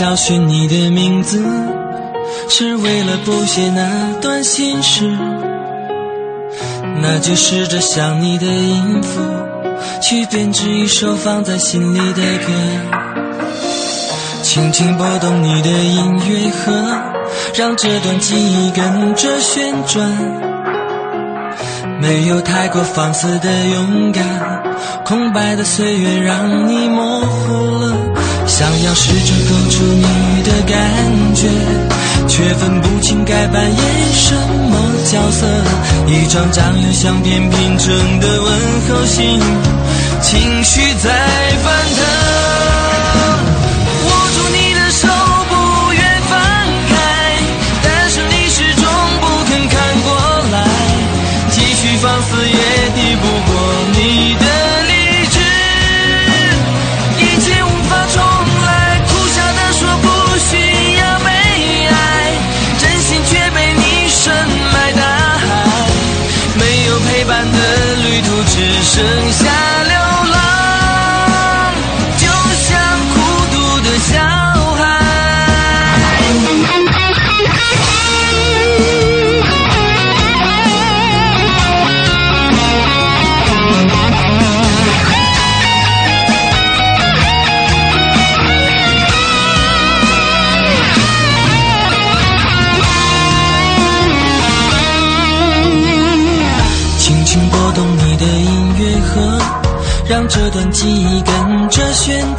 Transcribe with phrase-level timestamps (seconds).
[0.00, 1.44] 找寻你的名字，
[2.48, 5.06] 是为了补写那段心事。
[7.02, 9.20] 那就试着想你的音符，
[10.00, 12.46] 去编织一首放在心里的歌。
[14.40, 16.72] 轻轻拨动你的音乐盒，
[17.54, 20.10] 让这段记忆跟着旋转。
[22.00, 24.24] 没有太过放肆的勇敢，
[25.04, 27.99] 空白的岁月让你模糊了。
[28.50, 30.74] 想要试着勾出你的感
[31.34, 31.48] 觉，
[32.26, 33.78] 却分不清该扮演
[34.12, 34.76] 什么
[35.06, 35.46] 角色。
[36.08, 38.52] 一张张用相片拼成的问
[38.88, 39.40] 候信，
[40.20, 41.10] 情绪在
[41.62, 42.29] 翻腾。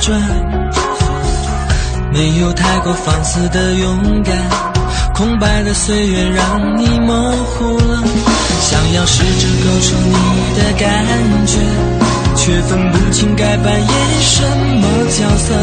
[0.01, 0.19] 转，
[2.12, 4.35] 没有太过放肆的勇敢，
[5.13, 8.03] 空白的岁月让你模糊了。
[8.62, 10.13] 想要试着勾出你
[10.57, 11.06] 的感
[11.45, 11.59] 觉，
[12.35, 13.89] 却分不清该扮演
[14.22, 15.53] 什么角色。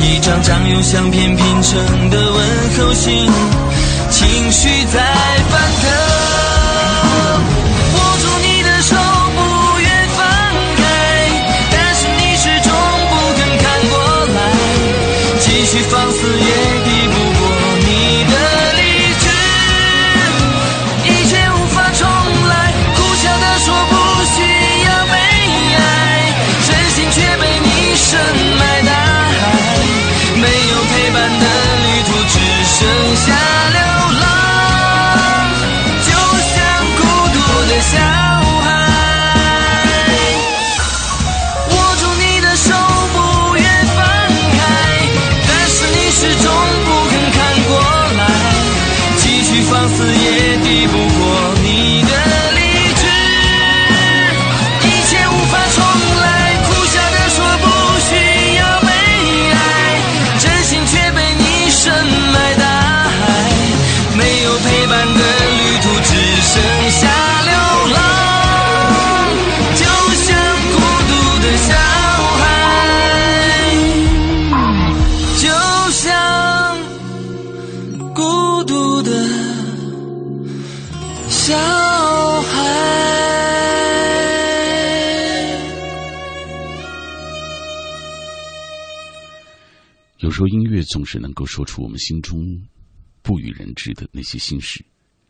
[0.00, 2.36] 一张张用相片拼成的问
[2.78, 3.30] 候信，
[4.10, 5.00] 情绪在
[5.50, 5.88] 翻腾。
[16.28, 16.77] 放
[90.38, 92.38] 说音乐总是能够说出我们心中
[93.22, 94.84] 不与人知的那些心事，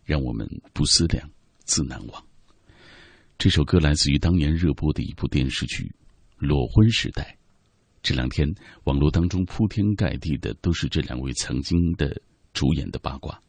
[0.05, 2.27] 让我们不思量，自难忘。
[3.39, 5.85] 这首歌来自于当年热播的一部电视剧
[6.37, 7.39] 《裸婚时代》。
[8.03, 8.47] 这两天
[8.85, 12.21] 网络当中铺天盖地的都是这两位曾经的
[12.53, 13.43] 主演的八卦，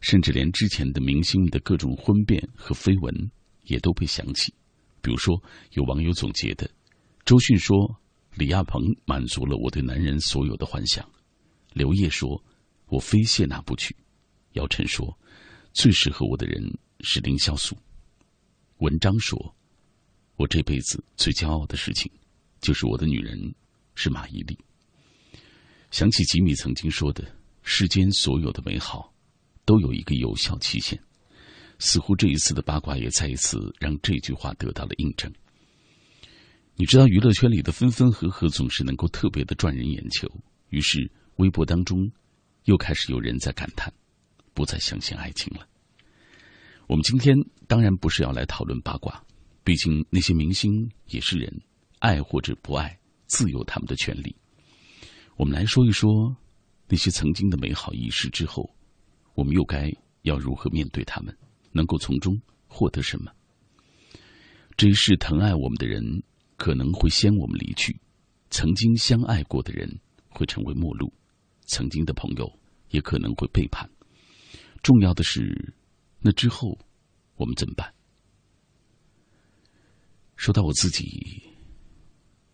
[0.00, 3.30] 甚至连之前的明星的各种婚变和绯闻
[3.62, 4.52] 也都被想起。
[5.00, 5.40] 比如说，
[5.74, 6.68] 有网友总结的，
[7.24, 8.00] 周迅说。
[8.38, 11.04] 李亚鹏满足了我对男人所有的幻想，
[11.72, 12.40] 刘烨说
[12.86, 13.96] ：“我非谢娜不娶。”
[14.54, 15.18] 姚晨说
[15.74, 16.62] ：“最适合我的人
[17.00, 17.76] 是凌潇肃。”
[18.78, 19.56] 文章说
[20.38, 22.08] ：“我这辈子最骄傲的事情，
[22.60, 23.52] 就是我的女人
[23.96, 24.56] 是马伊琍。”
[25.90, 27.28] 想起吉米曾经说的
[27.64, 29.12] ：“世间所有的美好，
[29.64, 30.96] 都有一个有效期限。”
[31.80, 35.28] 似乎这一次的八卦也再一次让这句话得到了印证。
[36.80, 40.30] 你知道，娱乐圈里的分分合合总是能够特别的赚人眼球，
[40.68, 42.08] 于是微博当中
[42.66, 43.92] 又开始有人在感叹，
[44.54, 45.66] 不再相信爱情了。
[46.86, 47.36] 我们今天
[47.66, 49.20] 当然不是要来讨论八卦，
[49.64, 51.52] 毕竟那些明星也是人，
[51.98, 52.96] 爱或者不爱，
[53.26, 54.36] 自有他们的权利。
[55.34, 56.36] 我们来说一说
[56.86, 58.72] 那些曾经的美好仪式之后，
[59.34, 59.90] 我们又该
[60.22, 61.36] 要如何面对他们，
[61.72, 63.32] 能够从中获得什么？
[64.76, 66.22] 这一世疼爱我们的人
[66.58, 67.98] 可能会先我们离去，
[68.50, 69.88] 曾经相爱过的人
[70.28, 71.10] 会成为陌路，
[71.64, 72.60] 曾经的朋友
[72.90, 73.88] 也可能会背叛。
[74.82, 75.72] 重要的是，
[76.20, 76.78] 那之后
[77.36, 77.94] 我们怎么办？
[80.36, 81.42] 说到我自己，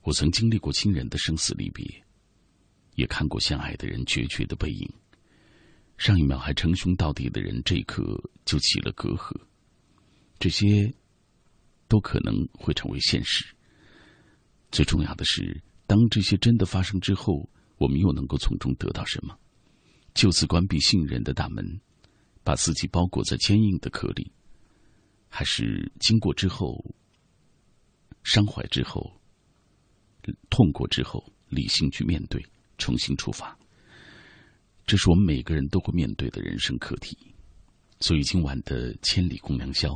[0.02, 1.84] 我曾经历过亲人的生死离别。
[2.94, 4.88] 也看过相爱的人决绝的背影，
[5.98, 9.34] 上一秒还称兄道弟的人，这一刻就起了隔阂。
[10.38, 10.94] 这些
[11.88, 13.44] 都可能会成为现实。
[14.74, 17.48] 最重要的是，当这些真的发生之后，
[17.78, 19.38] 我们又能够从中得到什么？
[20.14, 21.64] 就此关闭信任的大门，
[22.42, 24.32] 把自己包裹在坚硬的壳里，
[25.28, 26.84] 还是经过之后、
[28.24, 29.12] 伤怀之后、
[30.50, 32.44] 痛过之后，理性去面对？
[32.76, 33.56] 重新出发，
[34.86, 37.16] 这是我们每个人都会面对的人生课题。
[38.00, 39.90] 所以今晚的《千里共良宵》，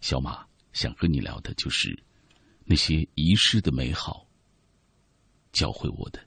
[0.00, 0.42] 小马
[0.72, 1.94] 想和你聊的就是
[2.64, 4.26] 那些遗失的美好，
[5.52, 6.22] 教会我的。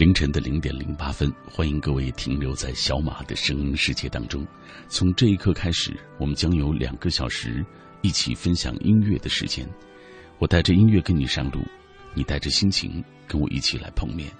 [0.00, 4.46] 凌晨的零点零八分，欢迎各位停留在小马的声音世界当中。
[4.88, 7.62] 从这一刻开始，我们将有两个小时
[8.00, 9.68] 一起分享音乐的时间。
[10.38, 11.60] 我带着音乐跟你上路，
[12.14, 14.32] 你带着心情跟我一起来碰面。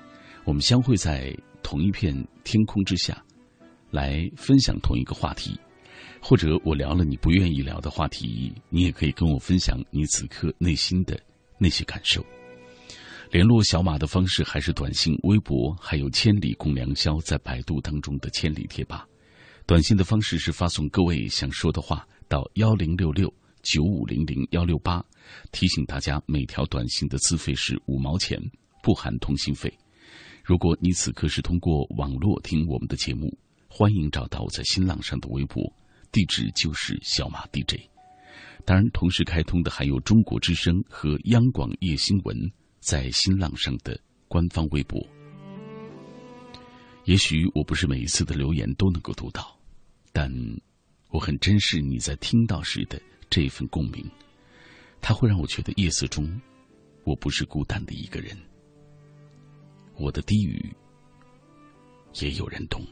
[0.44, 1.30] 我们相会在
[1.62, 3.22] 同一片天空之下，
[3.90, 5.60] 来分享同一个话题。
[6.22, 11.20] 或者我聊了你不愿意聊的话题，你也可以跟我分享你此刻内心的
[11.58, 12.24] 那些感受。
[13.30, 19.06] 联络小马的方式还是短信、微博，还有“千里共良宵”在百度当中的“千里贴吧”。
[19.66, 23.32] 短信的方式是发送各位想说的话到幺零六六
[23.62, 25.00] 九五零零幺六八。
[25.52, 28.36] 提醒大家，每条短信的资费是五毛钱，
[28.82, 29.72] 不含通信费。
[30.42, 33.32] 如果你此刻是通过网络听我们的节目，
[33.68, 35.72] 欢迎找到我在新浪上的微博，
[36.10, 37.78] 地址就是小马 DJ。
[38.64, 42.36] 当然，同时开通的还有中国之声和央广夜新闻。
[42.80, 45.00] 在新浪上的官方微博，
[47.04, 49.54] 也许我不是每一次的留言都能够读到，
[50.12, 50.32] 但
[51.10, 54.04] 我很珍视你在听到时的这份共鸣，
[55.00, 56.40] 它会让我觉得夜色中
[57.04, 58.37] 我不是孤单的一个人，
[59.96, 60.75] 我的低语
[62.20, 62.82] 也有人懂。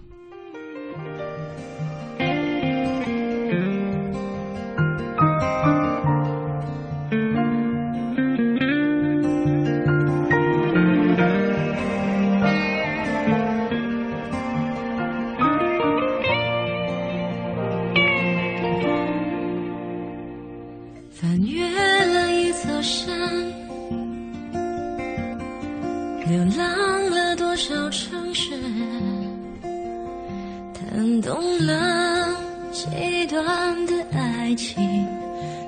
[31.20, 32.36] 懂了
[32.70, 35.06] 几段的爱情，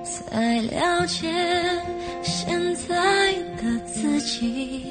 [0.04, 1.28] 才了解
[2.22, 4.82] 现在的自己，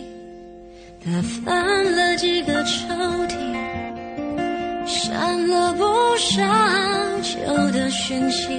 [1.05, 2.93] 打翻了几个抽
[3.27, 5.83] 屉，删了不
[6.17, 6.43] 少
[7.21, 7.37] 旧
[7.71, 8.49] 的讯息，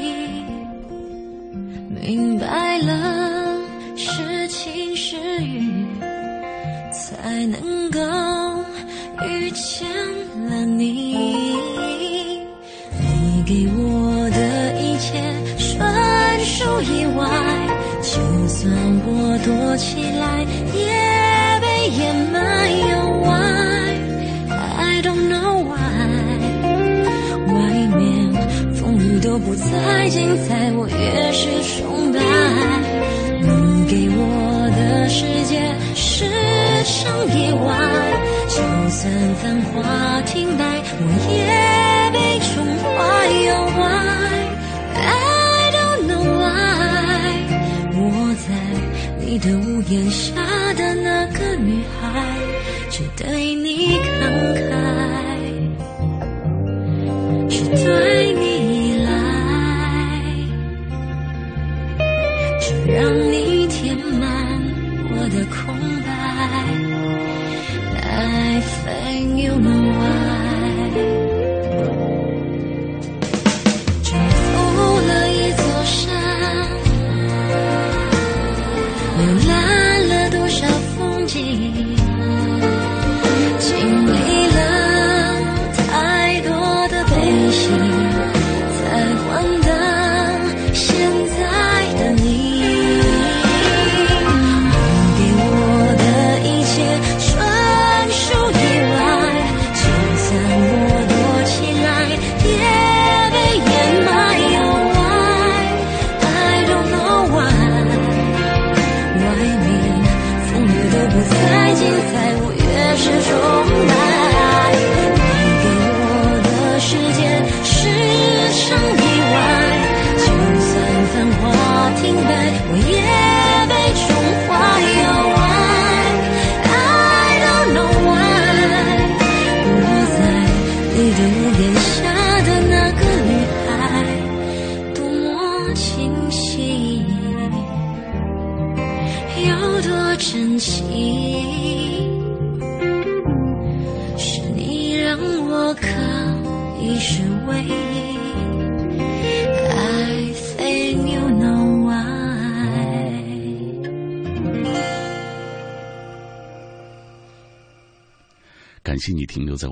[1.89, 3.59] 明白了
[3.97, 5.87] 是晴是雨，
[6.91, 8.01] 才能够
[9.27, 9.87] 遇见
[10.49, 11.60] 了你。
[16.83, 17.27] 意外，
[18.03, 18.73] 就算
[19.05, 20.45] 我躲起来，
[20.75, 20.81] 也
[21.61, 22.01] 被掩
[22.33, 22.39] 埋。
[23.23, 23.99] Why
[24.79, 25.79] I don't know why，
[27.47, 27.53] 外
[27.97, 28.33] 面
[28.75, 32.19] 风雨都不再精彩，我越是崇拜。
[33.41, 35.61] 你给我的世界
[35.95, 36.25] 是
[36.85, 37.69] 场意外，
[38.49, 38.57] 就
[38.91, 40.65] 算繁华停摆，
[40.99, 41.39] 我也
[42.13, 42.89] 被宠坏。
[43.77, 44.60] Why
[49.31, 50.35] 你的屋檐下
[50.75, 52.37] 的那个女孩，
[52.91, 54.69] 只对你慷慨，
[57.49, 58.30] 只对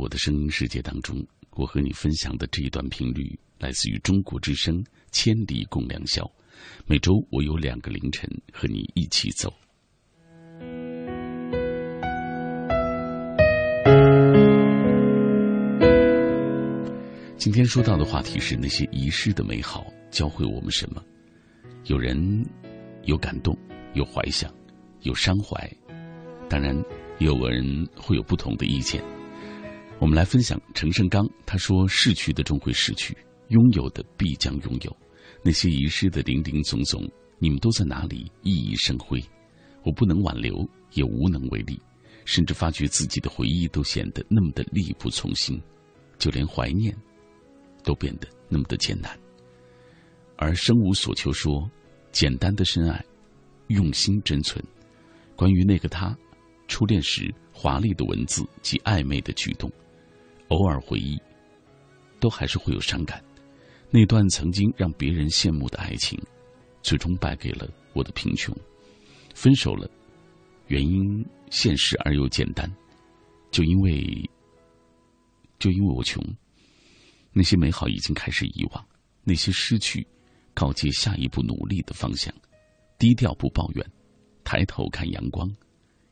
[0.08, 1.24] 的声音世界当中。
[1.52, 6.22] 我和你分享的这一段频率来自于中国之声《千里共良宵》。
[6.86, 9.52] 每周我有两个凌晨和你一起走。
[17.36, 21.02] 今天说到的话题是那些遗失的美好教会我们什么？
[21.84, 22.44] 有人
[23.04, 23.56] 有感动，
[23.94, 24.52] 有怀想，
[25.02, 25.70] 有伤怀，
[26.48, 26.76] 当然
[27.18, 29.02] 也有人会有不同的意见。
[30.00, 33.16] 我们来分享陈胜刚，他说：“逝去的终会逝去，
[33.48, 34.96] 拥有的必将拥有。
[35.42, 37.02] 那些遗失的零零总总，
[37.40, 39.20] 你们都在哪里熠熠生辉？
[39.84, 41.80] 我不能挽留，也无能为力，
[42.24, 45.60] 甚至发觉自己的回忆都显得那么的力不从心，
[46.16, 46.96] 就连怀念
[47.82, 49.18] 都变得那么的艰难。
[50.36, 51.68] 而生无所求说，
[52.12, 53.04] 简单的深爱，
[53.66, 54.64] 用心珍存。
[55.34, 56.16] 关于那个他，
[56.68, 59.68] 初恋时华丽的文字及暧昧的举动。”
[60.48, 61.20] 偶尔回忆，
[62.20, 63.22] 都还是会有伤感。
[63.90, 66.20] 那段曾经让别人羡慕的爱情，
[66.82, 68.54] 最终败给了我的贫穷。
[69.34, 69.88] 分手了，
[70.66, 72.70] 原因现实而又简单，
[73.50, 74.30] 就因为，
[75.58, 76.22] 就因为我穷。
[77.32, 78.86] 那些美好已经开始遗忘，
[79.22, 80.06] 那些失去，
[80.54, 82.34] 告诫下一步努力的方向。
[82.98, 83.86] 低调不抱怨，
[84.42, 85.48] 抬头看阳光，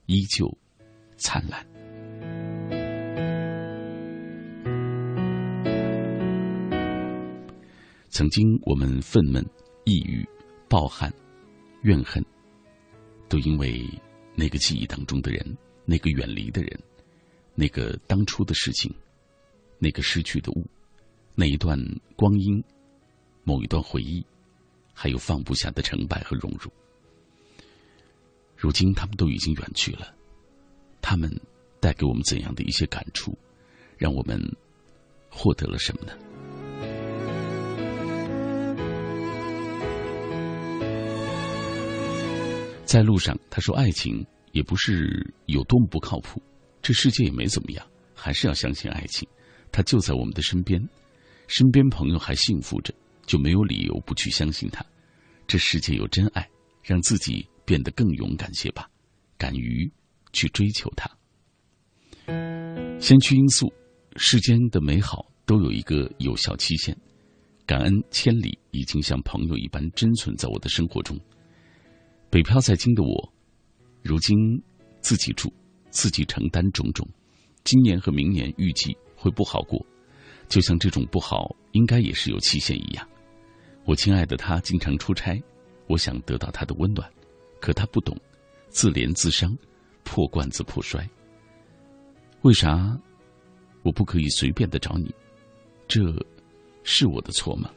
[0.07, 0.47] 依旧
[1.17, 1.76] 灿烂。
[8.17, 9.45] 曾经我们愤懑、
[9.85, 10.27] 抑郁、
[10.71, 11.13] 抱憾、
[11.83, 12.25] 怨恨，
[13.29, 13.87] 都因为
[14.35, 15.55] 那个记忆当中的人，
[15.85, 16.81] 那个远离的人，
[17.55, 18.91] 那个当初的事情，
[19.79, 20.67] 那个失去的物，
[21.35, 21.79] 那一段
[22.17, 22.65] 光阴，
[23.45, 24.25] 某一段回忆，
[24.95, 26.73] 还有放不下的成败和荣辱。
[28.57, 30.15] 如今他们都已经远去了，
[31.03, 31.31] 他们
[31.81, 33.37] 带给我们怎样的一些感触，
[33.99, 34.41] 让我们
[35.29, 36.15] 获得了什么呢？
[42.97, 46.41] 在路上，他说：“爱情也不是有多么不靠谱，
[46.81, 49.29] 这世界也没怎么样，还是要相信爱情。
[49.71, 50.83] 他就在我们的身边，
[51.47, 52.95] 身边朋友还幸福着，
[53.27, 54.83] 就没有理由不去相信他。
[55.47, 56.49] 这世界有真爱，
[56.83, 58.89] 让自己变得更勇敢些吧，
[59.37, 59.93] 敢于
[60.33, 61.07] 去追求它。
[62.99, 63.71] 先驱因素，
[64.17, 66.97] 世间的美好都有一个有效期限。
[67.67, 71.15] 感恩千里已经像朋友一般珍存在我的生活中。”
[72.37, 73.33] 北漂在京的我，
[74.03, 74.37] 如今
[75.01, 75.51] 自己住，
[75.89, 77.09] 自己承担种种。
[77.65, 79.83] 今年和明年预计会不好过，
[80.47, 83.09] 就像这种不好应该也是有期限一样。
[83.87, 85.43] 我亲爱的他经常出差，
[85.87, 87.11] 我想得到他的温暖，
[87.59, 88.15] 可他不懂，
[88.69, 89.57] 自怜自伤，
[90.05, 91.09] 破罐子破摔。
[92.43, 93.01] 为啥
[93.83, 95.11] 我不可以随便的找你？
[95.89, 96.03] 这
[96.83, 97.71] 是我的错吗？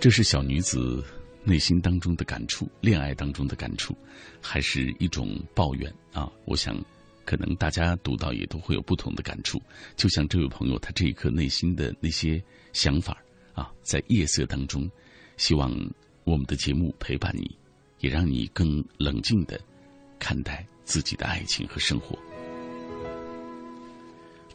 [0.00, 1.02] 这是小女子
[1.42, 3.96] 内心当中的感触，恋爱当中的感触，
[4.40, 6.30] 还是一种抱怨啊？
[6.44, 6.80] 我想，
[7.24, 9.60] 可能大家读到也都会有不同的感触。
[9.96, 12.40] 就像这位朋友他这一刻内心的那些
[12.72, 13.20] 想法
[13.54, 14.88] 啊，在夜色当中，
[15.36, 15.72] 希望
[16.22, 17.50] 我们的节目陪伴你，
[17.98, 19.60] 也让你更冷静的
[20.20, 22.16] 看待自己的爱情和生活。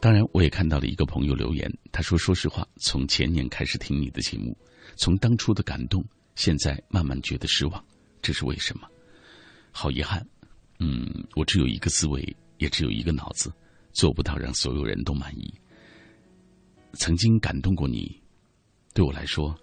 [0.00, 4.56] 当然，我也看到了一个朋友留言，他说：“说实话，从前年开始听你的节目。”
[4.96, 7.84] 从当初的感动，现在慢慢觉得失望，
[8.22, 8.88] 这是为什么？
[9.70, 10.26] 好遗憾，
[10.78, 13.52] 嗯，我只有一个思维，也只有一个脑子，
[13.92, 15.52] 做不到让所有人都满意。
[16.94, 18.20] 曾经感动过你，
[18.94, 19.54] 对我来说，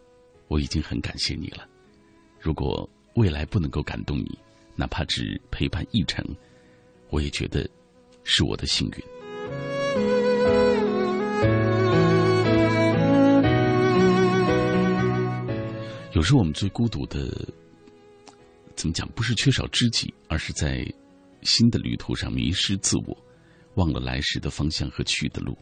[0.47, 1.67] 我已经很感谢你了。
[2.39, 4.37] 如果未来不能够感动你，
[4.75, 6.25] 哪怕只陪伴一程，
[7.09, 7.69] 我也觉得
[8.23, 9.20] 是我的幸运。
[16.13, 17.47] 有时我们最孤独的，
[18.75, 19.07] 怎么讲？
[19.13, 20.85] 不是缺少知己，而是在
[21.43, 23.17] 新的旅途上迷失自我，
[23.75, 25.57] 忘了来时的方向和去的路。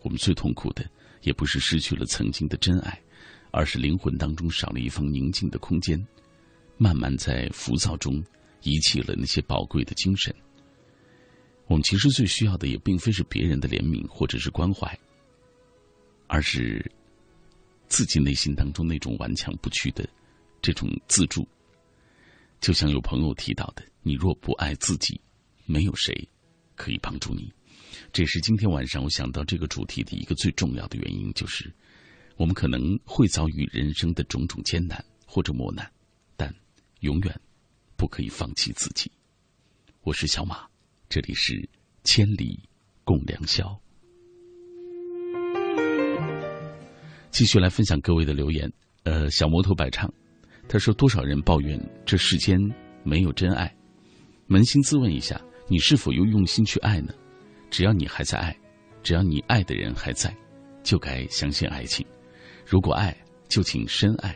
[0.00, 0.88] 我们最痛苦的，
[1.20, 2.98] 也不是失去了曾经的真爱，
[3.50, 6.02] 而是灵魂当中少了一方宁静的空间，
[6.78, 8.24] 慢慢在浮躁中
[8.62, 10.34] 遗弃了那些宝贵的精神。
[11.66, 14.98] 我们其实最需要的，也并非是别人的怜悯或者是关怀，
[16.26, 16.90] 而是。
[17.88, 20.08] 自己内心当中那种顽强不屈的
[20.60, 21.46] 这种自助，
[22.60, 25.20] 就像有朋友提到的：“你若不爱自己，
[25.66, 26.28] 没有谁
[26.74, 27.52] 可以帮助你。”
[28.12, 31.72] 这也是今天晚上我想到这个主题的一个最重要的原因，就是
[32.36, 35.88] 我们可能会遭遇人生的种种艰难或者磨难，
[36.36, 36.52] 但
[37.00, 37.40] 永远
[37.96, 39.10] 不可以放弃自己。
[40.02, 40.66] 我是小马，
[41.08, 41.68] 这里是
[42.02, 42.58] 千里
[43.04, 43.80] 共良宵。
[47.34, 48.72] 继续来分享各位的留言。
[49.02, 50.08] 呃，小摩托摆唱，
[50.68, 52.56] 他说：“多少人抱怨这世间
[53.02, 53.74] 没有真爱？
[54.48, 57.12] 扪心自问一下，你是否又用心去爱呢？
[57.72, 58.56] 只要你还在爱，
[59.02, 60.32] 只要你爱的人还在，
[60.84, 62.06] 就该相信爱情。
[62.64, 63.12] 如果爱，
[63.48, 64.30] 就请深爱；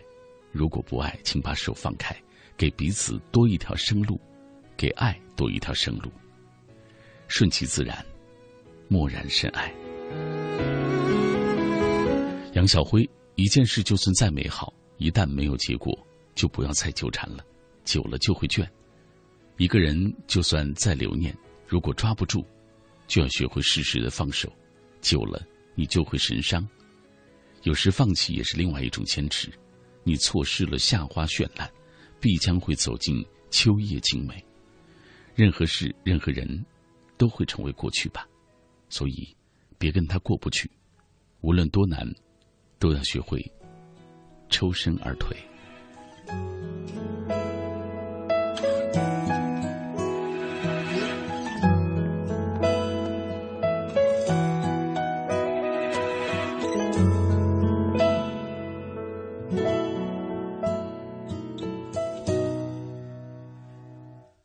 [0.50, 2.16] 如果不爱，请把手放开，
[2.56, 4.20] 给彼此多一条生路，
[4.76, 6.11] 给爱多一条生路。
[7.28, 8.04] 顺其自然，
[8.88, 9.72] 默然深爱。”
[12.54, 15.96] 杨晓辉，一件事就算再美好，一旦没有结果，
[16.34, 17.44] 就不要再纠缠了，
[17.84, 18.66] 久了就会倦。
[19.58, 22.44] 一个人就算再留念，如果抓不住，
[23.06, 24.50] 就要学会适时的放手，
[25.02, 26.66] 久了你就会神伤。
[27.64, 29.50] 有时放弃也是另外一种坚持。
[30.04, 31.70] 你错失了夏花绚烂，
[32.18, 34.42] 必将会走进秋叶静美。
[35.34, 36.64] 任何事，任何人，
[37.18, 38.26] 都会成为过去吧。
[38.88, 39.37] 所以，
[39.76, 40.70] 别跟他过不去，
[41.42, 42.11] 无论多难。
[42.78, 43.44] 都要学会
[44.48, 45.36] 抽身而退。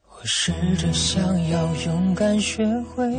[0.10, 3.12] 我试着想要勇敢学会。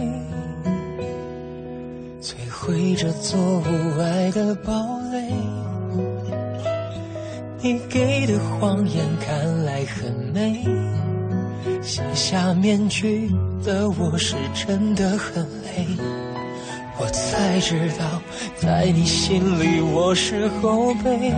[2.24, 5.04] 摧毁这座无爱的堡垒，
[7.64, 10.62] 你给的谎言看来很美，
[11.81, 13.31] 卸下面具
[13.64, 15.87] 的我是真的很累。
[16.98, 18.20] 我才知道，
[18.55, 21.33] 在你心里我是后辈，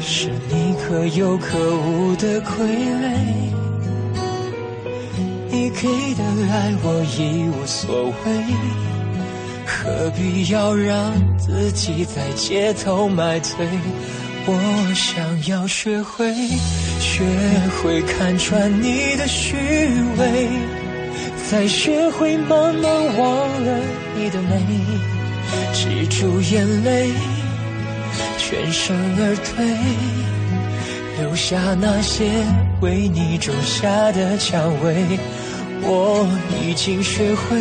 [0.00, 3.14] 是你可有可无的傀儡。
[5.48, 8.87] 你给的爱我已无所谓，
[9.88, 13.66] 何必要让自己在街头买醉？
[14.46, 16.30] 我想要学会，
[17.00, 17.24] 学
[17.80, 19.56] 会看穿你的虚
[20.18, 20.48] 伪，
[21.50, 23.80] 再学会慢慢忘了
[24.14, 24.60] 你的美，
[25.72, 27.08] 止住眼泪，
[28.36, 29.64] 全身而退，
[31.18, 32.28] 留下那些
[32.82, 35.18] 为你种下的蔷薇。
[35.80, 36.28] 我
[36.60, 37.56] 已经学会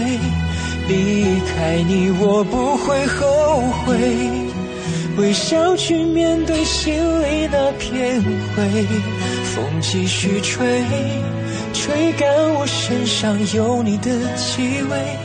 [0.88, 3.97] 离开你，我不会后悔。
[5.17, 8.86] 微笑去面对心里那片灰。
[9.43, 10.84] 风继续吹，
[11.73, 15.17] 吹干我身上有你的气味，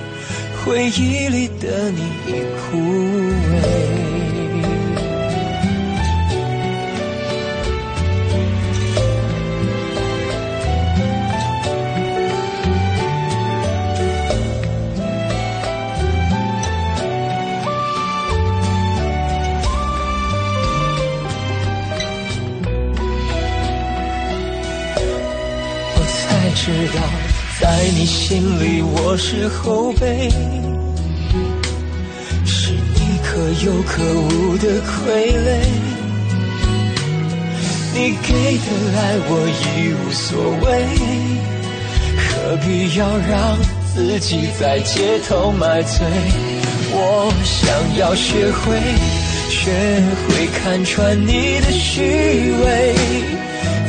[0.64, 3.91] 回忆里的你已枯萎。
[28.02, 30.28] 你心里我是后辈，
[32.44, 34.90] 是你可有可无的傀
[35.38, 35.62] 儡。
[37.94, 38.66] 你给的
[38.98, 39.30] 爱我
[39.62, 40.26] 已无所
[40.62, 40.66] 谓，
[42.18, 43.56] 何必要让
[43.94, 46.04] 自己在街头买醉？
[46.90, 48.82] 我想要学会，
[49.48, 49.70] 学
[50.26, 52.02] 会看穿你的虚
[52.64, 52.96] 伪，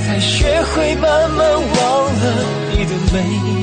[0.06, 2.45] 才学会慢慢忘了。
[2.76, 3.62] 你的美，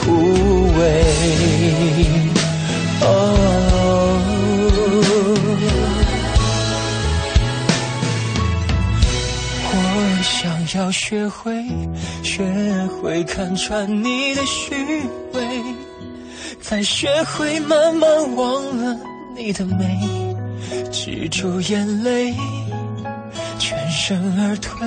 [0.00, 0.12] 枯
[0.78, 0.80] 萎。
[3.00, 3.04] 哦
[9.70, 9.74] 我
[10.22, 11.64] 想要学会，
[12.22, 12.44] 学
[12.86, 14.74] 会看穿你的虚
[15.32, 15.40] 伪，
[16.60, 18.96] 再学会慢慢忘了
[19.36, 20.34] 你的美，
[20.90, 22.34] 止住眼泪，
[23.58, 24.86] 全身而退。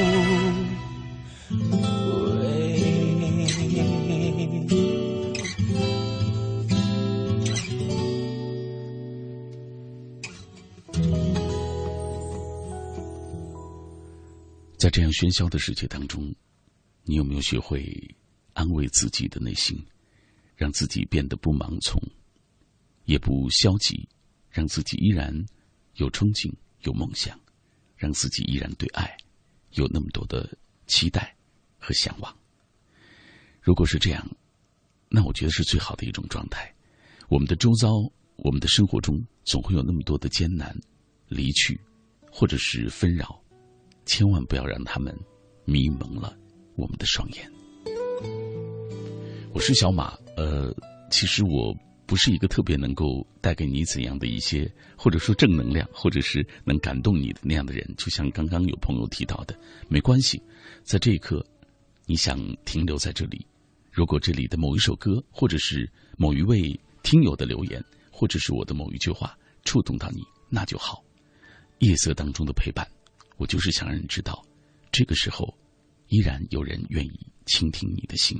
[14.81, 16.33] 在这样喧嚣的世界当中，
[17.03, 17.85] 你有没有学会
[18.53, 19.79] 安慰自己的内心，
[20.55, 22.01] 让自己变得不盲从，
[23.05, 24.09] 也不消极，
[24.49, 25.31] 让自己依然
[25.97, 27.39] 有憧憬、有梦想，
[27.95, 29.15] 让自己依然对爱
[29.73, 30.51] 有那么多的
[30.87, 31.31] 期待
[31.77, 32.35] 和向往？
[33.61, 34.27] 如果是这样，
[35.09, 36.73] 那我觉得是最好的一种状态。
[37.29, 40.75] 我们的周遭，我们的生活中，总会有那么多的艰难、
[41.27, 41.79] 离去，
[42.31, 43.39] 或者是纷扰。
[44.11, 45.17] 千万不要让他们
[45.63, 46.35] 迷蒙了
[46.75, 47.49] 我们的双眼。
[49.53, 50.75] 我是小马，呃，
[51.09, 51.73] 其实我
[52.05, 57.89] 不是一个特别能够带给你怎样的一些，或者说正能量，或者是能感动你的那样的人。
[57.97, 60.43] 就像刚刚有朋友提到的，没关系，
[60.83, 61.41] 在这一刻，
[62.05, 63.47] 你想停留在这里，
[63.93, 71.01] 如果这里的某一首歌，或者是某一位听友的留言，或者是我的某一句话触动到你，那就好。
[71.79, 72.85] 夜色当中的陪伴。
[73.41, 74.45] 我就是想让人知道，
[74.91, 75.51] 这个时候
[76.09, 78.37] 依然有人愿意倾听你的心。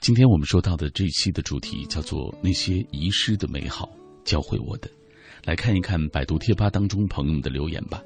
[0.00, 3.90] 今天我们说到的这一期的主题叫做“那些遗失的美好
[4.24, 4.90] 教会我的”。
[5.44, 8.02] 来看一看百度贴吧当中朋友们的留言吧。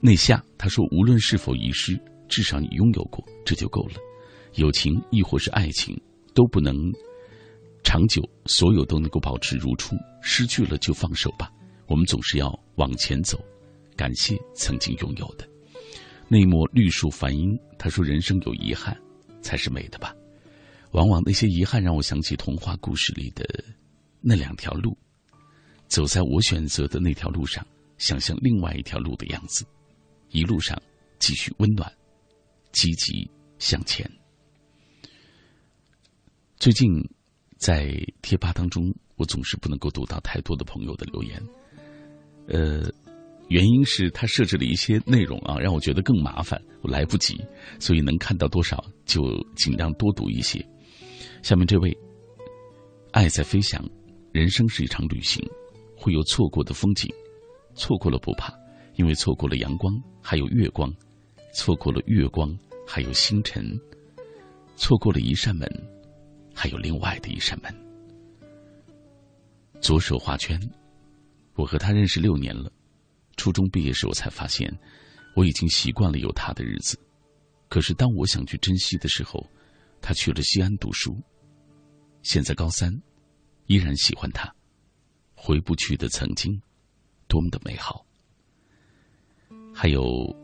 [0.00, 3.94] 内夏他说：“无论是否遗失，至少你拥有过，这就够了。
[4.54, 6.00] 友情亦或是爱情，
[6.32, 6.76] 都不能
[7.82, 9.96] 长久，所有都能够保持如初。
[10.22, 11.50] 失去了就放手吧。
[11.88, 13.44] 我们总是要往前走。”
[13.96, 15.48] 感谢曾经拥有的
[16.28, 17.58] 那一抹绿树繁英。
[17.78, 18.96] 他说：“人生有遗憾，
[19.40, 20.14] 才是美的吧？
[20.92, 23.44] 往往那些遗憾让我想起童话故事里的
[24.20, 24.96] 那两条路。
[25.88, 27.66] 走在我选择的那条路上，
[27.98, 29.64] 想象另外一条路的样子，
[30.30, 30.80] 一路上
[31.18, 31.90] 继续温暖，
[32.72, 34.10] 积极向前。”
[36.58, 36.88] 最近
[37.58, 41.40] 在贴吧当中，我总是不能够读到太多的朋友的留言，
[42.48, 42.92] 呃。
[43.48, 47.40] 原因是他设置了一些内容啊，让我觉得更麻烦，我来不及，
[47.78, 49.22] 所以能看到多少就
[49.54, 50.64] 尽量多读一些。
[51.42, 51.96] 下面这位，
[53.12, 53.88] 爱在飞翔，
[54.32, 55.40] 人生是一场旅行，
[55.96, 57.08] 会有错过的风景，
[57.74, 58.52] 错过了不怕，
[58.96, 60.92] 因为错过了阳光，还有月光
[61.54, 62.52] 错过了月光，
[62.84, 63.62] 还有星辰；
[64.74, 65.70] 错过了一扇门，
[66.52, 67.72] 还有另外的一扇门。
[69.80, 70.60] 左手画圈，
[71.54, 72.72] 我和他认识六年了。
[73.36, 74.72] 初中毕业时，我才发现，
[75.34, 76.98] 我已经习惯了有他的日子。
[77.68, 79.44] 可是当我想去珍惜的时候，
[80.00, 81.16] 他去了西安读书。
[82.22, 82.92] 现在高三，
[83.66, 84.52] 依然喜欢他。
[85.34, 86.60] 回不去的曾经，
[87.28, 88.04] 多么的美好。
[89.72, 90.34] 还有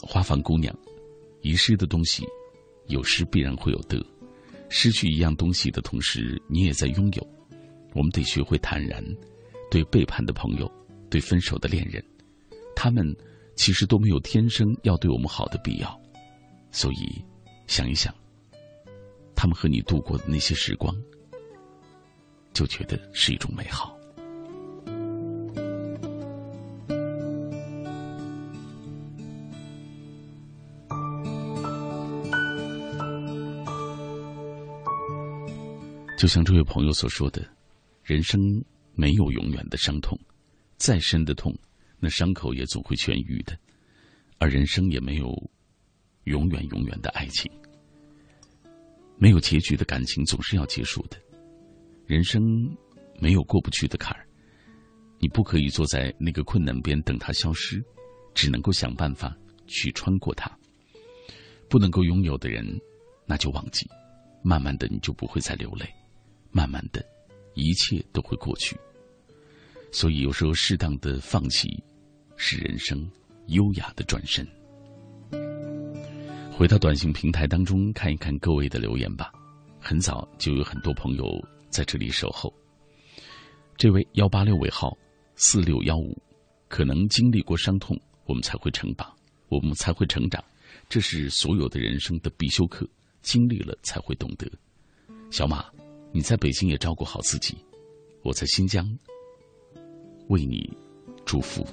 [0.00, 0.74] 花房姑娘，
[1.42, 2.24] 遗失的东西，
[2.86, 4.04] 有失必然会有得。
[4.70, 7.26] 失去一样东西的同时，你也在拥有。
[7.94, 9.04] 我们得学会坦然，
[9.70, 10.70] 对背叛的朋友，
[11.10, 12.04] 对分手的恋人，
[12.76, 13.16] 他们
[13.56, 16.00] 其实都没有天生要对我们好的必要。
[16.70, 17.24] 所以，
[17.66, 18.14] 想一想，
[19.34, 20.94] 他们和你度过的那些时光，
[22.52, 23.96] 就觉得是一种美好。
[36.18, 37.48] 就像这位朋友所说的，
[38.02, 38.40] 人生
[38.94, 40.18] 没有永远的伤痛，
[40.78, 41.54] 再深的痛，
[41.98, 43.58] 那伤口也总会痊愈的，
[44.38, 45.34] 而人生也没有
[46.24, 47.50] 永远永远的爱情，
[49.18, 51.18] 没有结局的感情总是要结束的，
[52.06, 52.42] 人生
[53.18, 54.24] 没有过不去的坎儿，
[55.18, 57.84] 你不可以坐在那个困难边等它消失，
[58.32, 59.36] 只能够想办法
[59.66, 60.50] 去穿过它。
[61.68, 62.64] 不能够拥有的人，
[63.26, 63.86] 那就忘记，
[64.42, 65.86] 慢慢的你就不会再流泪。
[66.50, 67.04] 慢慢的，
[67.54, 68.74] 一切都会过去。
[69.90, 71.82] 所以有时候适当的放弃，
[72.36, 73.10] 是人生
[73.46, 74.46] 优雅的转身。
[76.52, 79.32] 回到短信平台当中看一看各位的留言吧。
[79.80, 82.52] 很早就有很多朋友在这里守候。
[83.76, 84.96] 这位幺八六尾号
[85.36, 86.20] 四六幺五，
[86.68, 89.12] 可能经历过伤痛，我们才会成长，
[89.48, 90.42] 我们才会成长。
[90.88, 92.88] 这是所有的人生的必修课，
[93.22, 94.50] 经历了才会懂得。
[95.30, 95.64] 小马。
[96.10, 97.54] 你在北京也照顾好自己，
[98.22, 98.98] 我在新疆
[100.28, 100.72] 为你
[101.26, 101.66] 祝福。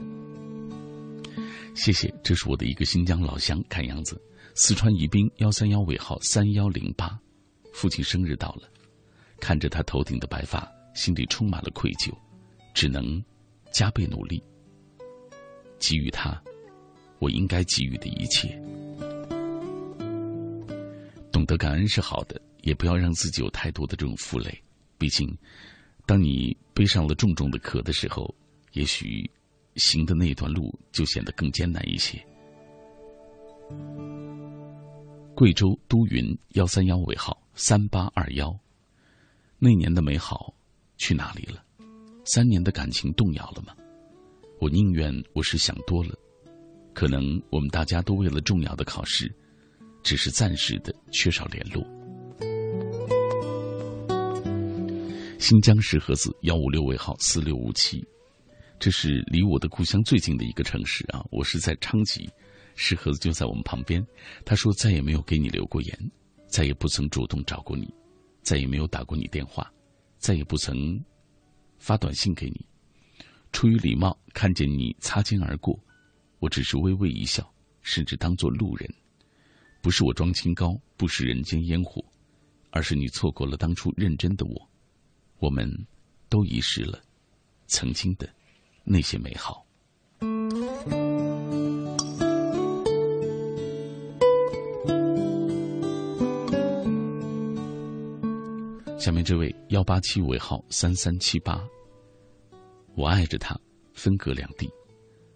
[1.74, 4.22] 谢谢，这是我的一个新疆老乡，看样子
[4.54, 7.20] 四川宜宾幺三幺尾号三幺零八，
[7.74, 8.70] 父亲生日到了，
[9.40, 12.14] 看着他头顶的白发，心里充满了愧疚，
[12.74, 13.24] 只能
[13.72, 14.42] 加倍努力，
[15.80, 16.42] 给予他
[17.20, 18.60] 我应该给予的一切。
[21.32, 22.42] 懂得感恩是好的。
[22.66, 24.60] 也不要让自己有太多的这种负累，
[24.98, 25.38] 毕竟，
[26.08, 28.34] 当你背上了重重的壳的时候，
[28.76, 29.30] 也许
[29.78, 32.24] 行的那段路就显得更艰难一些。
[35.34, 38.54] 贵州都匀幺三幺尾号三八二幺，
[39.60, 40.54] 那年的美好
[40.98, 41.64] 去哪里了？
[42.26, 43.74] 三年的感情动摇了吗？
[44.60, 46.14] 我宁愿我是想多了，
[46.94, 49.34] 可能我们大家都为了重要的考试，
[50.04, 51.82] 只是暂时的缺少联络。
[55.40, 58.06] 新疆石河子幺五六尾号四六五七，
[58.78, 61.26] 这是离我的故乡最近的一个城市啊！
[61.32, 62.30] 我是在昌吉，
[62.76, 64.06] 石河子就在我们旁边。
[64.46, 66.12] 他说再也没有给你留过言，
[66.48, 67.92] 再也不曾主动找过你，
[68.44, 69.72] 再也没有打过你电话，
[70.20, 71.04] 再也不曾
[71.80, 72.66] 发短信给你。
[73.52, 75.80] 出于礼貌，看见你擦肩而过，
[76.40, 77.50] 我只是微微一笑，
[77.82, 78.88] 甚至当做路人。
[79.82, 82.04] 不是我装清高，不食人间烟火，
[82.72, 84.70] 而是你错过了当初认真的我。
[85.40, 85.72] 我们
[86.28, 87.02] 都遗失了
[87.68, 88.30] 曾经的
[88.86, 89.66] 那些美好。
[98.98, 101.62] 下面这位幺八七尾号三三七八，
[102.96, 103.56] 我爱着他，
[103.94, 104.68] 分隔两地，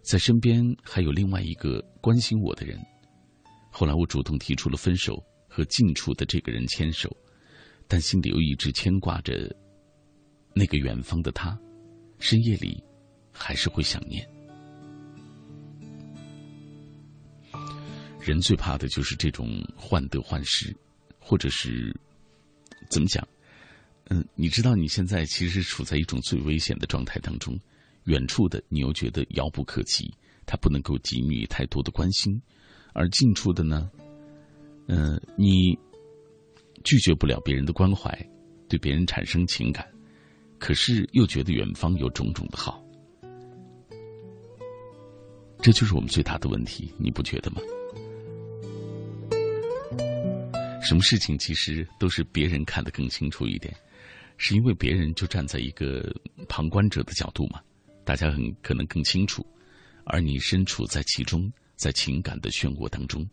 [0.02, 2.80] 在身边还有另外一个关心我的人。
[3.70, 7.16] 后来我主动提出了分手，和近处的这个人牵手，
[7.88, 9.56] 但心里又一直牵挂着。
[10.56, 11.56] 那个远方的他，
[12.18, 12.84] 深夜里
[13.40, 14.28] 还是会想念。
[18.20, 20.76] 人最怕的就是这种患得患失，
[21.18, 21.98] 或者是
[22.90, 23.26] 怎么讲？
[24.10, 27.58] 嗯，你知道你现在其实处在一种最危险的状态当中。
[28.06, 30.12] 远处的你又觉得遥不可及，
[30.46, 32.34] 他不能够给予太多的关心；
[32.94, 33.90] 而近处的呢，
[34.88, 35.78] 嗯，你
[36.84, 38.12] 拒绝不了别人的关怀，
[38.68, 39.88] 对别人产生情感。
[40.58, 42.84] 可是又觉得远方有种种的好，
[45.62, 47.62] 这就是我们最大的问题，你不觉得吗？
[50.82, 53.76] 什么事情其实都是别人看得更清楚一点，
[54.38, 56.12] 是因为别人就站在一个
[56.48, 57.62] 旁观者的角度嘛，
[58.06, 59.46] 大家很可能更清楚，
[60.06, 63.30] 而你身处在其中，在情感的漩涡当中，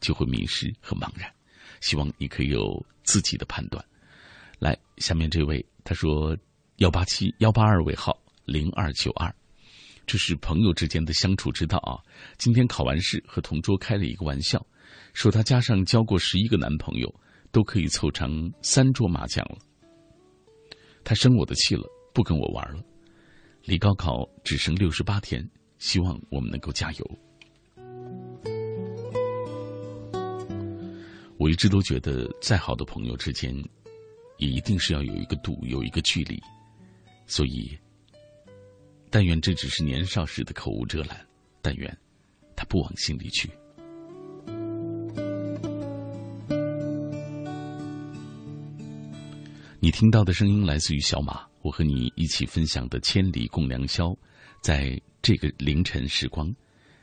[0.00, 1.32] 就会迷失和茫然。
[1.80, 3.82] 希望你可以有自己的判断。
[4.58, 6.36] 来，下面这位他说：
[6.76, 9.34] 幺八七幺八二尾号零二九二，
[10.10, 11.94] 这是朋友之间的相处之道啊。
[12.36, 14.60] 今天考完试，和同桌开了一个玩笑，
[15.14, 17.14] 说他加上交过十一个男朋友，
[17.52, 19.58] 都可以凑成三桌麻将了。
[21.04, 22.82] 他生我的气了，不跟我玩了。
[23.62, 27.18] 离高考只剩六十八天，希望我们能够加油。
[31.38, 33.54] 我一直都觉得，再好的朋友之间。
[34.38, 36.42] 也一定是要有一个度，有一个距离，
[37.28, 37.78] 所以，
[39.10, 41.26] 但愿这只是年少时的口无遮拦，
[41.60, 41.98] 但愿
[42.54, 43.50] 他不往心里去。
[49.80, 54.08] 你听到的声音来自于小马，我和你一起分享的《千里共良宵》，
[54.62, 56.54] 在这个凌晨时光，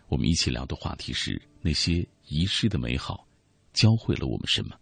[0.07, 3.27] 我们一起聊的话题是那些遗失的美好，
[3.73, 4.75] 教会了我们什么？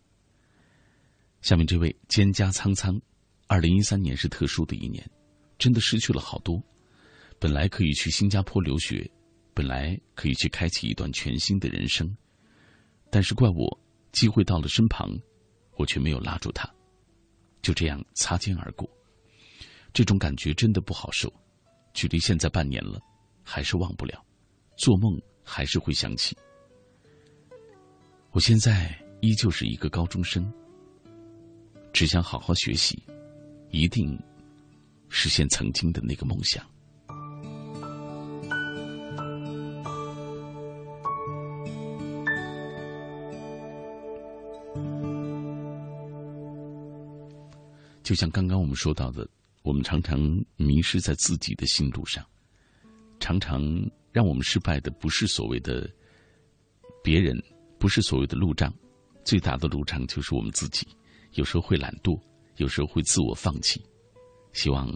[1.41, 3.01] 下面这位蒹葭苍苍，
[3.47, 5.09] 二零一三年是特殊的一年，
[5.57, 6.61] 真的失去了好多。
[7.45, 9.08] 本来可以去新加坡留学，
[9.53, 12.12] 本来可以去开启一段全新的人生，
[13.12, 13.79] 但是怪我，
[14.12, 15.08] 机会到了身旁，
[15.77, 16.67] 我却没有拉住他，
[17.62, 18.89] 就这样擦肩而过。
[19.93, 21.31] 这种感觉真的不好受，
[21.93, 22.99] 距离现在半年了，
[23.43, 24.25] 还是忘不了，
[24.75, 26.36] 做梦还是会想起。
[28.31, 30.51] 我现在依旧是一个高中生。
[31.93, 33.03] 只想好好学习，
[33.69, 34.19] 一定
[35.10, 36.67] 实现曾经的那个梦想。
[48.06, 49.28] 就像刚刚我们说到的，
[49.63, 50.20] 我们常常
[50.58, 52.24] 迷失在自己的心路上，
[53.20, 53.60] 常常
[54.12, 55.89] 让我们失败的不是所谓的
[57.04, 57.36] 别人，
[57.80, 58.72] 不是所谓的路障，
[59.24, 60.88] 最大的路障就是我们自己。
[61.34, 62.15] 有时候会懒惰，
[62.58, 63.84] 有时候会自我放弃。
[64.54, 64.88] 希望，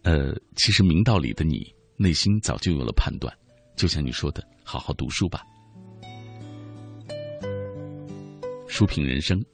[0.00, 3.30] 呃，其实明道理的你，内心早就有了判断。
[3.76, 5.42] 就像你说的，好好读书吧。
[8.66, 9.44] 书品人生，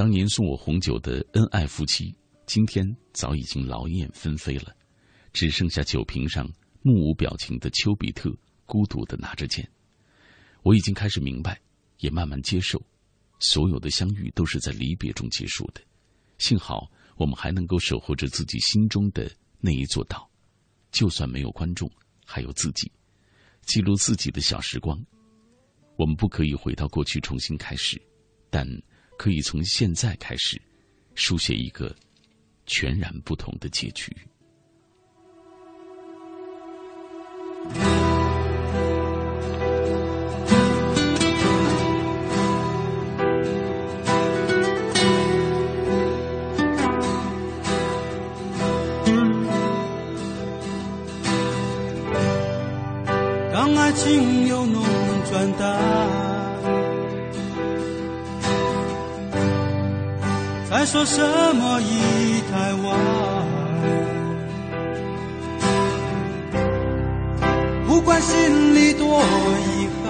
[0.00, 2.82] 当年送我红酒的恩爱夫妻，今天
[3.12, 4.74] 早已经劳燕分飞了，
[5.30, 8.34] 只剩下酒瓶上目无表情的丘比特
[8.64, 9.70] 孤独的拿着剑。
[10.62, 11.60] 我已经开始明白，
[11.98, 12.82] 也慢慢接受。
[13.40, 15.82] 所有的相遇都是在离别中结束的，
[16.38, 20.26] 幸好我们还能够守候着自己心中的那一座岛，
[20.90, 21.86] 就算没有观众，
[22.24, 22.90] 还有自己，
[23.66, 24.98] 记录自己的小时光。
[25.96, 28.00] 我们不可以回到过去重新开始，
[28.48, 28.66] 但
[29.20, 30.58] 可以从现在开始，
[31.14, 31.94] 书写一个
[32.64, 34.10] 全然不同的结局。
[53.52, 54.82] 当爱情由浓
[55.30, 56.19] 转淡，
[60.70, 61.20] 再说什
[61.56, 62.96] 么已太晚。
[67.88, 70.08] 不管心里多遗憾，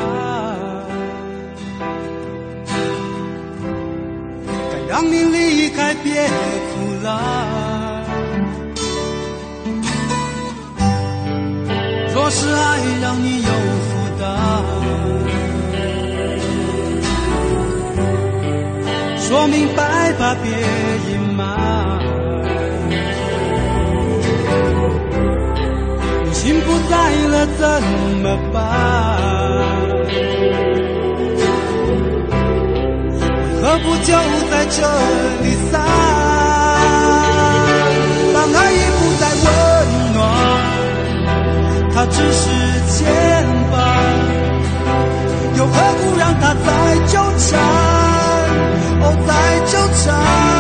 [4.71, 6.31] 该让你离开，别阻
[7.03, 7.09] 拦。
[12.13, 13.51] 若是爱让你有
[19.31, 20.51] 说明白吧，别
[21.13, 21.47] 隐瞒。
[26.33, 26.97] 心不在
[27.29, 27.63] 了怎
[28.25, 28.61] 么办？
[33.63, 34.13] 何不就
[34.51, 34.83] 在这
[35.45, 35.81] 里散？
[38.35, 39.49] 当爱已不再温
[40.13, 40.19] 暖。
[41.95, 42.43] 它只是
[42.89, 42.99] 牵
[43.71, 43.79] 绊，
[45.57, 46.69] 又何苦让它再
[47.07, 47.90] 纠缠？
[49.71, 50.60] 哦，再纠缠。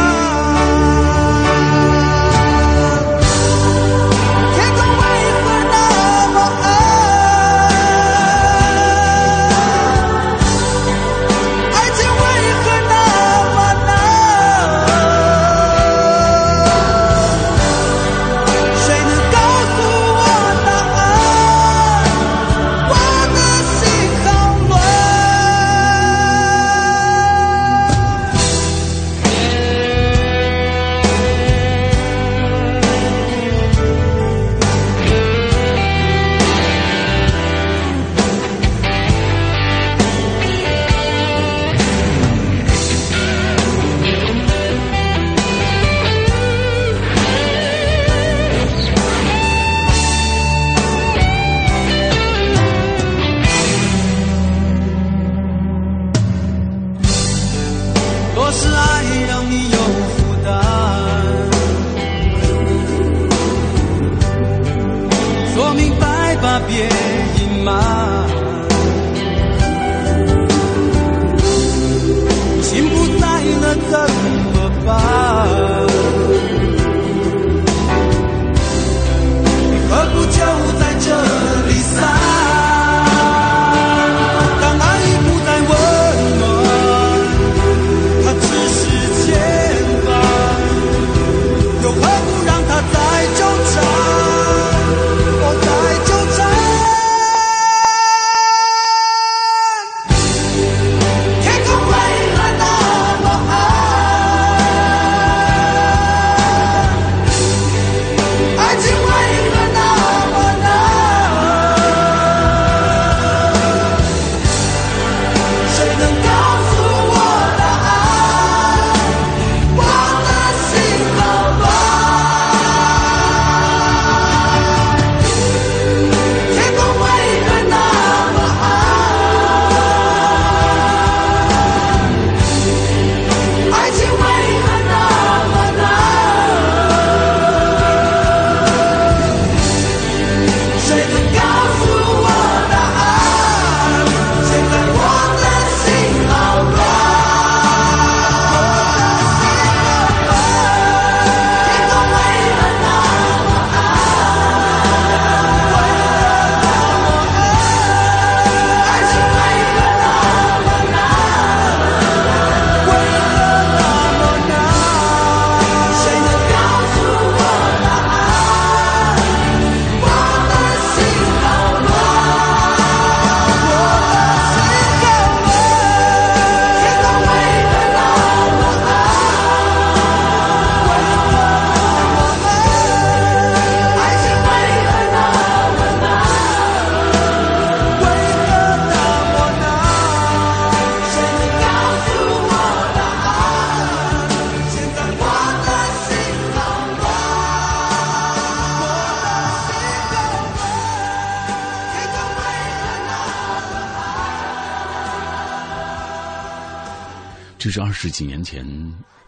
[207.70, 208.66] 这是二十几年前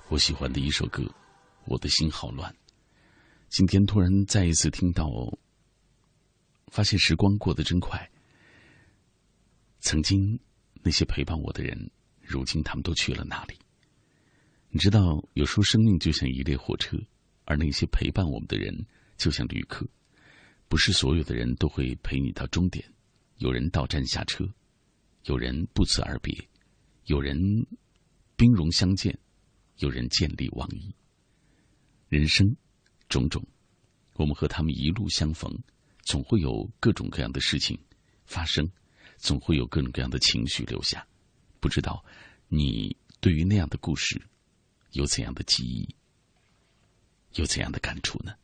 [0.09, 1.01] 我喜欢的一首歌，
[1.65, 2.51] 《我的心好乱》。
[3.49, 5.09] 今天突然再一次听到，
[6.67, 8.11] 发现时光过得真快。
[9.79, 10.41] 曾经
[10.83, 11.89] 那些陪伴我的人，
[12.21, 13.57] 如今他们都去了哪里？
[14.71, 16.99] 你知道，有时候生命就像一列火车，
[17.45, 18.75] 而那些陪伴我们的人
[19.17, 19.87] 就像旅客。
[20.67, 22.85] 不是所有的人都会陪你到终点，
[23.37, 24.45] 有人到站下车，
[25.27, 26.37] 有人不辞而别，
[27.05, 27.39] 有人
[28.43, 29.17] 兵戎相见，
[29.77, 30.93] 有人见利忘义。
[32.09, 32.57] 人生
[33.09, 33.41] 种种，
[34.15, 35.57] 我们和他们一路相逢，
[36.03, 37.79] 总会有各种各样的事情
[38.27, 38.69] 发生，
[39.17, 41.07] 总会有各种各样的情绪留下。
[41.61, 42.05] 不知道
[42.49, 44.21] 你对于那样的故事
[44.91, 45.95] 有怎样的记忆，
[47.35, 48.35] 有怎样的感触呢？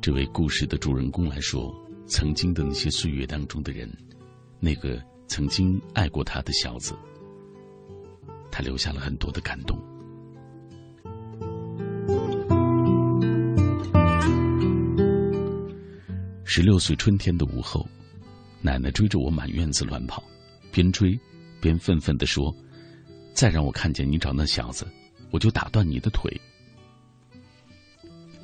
[0.00, 1.74] 这位故事的主人公来说，
[2.06, 3.90] 曾经的那些岁月当中的人，
[4.60, 6.94] 那个曾经爱过他的小子，
[8.50, 9.76] 他留下了很多的感动。
[16.44, 17.86] 十六岁春天的午后，
[18.62, 20.22] 奶奶追着我满院子乱跑，
[20.72, 21.18] 边追
[21.60, 22.54] 边愤愤地说
[23.34, 24.86] ：“再让我看见你找那小子，
[25.30, 26.40] 我就打断你的腿。”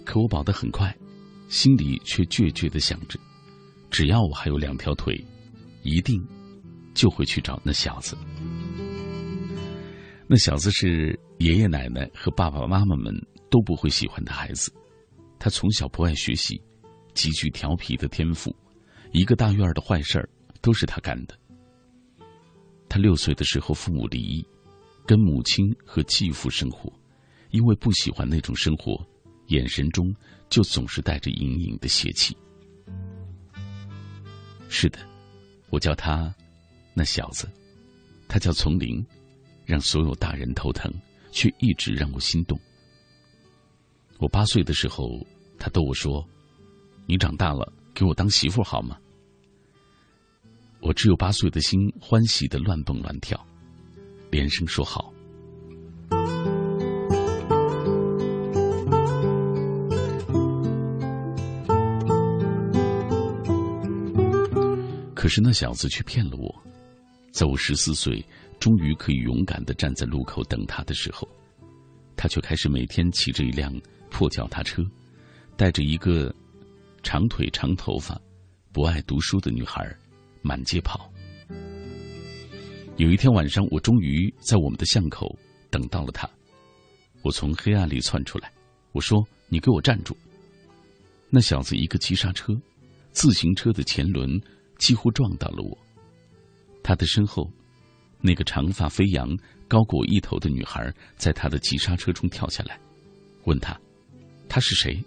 [0.04, 0.94] 可我跑得很快，
[1.48, 3.18] 心里却倔倔的想着：
[3.90, 5.22] 只要我还有两条腿，
[5.82, 6.20] 一定
[6.94, 8.16] 就会去找那小子。
[10.26, 13.14] 那小子是爷爷奶奶和爸爸妈妈们
[13.50, 14.72] 都不会喜欢的孩子，
[15.38, 16.60] 他从小不爱学习，
[17.12, 18.54] 极具调皮的天赋，
[19.12, 20.28] 一个大院的坏事儿
[20.60, 21.38] 都是他干的。
[22.88, 24.46] 他六岁的时候父母离异，
[25.06, 26.92] 跟母亲和继父生活，
[27.50, 28.98] 因为不喜欢那种生活。
[29.48, 30.10] 眼神中
[30.54, 32.36] 就总是带着隐隐的邪气。
[34.68, 35.00] 是的，
[35.68, 36.32] 我叫他
[36.94, 37.50] 那小子，
[38.28, 39.04] 他叫丛林，
[39.64, 40.88] 让所有大人头疼，
[41.32, 42.56] 却一直让我心动。
[44.18, 45.26] 我八岁的时候，
[45.58, 46.24] 他逗我说
[47.04, 48.96] ：“你长大了，给我当媳妇好吗？”
[50.78, 53.44] 我只有八岁的心，欢喜的乱蹦乱跳，
[54.30, 55.12] 连声说好。
[65.24, 66.54] 可是那小子却骗了我，
[67.32, 68.22] 在我十四岁，
[68.60, 71.26] 终于可以勇敢的站在路口等他的时候，
[72.14, 73.72] 他却开始每天骑着一辆
[74.10, 74.82] 破脚踏车，
[75.56, 76.30] 带着一个
[77.02, 78.20] 长腿长头发、
[78.70, 79.82] 不爱读书的女孩
[80.42, 81.10] 满街跑。
[82.98, 85.34] 有一天晚上，我终于在我们的巷口
[85.70, 86.28] 等到了他。
[87.22, 88.52] 我从黑暗里窜出来，
[88.92, 90.14] 我说：“你给我站住！”
[91.32, 92.52] 那小子一个急刹车，
[93.12, 94.38] 自行车的前轮。
[94.78, 95.76] 几乎撞到了我。
[96.82, 97.50] 他的身后，
[98.20, 99.28] 那个长发飞扬、
[99.68, 102.78] 高过我一头的女孩，在他的急刹车中跳下来，
[103.44, 103.78] 问他
[104.48, 105.02] ：“他是谁？”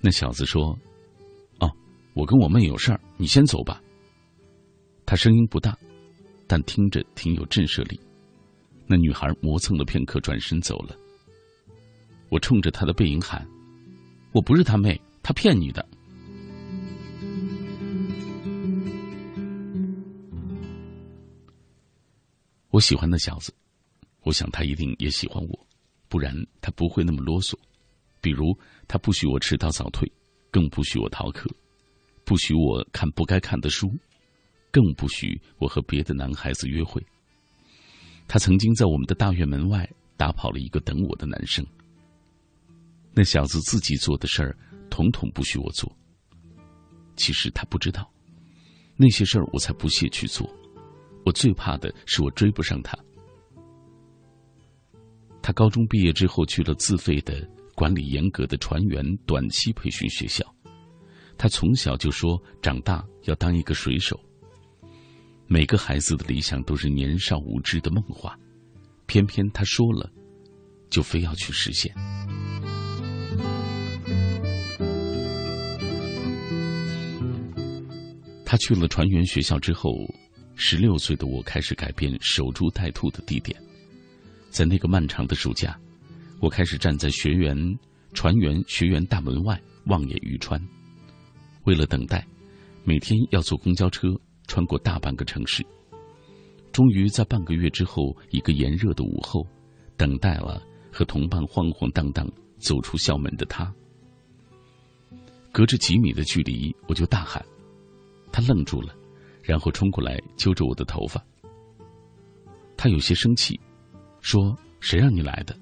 [0.00, 0.78] 那小子说
[1.60, 1.70] ：“哦，
[2.14, 3.82] 我跟我妹有事儿，你先走吧。”
[5.04, 5.76] 他声音不大，
[6.46, 8.00] 但听着挺有震慑力。
[8.86, 10.96] 那女孩磨蹭了片刻，转身走了。
[12.30, 13.46] 我冲着他的背影喊
[14.32, 15.86] ：“我不是他妹，他骗你的。”
[22.80, 23.52] 我喜欢那小子，
[24.22, 25.66] 我想他一定也喜欢我，
[26.08, 27.52] 不然他不会那么啰嗦。
[28.22, 28.58] 比如，
[28.88, 30.10] 他不许我迟到早退，
[30.50, 31.50] 更不许我逃课，
[32.24, 33.92] 不许我看不该看的书，
[34.70, 37.04] 更不许我和别的男孩子约会。
[38.26, 41.62] 他曾经在我们的大院门外打跑了一个等我的男生。
[43.12, 44.56] 那小子自己做的事儿，
[44.88, 45.94] 统统不许我做。
[47.14, 48.10] 其实他不知道，
[48.96, 50.50] 那些事儿我才不屑去做。
[51.24, 52.98] 我最怕的是我追不上他。
[55.42, 60.44] 他高中毕业之后去了自费的、管理严格的船员短期培训学校。
[61.38, 64.18] 他从小就说长大要当一个水手。
[65.46, 68.38] 每个孩子的理想都是年少无知的梦话，
[69.06, 70.10] 偏偏他说了，
[70.90, 71.92] 就非要去实现。
[78.44, 79.92] 他去了船员学校之后。
[80.62, 83.58] 十六岁的我开始改变守株待兔的地点，
[84.50, 85.74] 在那个漫长的暑假，
[86.38, 87.56] 我开始站在学员
[88.12, 90.60] 船员学员大门外望眼欲穿。
[91.64, 92.26] 为了等待，
[92.84, 94.08] 每天要坐公交车
[94.48, 95.64] 穿过大半个城市。
[96.72, 99.46] 终于在半个月之后，一个炎热的午后，
[99.96, 103.74] 等待了和同伴晃晃荡荡走出校门的他。
[105.52, 107.42] 隔着几米的距离，我就大喊，
[108.30, 108.94] 他愣住了。
[109.50, 111.20] 然后冲过来揪着我的头发，
[112.76, 113.58] 他有些生气，
[114.20, 115.58] 说：“谁让你来的？”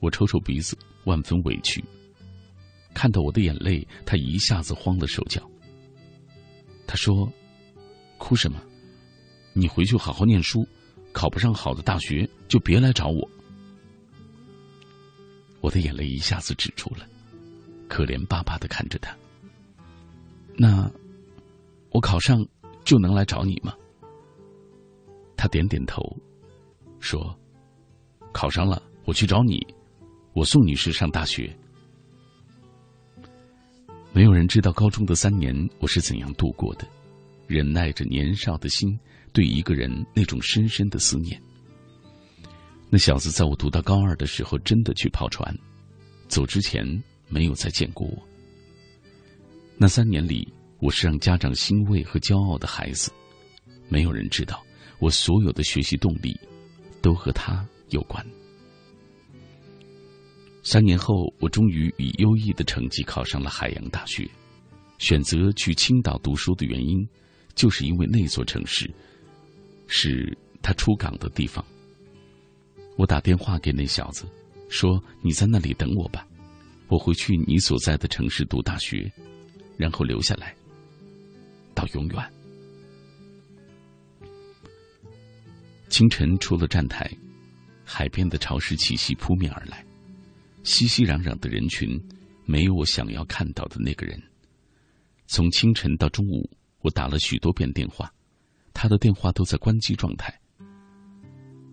[0.00, 0.74] 我抽抽鼻子，
[1.04, 1.84] 万分委屈。
[2.94, 5.46] 看到我的眼泪，他一下子慌了手脚。
[6.86, 7.30] 他说
[8.16, 8.58] ：“哭什么？
[9.52, 10.66] 你回去好好念书，
[11.12, 13.30] 考不上好的大学就别来找我。”
[15.60, 17.06] 我的眼泪一下子止住了，
[17.86, 19.14] 可怜巴巴的看着他。
[20.56, 20.90] 那。
[21.92, 22.38] 我考上
[22.84, 23.74] 就能来找你吗？
[25.36, 26.02] 他点点头，
[27.00, 27.36] 说
[28.32, 29.58] ：“考上了，我去找你，
[30.34, 31.54] 我送你去上大学。”
[34.12, 36.86] 没有人知道高中的三年我是怎样度过的，
[37.46, 38.98] 忍耐着年少的心
[39.32, 41.40] 对一个人那种深深的思念。
[42.88, 45.56] 那小子在我读到高二的时候真的去跑船，
[46.28, 46.84] 走之前
[47.28, 48.18] 没有再见过我。
[49.76, 50.52] 那三年里。
[50.80, 53.12] 我是让家长欣慰和骄傲的孩子，
[53.88, 54.62] 没有人知道
[54.98, 56.34] 我所有的学习动力
[57.02, 58.24] 都和他有关。
[60.62, 64.28] 三年后，我终于以优异的成绩考上了海洋大学。
[64.98, 67.06] 选择去青岛读书的原因，
[67.54, 68.90] 就是因为那座城市
[69.86, 71.64] 是他出港的地方。
[72.96, 74.26] 我打电话给那小子，
[74.68, 76.26] 说：“你在那里等我吧，
[76.88, 79.10] 我会去你所在的城市读大学，
[79.78, 80.54] 然后留下来。”
[81.80, 82.32] 到永远。
[85.88, 87.10] 清晨出了站台，
[87.84, 89.84] 海边的潮湿气息扑面而来，
[90.62, 91.98] 熙熙攘攘的人群，
[92.44, 94.22] 没有我想要看到的那个人。
[95.26, 96.48] 从清晨到中午，
[96.82, 98.12] 我打了许多遍电话，
[98.74, 100.38] 他的电话都在关机状态。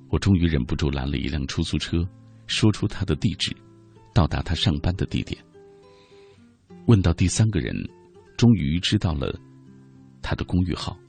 [0.10, 2.08] 我终于忍不住拦了一辆出租车，
[2.46, 3.54] 说出他的地址，
[4.14, 5.38] 到达他上班的地点。
[6.86, 7.76] 问到第三个人，
[8.38, 9.38] 终于知道了。
[10.30, 11.00] 他的公寓号，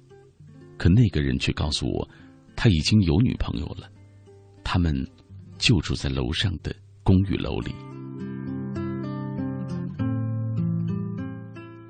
[0.77, 2.09] 可那个人却告诉我，
[2.55, 3.91] 他已经有女朋友了，
[4.62, 4.95] 他们
[5.59, 7.75] 就住在楼上的公寓楼里。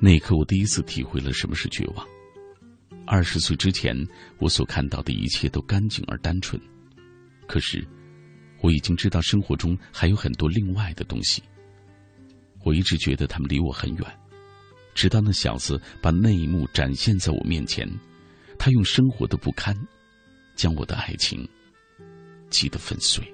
[0.01, 2.09] 那一刻，我第一次体会了什么是绝望。
[3.05, 3.95] 二十岁之前，
[4.39, 6.59] 我所看到的一切都干净而单纯，
[7.47, 7.87] 可是，
[8.62, 11.43] 我已经知道生活中还有很多另外的东西。
[12.64, 14.18] 我一直觉得他们离我很远，
[14.99, 17.88] 直到那小子把那一幕展现在我面前，
[18.59, 19.72] 他用生活的不堪，
[20.57, 21.49] 将我的爱情
[22.51, 23.24] 击得粉碎。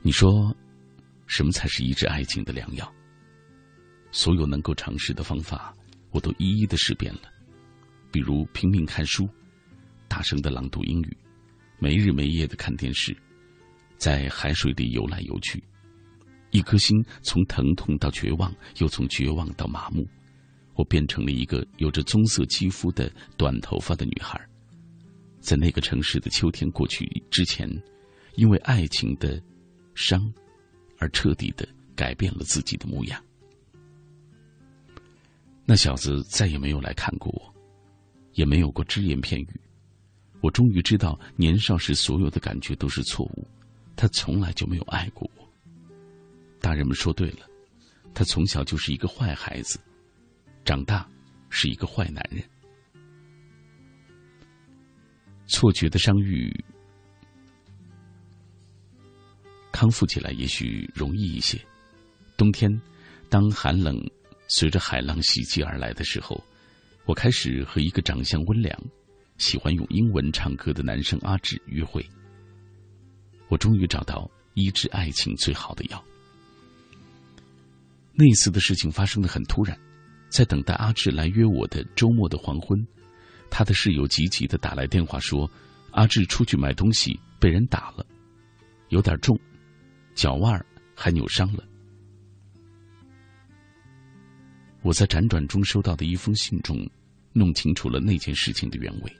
[0.00, 0.56] 你说，
[1.26, 2.90] 什么才是医治爱情的良药？
[4.12, 5.74] 所有能够尝试的方法，
[6.10, 7.30] 我都一一的试遍了。
[8.10, 9.28] 比如拼命看书，
[10.08, 11.16] 大声的朗读英语，
[11.78, 13.14] 没日没夜的看电视，
[13.98, 15.62] 在海水里游来游去，
[16.50, 20.06] 一颗心从疼痛到绝望，又从绝望到麻木，
[20.74, 24.40] 我变成了一个有着棕色肌肤的短头发的女孩。
[25.40, 27.68] 在那个城市的秋天过去之前，
[28.34, 29.42] 因为爱情的。
[29.98, 30.30] 伤，
[30.98, 33.18] 而彻底的改变了自己的模样。
[35.64, 37.54] 那小子再也没有来看过我，
[38.34, 39.48] 也没有过只言片语。
[40.42, 43.48] 我终于知道，年少时所有的感觉都是错误。
[43.96, 45.48] 他从来就没有爱过我。
[46.60, 47.48] 大人们说对了，
[48.12, 49.80] 他从小就是一个坏孩子，
[50.64, 51.08] 长大
[51.48, 52.42] 是一个坏男人。
[55.46, 56.52] 错觉的伤愈。
[59.72, 61.60] 康复起来也许容易一些。
[62.36, 62.70] 冬天，
[63.28, 63.96] 当寒冷
[64.48, 66.42] 随着海浪袭击而来的时候，
[67.04, 68.78] 我开始和一个长相温良、
[69.38, 72.04] 喜欢用英文唱歌的男生阿志约会。
[73.48, 76.02] 我终于找到医治爱情最好的药。
[78.12, 79.78] 那次的事情发生的很突然，
[80.28, 82.86] 在等待阿志来约我的周末的黄昏，
[83.50, 85.50] 他的室友急急的打来电话说，
[85.90, 88.06] 阿志出去买东西被人打了，
[88.88, 89.38] 有点重。
[90.14, 91.62] 脚腕还扭伤了。
[94.80, 96.88] 我在辗转中收到的一封信中，
[97.34, 99.16] 弄清楚了那件事情的原委。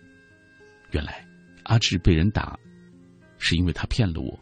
[0.93, 1.23] 原来，
[1.65, 2.59] 阿志被人打，
[3.39, 4.39] 是因为他骗了我。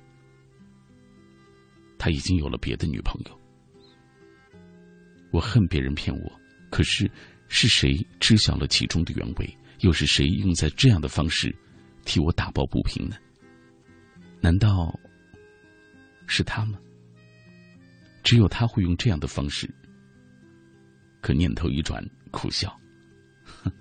[1.98, 3.40] 他已经有了别的女朋友。
[5.30, 6.40] 我恨别人骗我，
[6.70, 7.10] 可是
[7.48, 9.58] 是谁知晓了其中的原委？
[9.80, 11.54] 又是谁用在这样的方式
[12.04, 13.16] 替我打抱不平呢？
[14.40, 14.98] 难道？
[16.26, 16.78] 是他吗？
[18.22, 19.68] 只有他会用这样的方式。
[21.20, 22.78] 可念头一转，苦笑
[23.44, 23.72] ：“哼，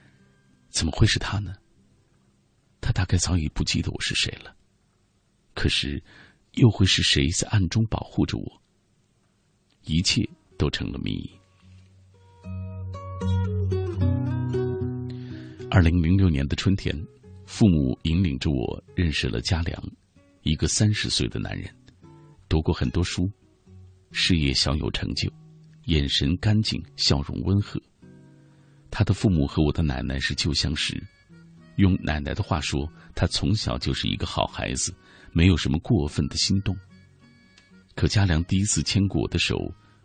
[0.68, 1.54] 怎么会是他呢？
[2.80, 4.54] 他大概早已不记得我是谁了。
[5.54, 6.02] 可是，
[6.52, 8.62] 又会是谁在暗中保护着我？
[9.84, 11.30] 一切都成了谜。”
[15.70, 16.96] 二零零六年的春天，
[17.46, 19.80] 父母引领着我认识了嘉良。
[20.42, 21.72] 一个三十岁的男人，
[22.48, 23.30] 读过很多书，
[24.10, 25.30] 事业小有成就，
[25.84, 27.80] 眼神干净，笑容温和。
[28.90, 31.00] 他的父母和我的奶奶是旧相识，
[31.80, 34.94] 用奶奶的话说，他从小就是一个好孩子，
[35.32, 36.76] 没有什么过分的心动。
[37.94, 39.56] 可嘉良第一次牵过我的手，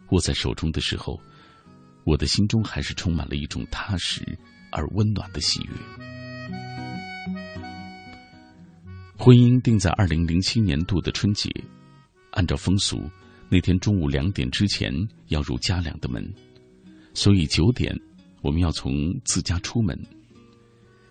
[0.10, 1.20] 握在手中的时候，
[2.06, 4.26] 我的心中还是充满了一种踏实
[4.72, 5.72] 而温暖的喜悦。
[9.18, 11.50] 婚姻定在二零零七年度的春节，
[12.32, 13.10] 按照风俗，
[13.50, 14.94] 那天中午两点之前
[15.28, 16.34] 要入家良的门，
[17.14, 17.94] 所以九点
[18.42, 18.94] 我们要从
[19.26, 19.98] 自家出门。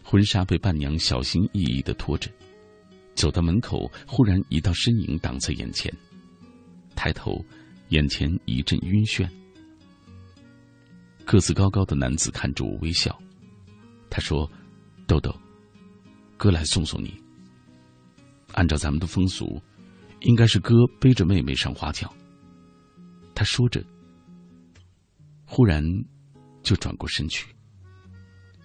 [0.04, 2.30] 婚纱被伴娘小心翼翼的拖着，
[3.14, 5.92] 走到门口，忽然一道身影挡在眼前，
[6.94, 7.42] 抬头，
[7.88, 9.26] 眼前一阵晕眩。
[11.24, 13.18] 个子高高的男子看着我微笑，
[14.10, 14.48] 他说
[15.08, 15.34] ：“豆豆，
[16.36, 17.18] 哥来送送你。”
[18.52, 19.60] 按照咱们的风俗，
[20.20, 22.14] 应该是哥背着妹妹上花轿。
[23.34, 23.82] 他说着，
[25.46, 25.82] 忽然
[26.62, 27.48] 就转过身去。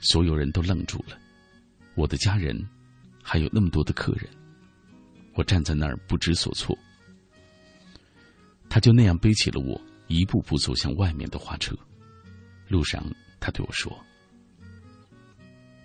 [0.02, 1.18] 所有人都愣住了，
[2.00, 2.58] 我的家人，
[3.22, 4.26] 还有那么多的客人，
[5.34, 6.74] 我站在那儿不知所措。
[8.70, 11.76] 他就那样背起了我，一步步走向外面的花车。
[12.70, 13.04] 路上，
[13.42, 13.92] 他对我说：“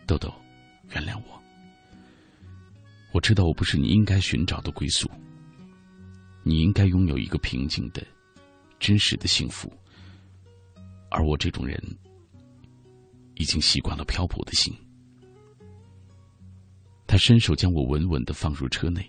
[0.07, 0.33] 豆豆，
[0.91, 1.43] 原谅我。”
[3.11, 5.11] 我知道我不是你应该寻找的归宿。
[6.45, 8.07] 你应该拥有一个平静的、
[8.79, 9.69] 真实的幸福，
[11.11, 11.77] 而我这种人
[13.35, 14.73] 已经习惯了漂泊的心。
[17.07, 19.09] 他伸手将我稳稳的放入车内，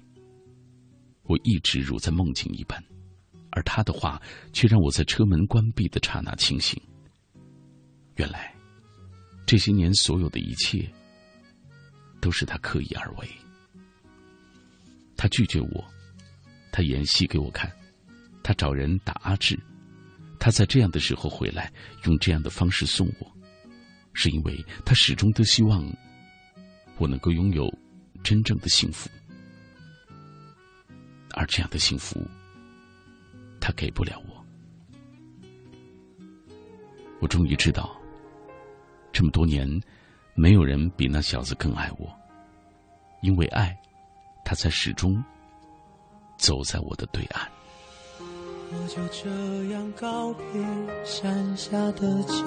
[1.24, 2.84] 我一直如在梦境一般，
[3.52, 4.22] 而他的话
[4.54, 6.80] 却让我在车门关闭的刹那清醒。
[8.16, 8.54] 原来，
[9.46, 10.90] 这些年所有的一切，
[12.22, 13.28] 都是他刻意而为。
[15.18, 15.84] 他拒绝我，
[16.72, 17.72] 他演戏给我看，
[18.44, 19.58] 他找人打阿志，
[20.40, 21.72] 他在这样的时候回来，
[22.04, 23.32] 用这样的方式送我，
[24.14, 25.90] 是因为他始终都希望
[26.98, 27.68] 我能够拥有
[28.26, 29.08] 真正的幸福，
[31.36, 32.20] 而这样的幸福，
[33.62, 34.44] 他给不了我。
[37.20, 37.96] 我终于知道，
[39.14, 39.70] 这么多年，
[40.34, 42.12] 没有人比那小子更爱我，
[43.22, 43.80] 因为爱。
[44.44, 45.24] 他才始终
[46.38, 47.48] 走在我的对岸。
[48.20, 50.46] 我就这样告别
[51.04, 52.44] 山下的家，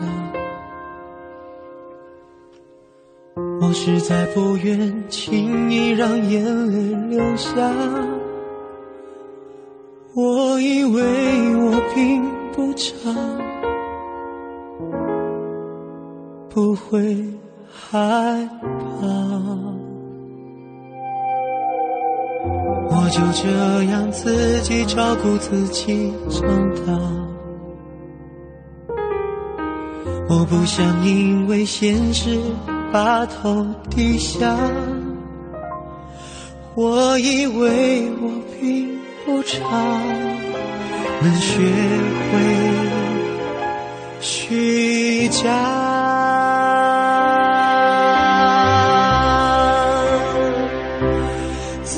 [3.61, 7.51] 我实在不愿轻易让眼泪流下。
[10.15, 11.03] 我以为
[11.57, 13.15] 我并不差，
[16.49, 17.25] 不会
[17.71, 19.07] 害怕。
[22.91, 23.49] 我就这
[23.85, 26.49] 样自己照顾自己长
[26.85, 26.93] 大，
[30.29, 32.39] 我不想因为现实
[32.93, 34.57] 把头低下。
[36.75, 38.31] 我以为我
[38.61, 39.59] 并不差，
[41.21, 41.61] 能学
[42.31, 42.39] 会
[44.21, 45.49] 虚假。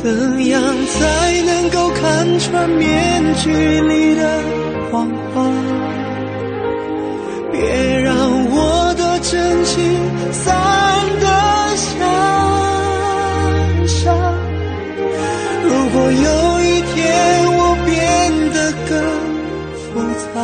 [0.02, 4.42] 怎样才能够看穿面具里的
[4.90, 5.69] 谎话？
[19.92, 20.34] 不在，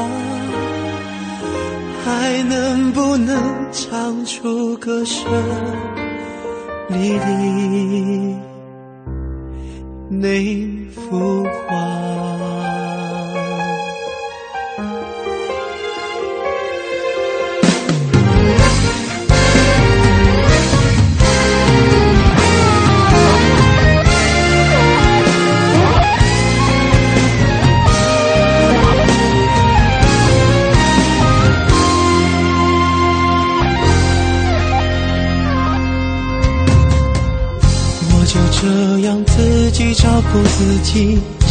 [2.05, 3.37] 还能不能
[3.73, 5.25] 唱出歌声
[6.89, 7.27] 里的？
[10.09, 10.29] 那
[10.91, 12.26] 幅画。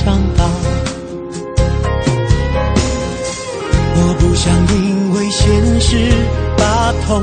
[0.03, 0.43] 长大，
[3.95, 6.11] 我不想因为现实
[6.57, 7.21] 把头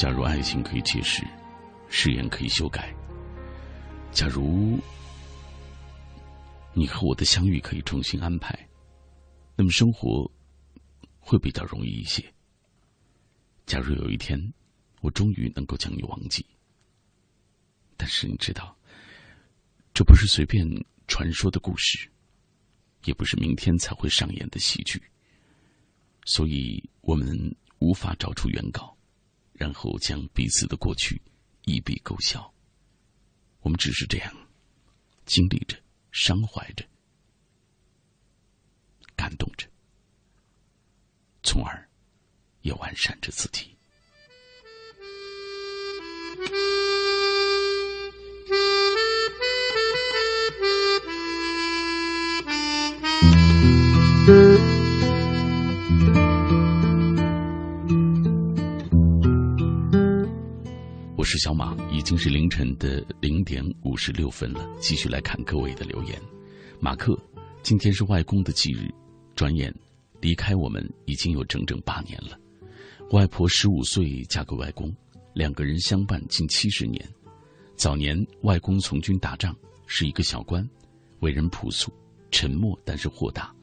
[0.00, 1.22] 假如爱情可以解释，
[1.90, 2.90] 誓言可以修改，
[4.12, 4.78] 假如
[6.72, 8.58] 你和我的相遇可以重新安排，
[9.54, 10.26] 那么生活
[11.18, 12.24] 会比较容易一些。
[13.66, 14.40] 假如有一天
[15.02, 16.46] 我终于能够将你忘记，
[17.98, 18.74] 但是你知道，
[19.92, 20.66] 这不是随便
[21.08, 22.10] 传说的故事，
[23.04, 24.98] 也不是明天才会上演的喜剧，
[26.24, 27.54] 所以我们。
[27.82, 28.89] 无法找出原稿，
[29.60, 31.20] 然后将彼此的过去
[31.66, 32.50] 一笔勾销。
[33.60, 34.34] 我们只是这样
[35.26, 35.76] 经历着、
[36.12, 36.82] 伤怀着、
[39.14, 39.68] 感动着，
[41.42, 41.86] 从而
[42.62, 43.76] 也完善着自己。
[61.30, 64.68] 是小马，已经是凌晨的零点五十六分了。
[64.80, 66.20] 继续来看各位的留言。
[66.80, 67.16] 马克，
[67.62, 68.92] 今天是外公的忌日，
[69.36, 69.72] 转眼
[70.20, 72.36] 离开我们已经有整整八年了。
[73.12, 74.92] 外婆十五岁嫁给外公，
[75.32, 77.08] 两个人相伴近七十年。
[77.76, 79.56] 早年外公从军打仗，
[79.86, 80.68] 是一个小官，
[81.20, 81.92] 为人朴素、
[82.32, 83.54] 沉默，但是豁达。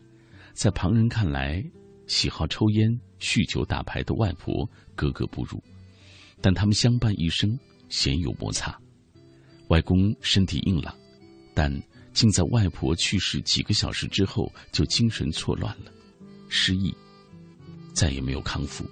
[0.54, 1.62] 在旁人看来，
[2.06, 2.90] 喜好抽烟、
[3.20, 4.66] 酗酒、打牌的外婆
[4.96, 5.62] 格格不入。
[6.42, 7.58] 但他们相伴一生，
[7.90, 8.78] 鲜有摩擦。
[9.70, 10.96] 外公身体硬朗，
[11.54, 11.72] 但
[12.14, 15.92] 竟在外婆去世几个小时之后就精神错乱了，
[16.48, 16.96] 失忆，
[17.94, 18.86] 再也没有康复。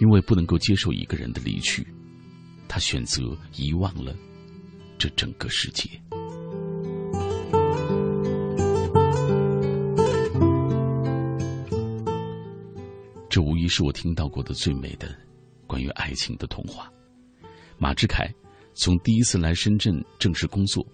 [0.00, 1.86] 因为不能够接受一个人的离去，
[2.66, 4.16] 他选择遗忘了
[4.98, 5.88] 这整个世界。
[13.28, 15.14] 这无疑是我听到过的最美的。
[15.80, 16.92] 关于爱情的童话，
[17.78, 18.30] 马志凯
[18.74, 20.86] 从第一次来深圳正式工作，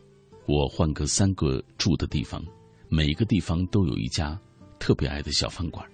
[0.46, 2.40] 我换个三个住的地方，
[2.88, 4.40] 每一个地方都有一家
[4.78, 5.84] 特别爱的小饭馆。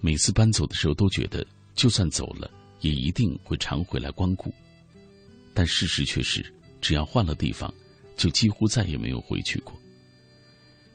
[0.00, 1.46] 每次搬走的时候，都觉得
[1.76, 2.50] 就算走了，
[2.80, 4.52] 也一定会常回来光顾。
[5.54, 6.44] 但事实却是，
[6.80, 7.72] 只要换了地方，
[8.16, 9.72] 就几乎再也没有回去过。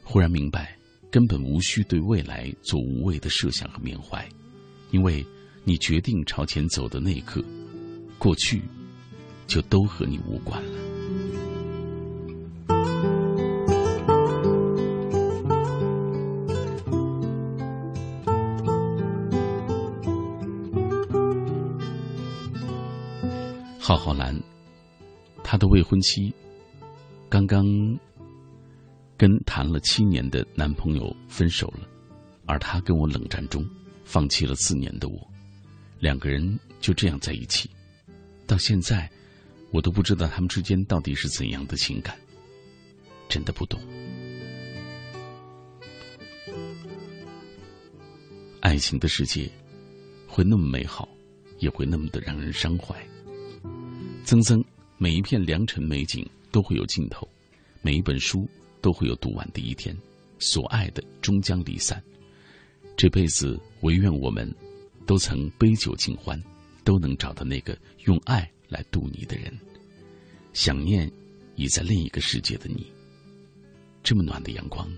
[0.03, 0.77] 忽然明白，
[1.09, 4.27] 根本无需对未来做无谓的设想和缅怀，
[4.91, 5.25] 因为。
[5.67, 7.43] 你决定朝前走的那一刻，
[8.19, 8.61] 过去
[9.47, 10.79] 就都和你无关了。
[23.79, 24.39] 浩浩兰，
[25.43, 26.31] 他的未婚妻
[27.27, 27.65] 刚刚
[29.17, 31.87] 跟谈了七年的男朋友分手了，
[32.45, 33.67] 而他跟我冷战中
[34.03, 35.27] 放弃了四年的我。
[36.05, 37.67] 两个人就这样在一起，
[38.45, 39.09] 到现在，
[39.71, 42.15] 我都不知道他们之间到底是怎样的情感，
[43.27, 43.81] 真的不懂。
[48.59, 49.49] 爱情的世界
[50.27, 51.09] 会那么美好，
[51.57, 52.95] 也会那么的让人伤怀。
[54.25, 54.63] 曾曾，
[54.99, 57.27] 每一片良辰美景都会有尽头，
[57.81, 58.47] 每一本书
[58.79, 59.97] 都会有读完的一天，
[60.37, 61.99] 所爱的终将离散。
[62.95, 64.55] 这辈子，唯愿我们。
[65.05, 66.41] 都曾杯酒尽欢，
[66.83, 69.55] 都能找到那个用爱来度你的人。
[70.53, 71.11] 想念
[71.55, 72.91] 已在另一个世界的你，
[74.03, 74.89] 这么暖的阳光，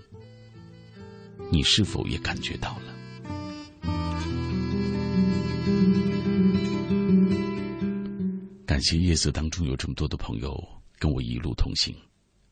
[1.50, 2.94] 你是否也感觉到了？
[8.64, 10.56] 感谢夜色当中有这么多的朋友
[10.98, 11.94] 跟我一路同行。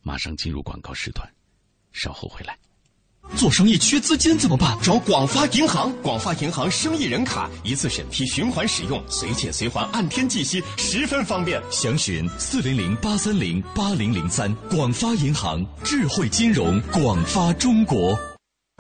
[0.03, 1.29] 马上进入广告时段，
[1.93, 2.57] 稍后回来。
[3.35, 4.79] 做生意缺资金怎么办？
[4.83, 11.61] 找广发银行，广发银行生意人卡一次审批，循环使用，随借随还，按天计息，十分方便。
[11.71, 14.55] 详询四零零八三零八零零三。
[14.71, 18.19] 广发银行，智慧金融，广发中国。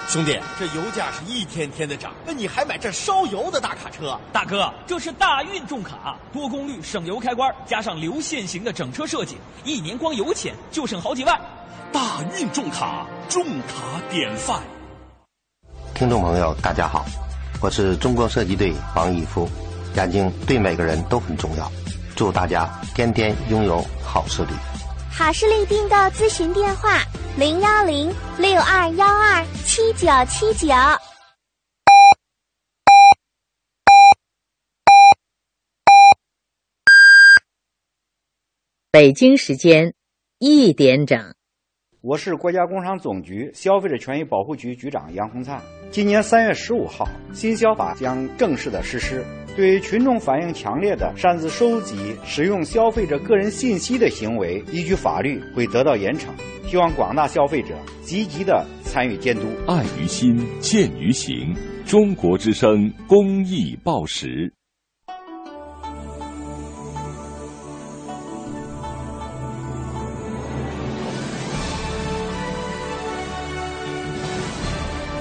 [0.08, 4.18] 兄弟，这油价是一天天的涨，那你还买这烧油的大卡车？
[4.32, 11.40] 大哥，这是大运重卡，多功率省油开关，加上流线型的整车设计，一年光油钱就省好几万。
[11.92, 14.62] 大运重卡，重卡典范。
[15.94, 17.04] 听众朋友，大家好，
[17.60, 19.48] 我是中国射击队王义夫。
[19.94, 21.70] 眼睛对每个人都很重要，
[22.14, 24.50] 祝大家天天拥有好视力。
[25.10, 27.02] 好视力订购咨询电话：
[27.36, 30.74] 零幺零六二幺二七九七九。
[38.90, 39.92] 北京时间
[40.38, 41.35] 一点整。
[42.08, 45.60] 我是国家工商总局消费者权益保护局局长杨洪灿。
[45.90, 49.24] 今年三月十五号，新消法将正式的实施。
[49.56, 56.28] 对于群众反映强烈的擅自收集、使用消费者个人信息的行为，依据法律会得到严惩。
[56.68, 59.42] 希望广大消费者积极的参与监督。
[59.66, 61.52] 爱于心，见于行。
[61.84, 64.55] 中国之声公益报时。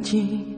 [0.00, 0.57] 自己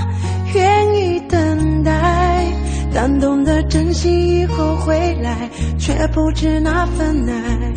[2.93, 7.73] 但懂得珍惜以后回来却不知那份爱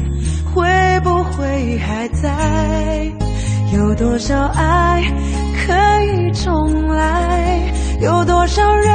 [0.53, 3.11] 会不会还在
[3.73, 5.03] 有多少爱
[5.67, 5.73] 可
[6.05, 7.73] 以重来？
[8.01, 8.95] 有多少人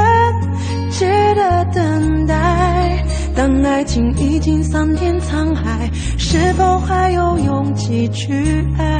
[0.90, 3.04] 值得等待？
[3.34, 8.99] 当爱情已经桑田沧海是否还有勇气去爱？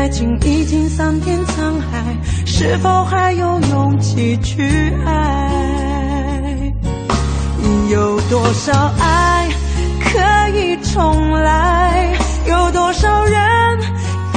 [0.00, 6.72] 爱情已经桑田沧海是否还有勇气去爱？
[7.90, 9.46] 有多少爱
[10.00, 12.16] 可以重来？
[12.46, 13.78] 有多少人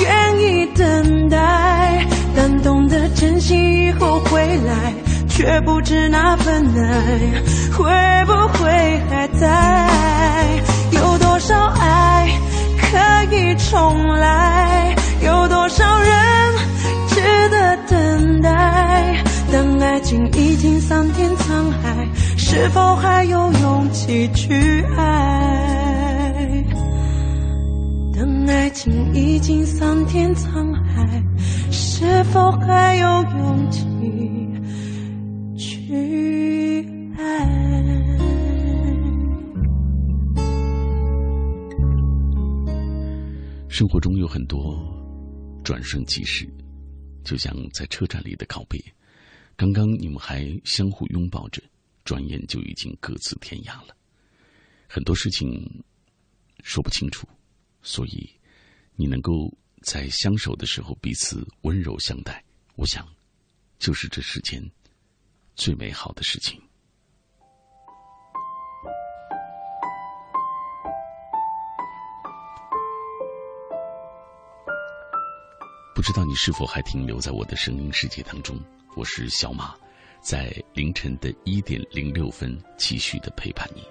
[0.02, 2.06] 愿意等待
[2.36, 4.94] 但懂得珍惜以后回来？
[5.30, 7.42] 却不知那份爱
[7.72, 7.86] 会
[8.26, 9.88] 不会还在？
[10.92, 12.28] 有多少爱
[12.78, 14.94] 可以重来？
[15.24, 16.54] 有多少人
[17.08, 22.08] 值得等待当爱情已经桑田沧海
[22.38, 26.66] 是否还有勇气去爱
[28.14, 31.24] 当爱情已经桑田沧海
[31.72, 33.82] 是否还有勇气
[35.58, 36.86] 去
[37.18, 37.24] 爱
[43.70, 45.03] 生活中有很多
[45.64, 46.48] 转瞬即逝，
[47.24, 48.80] 就像在车站里的告别。
[49.56, 51.62] 刚刚你们还相互拥抱着，
[52.04, 53.96] 转眼就已经各自天涯了。
[54.88, 55.84] 很多事情
[56.64, 57.28] 说不清楚，
[57.82, 58.30] 所以
[58.96, 59.52] 你能够
[59.84, 62.44] 在相守的时候彼此温柔相待，
[62.76, 63.08] 我想
[63.80, 64.62] 就是这世间
[65.56, 66.62] 最美好的事情。
[75.96, 78.60] 不知道你是否还停留在我的声音世界当中？
[78.96, 79.76] 我是小马，
[80.22, 83.84] 在凌晨的一点零六分继续的陪伴你。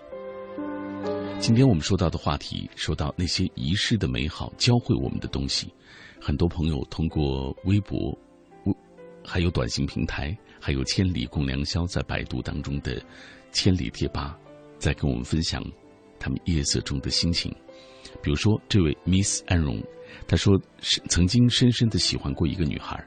[1.39, 5.73] 今天我们说到的话题，说到那些遗失的美好，教会我们的东西。
[6.21, 8.11] 很多朋友通过微博、
[8.65, 8.75] 微
[9.25, 13.01] 还有短信平台，还有“千里共良宵”在百度当中的
[13.53, 14.37] “千里贴吧”，
[14.77, 15.65] 在跟我们分享
[16.19, 17.55] 他们夜色中的心情。
[18.21, 19.81] 比如说，这位 Miss 安荣，
[20.33, 22.99] 他说是曾经深深的喜欢过一个女孩，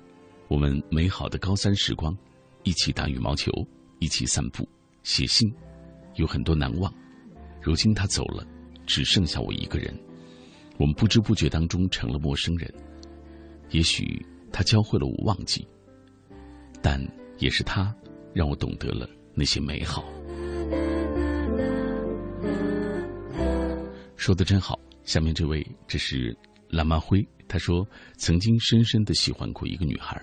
[0.47, 2.15] 我们美好的高三时光，
[2.61, 3.51] 一起打羽毛球，
[3.97, 4.63] 一起散步，
[5.01, 5.51] 写信，
[6.17, 6.93] 有很多难忘。
[7.63, 8.45] 如今她走了，
[8.85, 9.91] 只剩下我一个人，
[10.77, 12.71] 我们不知不觉当中成了陌生人。
[13.71, 15.67] 也许他教会了我忘记，
[16.79, 17.03] 但
[17.39, 17.91] 也是他
[18.35, 20.05] 让我懂得了那些美好。
[24.15, 24.79] 说的真好。
[25.05, 26.35] 下面这位，这是
[26.69, 27.87] 蓝马辉，他说
[28.17, 30.21] 曾经深深的喜欢过一个女孩，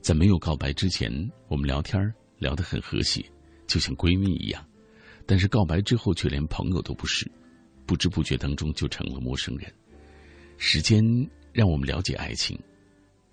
[0.00, 1.10] 在没有告白之前，
[1.48, 2.00] 我们聊天
[2.38, 3.24] 聊得很和谐，
[3.66, 4.64] 就像闺蜜一样。
[5.26, 7.30] 但是告白之后，却连朋友都不是，
[7.86, 9.72] 不知不觉当中就成了陌生人。
[10.56, 11.02] 时间
[11.52, 12.58] 让我们了解爱情。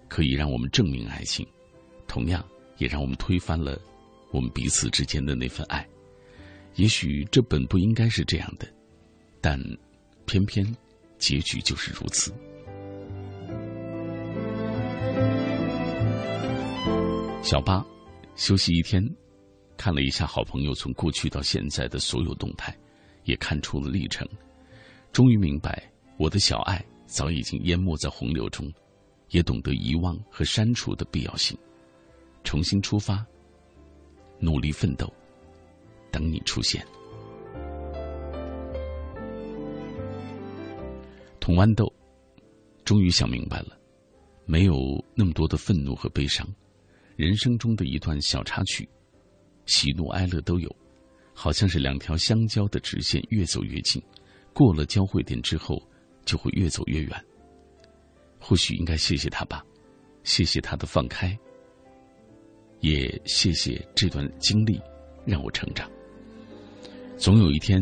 [0.09, 1.47] 可以让我们证明爱情，
[2.07, 2.45] 同样
[2.77, 3.81] 也让我们推翻了
[4.29, 5.87] 我们彼此之间的那份爱。
[6.75, 8.71] 也许这本不应该是这样的，
[9.41, 9.59] 但
[10.27, 10.63] 偏偏
[11.23, 12.33] 结局就是如此。
[17.41, 17.81] 小八
[18.35, 19.01] 休息一天，
[19.77, 22.77] 看了一下好朋友从过去到现在的所有动态，
[23.23, 24.27] 也看出了历程，
[25.13, 25.81] 终于明白
[26.17, 28.69] 我的小爱早已经淹没在洪流中。
[29.29, 31.57] 也懂得遗忘和删除的必要性，
[32.43, 33.25] 重新出发，
[34.39, 35.11] 努力奋斗，
[36.11, 36.85] 等你出现。
[41.43, 41.93] 童豌豆
[42.85, 43.77] 终于想明白了，
[44.45, 44.73] 没有
[45.13, 46.47] 那么多的愤怒和悲伤，
[47.17, 48.87] 人生中的一段小插曲，
[49.65, 50.73] 喜怒哀乐都有，
[51.33, 54.01] 好像是两条相交的直线，越走越近，
[54.53, 55.77] 过了交汇点之后，
[56.23, 57.25] 就会越走越远。
[58.39, 59.65] 或许应该谢谢他吧，
[60.23, 61.37] 谢谢他的放开，
[62.79, 64.79] 也谢谢这段经历
[65.25, 65.91] 让我成长。
[67.17, 67.81] 总有一天，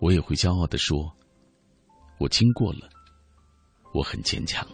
[0.00, 1.08] 我也会骄傲的说
[2.18, 2.88] ：“我经过了，
[3.92, 4.66] 我很坚强。”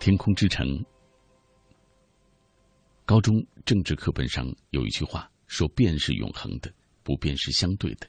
[0.00, 0.66] 天空之城，
[3.04, 6.72] 高中政治课本上有一句话说：“变是永恒的，
[7.04, 8.08] 不变是相对的。”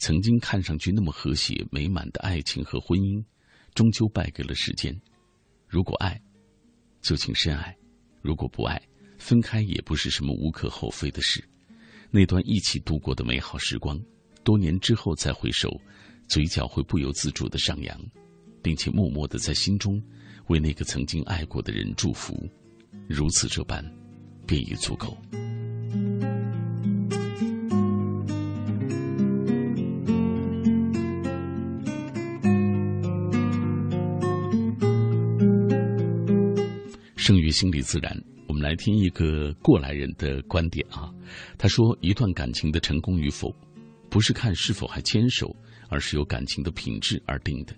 [0.00, 3.22] 曾经看上去那么和谐美满的爱情和婚姻，
[3.74, 4.98] 终究败给了时间。
[5.66, 6.18] 如果爱，
[7.02, 7.74] 就请深爱；
[8.22, 8.80] 如果不爱，
[9.18, 11.46] 分开也不是什么无可厚非的事。
[12.10, 14.00] 那段一起度过的美好时光，
[14.42, 15.70] 多年之后再回首，
[16.26, 18.00] 嘴角会不由自主的上扬，
[18.62, 20.02] 并且默默的在心中
[20.46, 22.48] 为那个曾经爱过的人祝福。
[23.06, 23.84] 如此这般，
[24.46, 25.16] 便已足够。
[37.16, 38.37] 胜于心理自然。
[38.58, 41.14] 我们来听一个过来人的观点啊，
[41.56, 43.54] 他说：一段感情的成功与否，
[44.10, 45.54] 不是看是否还牵手，
[45.88, 47.76] 而是由感情的品质而定的。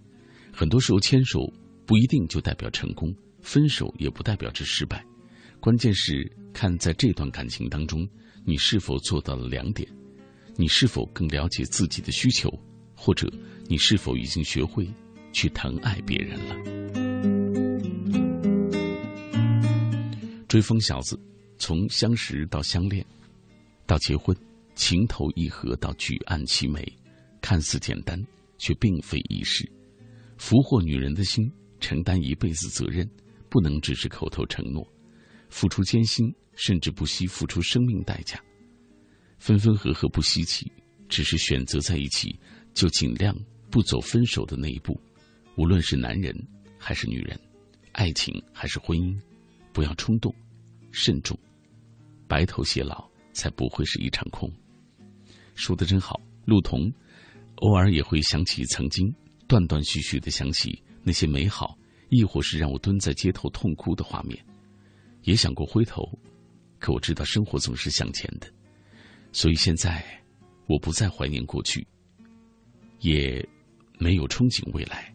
[0.51, 1.40] 很多时候，牵手
[1.85, 5.05] 不一定就代表成功，分手也不代表着失败。
[5.61, 8.09] 关键是看在这段感情当中，
[8.47, 9.86] 你是否做到了两点：
[10.57, 12.51] 你是否更了解自己的需求，
[12.94, 13.31] 或者
[13.66, 14.89] 你是否已经学会
[15.31, 16.99] 去疼爱别人了。
[20.51, 21.16] 追风小子，
[21.59, 23.06] 从相识到相恋，
[23.86, 24.36] 到结婚，
[24.74, 26.85] 情投意合到举案齐眉，
[27.40, 28.20] 看似简单，
[28.59, 29.64] 却并非易事。
[30.39, 31.48] 俘获女人的心，
[31.78, 33.09] 承担一辈子责任，
[33.48, 34.85] 不能只是口头承诺，
[35.51, 38.43] 付出艰辛，甚至不惜付出生命代价。
[39.39, 40.68] 分分合合不稀奇，
[41.09, 42.36] 只是选择在一起，
[42.74, 43.32] 就尽量
[43.70, 45.01] 不走分手的那一步。
[45.56, 46.35] 无论是男人
[46.77, 47.39] 还是女人，
[47.93, 49.16] 爱情还是婚姻。
[49.72, 50.34] 不要冲动，
[50.90, 51.38] 慎重，
[52.26, 54.51] 白头偕老才不会是一场空。
[55.55, 56.92] 说的真好，陆童，
[57.56, 59.14] 偶尔也会想起曾经，
[59.47, 61.76] 断断续续的想起那些美好，
[62.09, 64.38] 亦或是让我蹲在街头痛哭的画面。
[65.22, 66.02] 也想过回头，
[66.78, 68.51] 可我知道生活总是向前的，
[69.32, 70.02] 所以现在
[70.66, 71.86] 我不再怀念过去，
[73.01, 73.47] 也
[73.98, 75.14] 没有憧憬未来，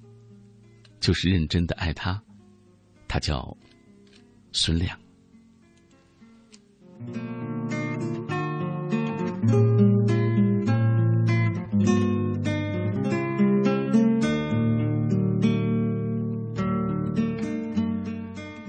[0.99, 2.23] 就是认真的爱他，
[3.07, 3.57] 他叫。
[4.57, 4.97] 孙亮，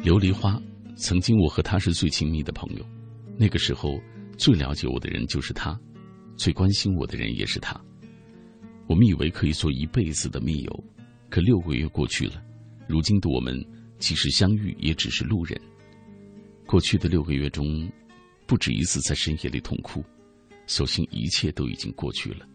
[0.02, 0.60] 琉璃花。
[0.96, 2.84] 曾经，我和他是最亲密的朋友。
[3.38, 4.00] 那个时候，
[4.36, 5.78] 最了解我的人就是他，
[6.36, 7.80] 最关心我的人也是他。
[8.88, 10.84] 我们以为可以做一辈子的密友，
[11.30, 12.42] 可六个月过去了，
[12.88, 13.54] 如今的我们
[14.00, 15.56] 即使相遇，也只是路人。
[16.66, 17.88] 过去的六个月中，
[18.46, 20.04] 不止一次在深夜里痛哭，
[20.66, 22.46] 所幸一切都已经过去了。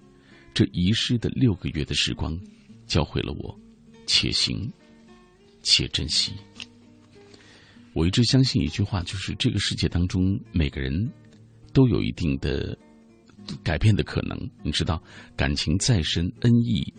[0.53, 2.37] 这遗失的六个月的时光，
[2.85, 3.57] 教会了我，
[4.05, 4.69] 且行，
[5.63, 6.33] 且珍惜。
[7.93, 10.91] 我一直相信一句话，就是这个世界当中每个人
[11.71, 12.77] 都有一定的
[13.63, 14.37] 改变的可能。
[14.61, 15.01] 你知道，
[15.37, 16.93] 感情再深、恩义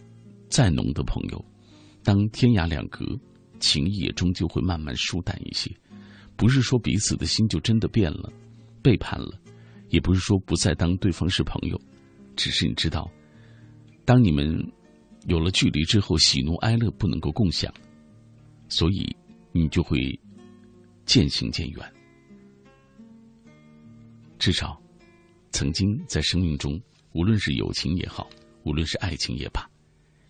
[0.49, 1.45] 再浓的朋友，
[2.03, 3.05] 当天涯两隔，
[3.61, 5.71] 情谊也终究会慢慢疏淡一些。
[6.37, 8.33] 不是说彼此的心就真的变了、
[8.83, 9.39] 背叛了，
[9.89, 11.81] 也不是说不再当对方是朋友，
[12.37, 13.11] 只是你知道，
[14.05, 14.59] 当你们
[15.27, 17.73] 有了距离之后，喜怒哀乐不能够共享，
[18.69, 19.17] 所以
[19.53, 20.19] 你就会。
[21.05, 21.93] 渐行渐远，
[24.39, 24.81] 至少，
[25.51, 26.81] 曾经在生命中，
[27.13, 28.31] 无论是友情也好，
[28.63, 29.69] 无论是爱情也罢，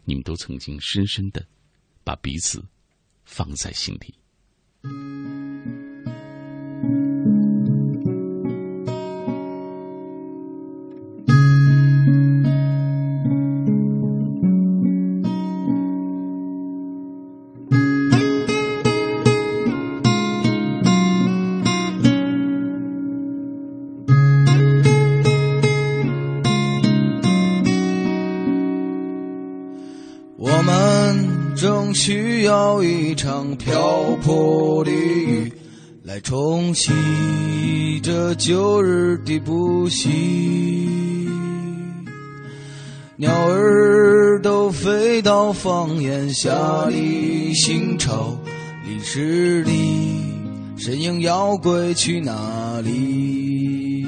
[0.07, 1.47] 你们都曾经深深的
[2.03, 2.65] 把彼此
[3.27, 4.15] 放在心里。
[36.23, 41.29] 来冲洗这旧日的不息。
[43.17, 48.39] 鸟儿都飞到房檐下里，心潮
[48.87, 50.23] 历史里，
[50.77, 54.07] 身影要归去哪里？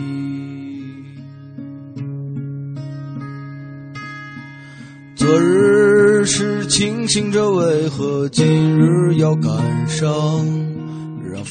[5.16, 8.46] 昨日是清醒着，为何今
[8.78, 9.52] 日要感
[9.88, 10.73] 伤？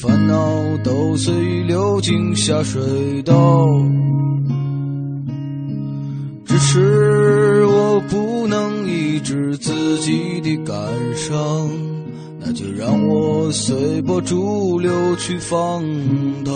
[0.04, 0.36] 烦恼
[0.84, 3.32] 都随流进下水道。
[6.44, 10.76] 只是我不能抑制自己的感
[11.16, 11.70] 伤，
[12.38, 15.82] 那就让我随波逐流去放
[16.44, 16.54] 荡。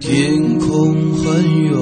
[0.00, 1.76] 天空很远。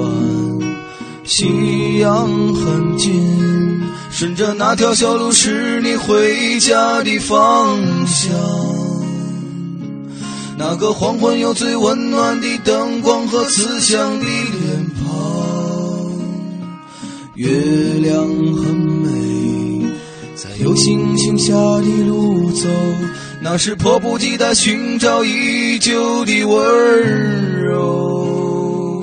[1.23, 8.68] 夕阳很近，顺着那条小路是你回家的方向。
[10.59, 16.11] 那个黄昏有最温暖的灯光和慈祥的脸庞。
[17.35, 17.49] 月
[18.01, 19.87] 亮很美，
[20.35, 22.67] 在有星星下的路走，
[23.41, 29.01] 那是迫不及待寻找已久的温柔。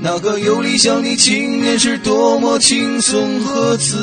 [0.00, 3.96] 那个有理想的青年是多么轻松和自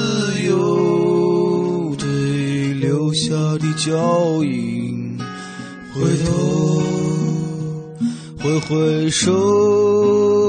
[0.46, 2.10] 由，对
[2.74, 5.05] 留下的脚印，
[5.96, 6.82] 回头
[8.44, 10.45] 挥挥手。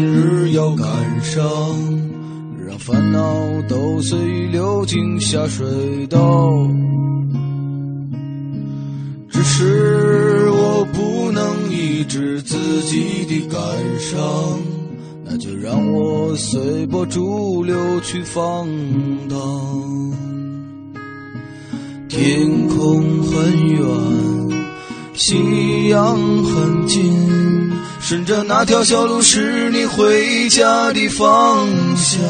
[0.00, 0.86] 今日要感
[1.22, 1.44] 伤，
[2.66, 3.20] 让烦恼
[3.68, 6.18] 都随流进下水道，
[9.28, 13.60] 只是我不能抑制自己的感
[13.98, 14.18] 伤，
[15.22, 18.66] 那就让我随波逐流去放
[19.28, 19.38] 荡。
[22.08, 23.84] 天空很远，
[25.12, 27.12] 夕阳很近，
[28.10, 32.20] 顺着那条小路是你回家的方向。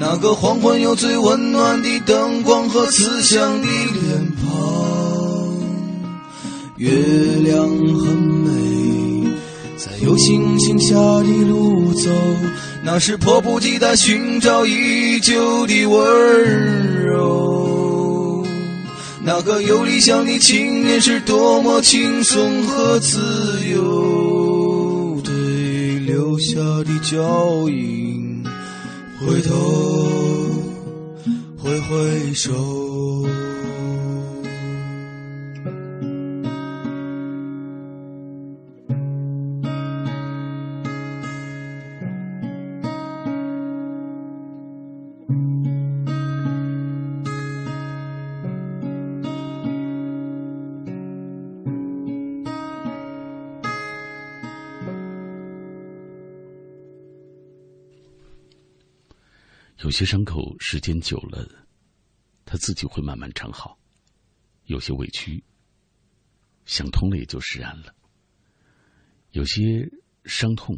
[0.00, 5.54] 那个黄昏有最温暖的灯光和慈祥的脸庞，
[6.76, 6.90] 月
[7.44, 9.30] 亮很美，
[9.76, 12.10] 在有星星下的路走，
[12.82, 17.61] 那是迫不及待寻找已久的温柔。
[19.24, 23.20] 那个有理想的青年是多么轻松和自
[23.72, 28.44] 由，对留下的脚印，
[29.20, 29.54] 回头
[31.56, 32.52] 挥挥手。
[59.92, 61.46] 有些伤口时间久了，
[62.46, 63.76] 它自己会慢慢长好；
[64.64, 65.44] 有些委屈，
[66.64, 67.92] 想通了也就释然了；
[69.32, 69.86] 有些
[70.24, 70.74] 伤痛，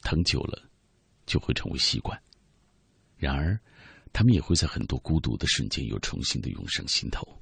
[0.00, 0.66] 疼久了
[1.26, 2.18] 就会成为习惯。
[3.18, 3.60] 然而，
[4.14, 7.38] 他们也会在很多孤独的瞬间又重新的涌上心头。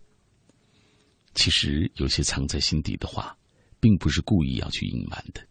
[1.37, 3.39] 其实，有些藏在心底的话，
[3.79, 5.47] 并不是故意要去隐瞒的，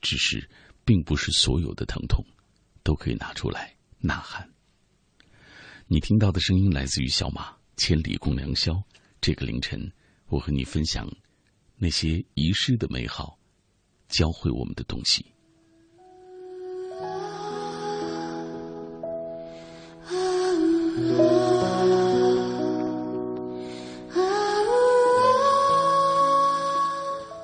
[0.00, 0.48] 只是，
[0.82, 2.24] 并不是所有的疼痛
[2.82, 3.76] 都可以拿出来。
[4.00, 4.48] 呐喊！
[5.86, 8.82] 你听到的声音来自于小马，千里共良宵。
[9.20, 9.92] 这个凌晨，
[10.28, 11.06] 我和你分享
[11.76, 13.38] 那些遗失的美好，
[14.08, 15.26] 教会我们的东西。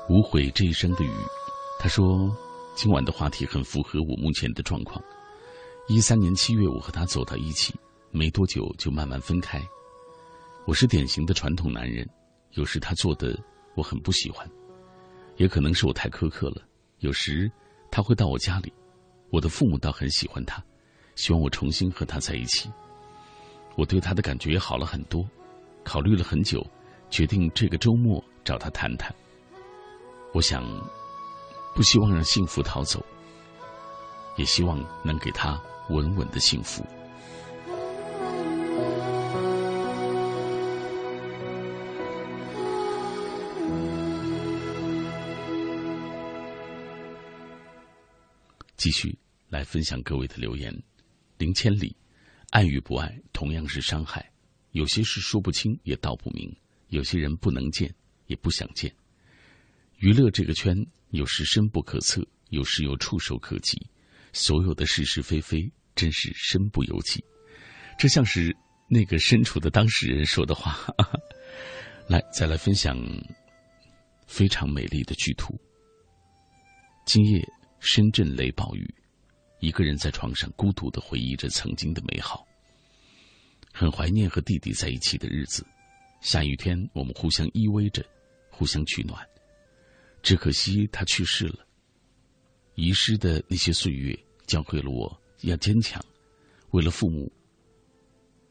[0.09, 1.13] 无悔这一生的雨，
[1.79, 2.35] 他说
[2.75, 5.03] ：“今晚的话题很符合我目前的状况。”
[5.89, 7.73] 一三年七月，我和他走到一起，
[8.11, 9.63] 没多久就慢慢分开。
[10.65, 12.05] 我是典型的传统男人，
[12.55, 13.39] 有时他做的
[13.77, 14.51] 我很不喜欢，
[15.37, 16.63] 也可能是我太苛刻了。
[16.99, 17.49] 有时
[17.89, 18.73] 他会到我家里，
[19.31, 20.61] 我的父母倒很喜欢他，
[21.15, 22.69] 希望我重新和他在一起。
[23.77, 25.25] 我对他的感觉也好了很多，
[25.85, 26.67] 考虑了很久，
[27.11, 29.15] 决定这个周末找他谈谈。
[30.33, 30.65] 我想，
[31.77, 33.07] 不希望让幸福逃走，
[34.37, 35.57] 也希望能给他。
[35.89, 36.85] 稳稳的幸福。
[48.77, 49.19] 继续
[49.49, 50.73] 来分享各位的留言。
[51.39, 51.97] 零千里，
[52.51, 54.31] 爱与不爱同样是伤害，
[54.71, 56.55] 有些事说不清也道不明，
[56.89, 57.93] 有些人不能见
[58.27, 58.95] 也不想见。
[59.99, 63.77] 娱乐这个圈，有时深不可测，有时又触手可及。
[64.39, 67.25] 所有的是是非非，真是身不由己。
[67.99, 68.55] 这像是
[68.87, 70.79] 那个身处的当事人说的话。
[72.07, 72.99] 来，再来分享
[74.27, 75.59] 非常美丽的剧图。
[77.07, 77.43] 今夜
[77.81, 78.87] 深圳雷暴雨，
[79.61, 82.47] 一个人在床上孤独的回忆着曾经的美好，
[83.73, 85.67] 很怀念和弟弟在一起的日子。
[86.21, 88.05] 下雨天，我们互相依偎着，
[88.51, 89.27] 互相取暖。
[90.23, 91.67] 只可惜他去世了。
[92.75, 94.26] 遗失的那些岁月。
[94.47, 96.03] 教会了我要坚强，
[96.71, 97.31] 为了父母，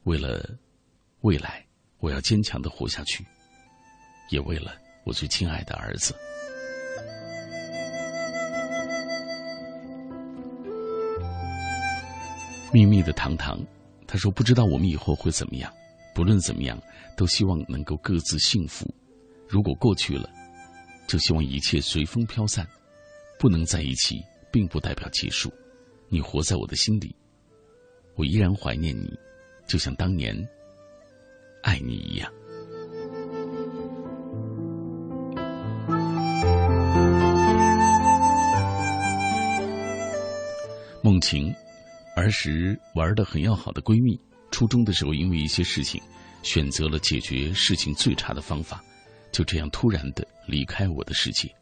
[0.04, 0.58] 为了
[1.22, 1.66] 未来，
[2.00, 3.26] 我要坚强的活下去，
[4.30, 6.14] 也为了我最亲爱的儿子。
[12.74, 13.58] 秘密的糖糖，
[14.06, 15.74] 他说：“不知道我们以后会怎么样，
[16.14, 16.78] 不论怎么样，
[17.16, 18.86] 都希望能够各自幸福。
[19.48, 20.30] 如果过去了，
[21.08, 22.68] 就希望一切随风飘散。
[23.40, 25.50] 不能在一起，并不代表结束。”
[26.16, 27.14] 你活在我的心里，
[28.16, 29.14] 我依然怀念你，
[29.68, 30.34] 就像当年
[31.62, 32.32] 爱你一样。
[41.04, 41.54] 梦晴，
[42.16, 44.18] 儿时玩的很要好的闺蜜，
[44.52, 46.02] 初中的时候因为一些事情，
[46.44, 48.82] 选择了解决事情最差的方法，
[49.34, 51.54] 就这样突然的离开我的世界。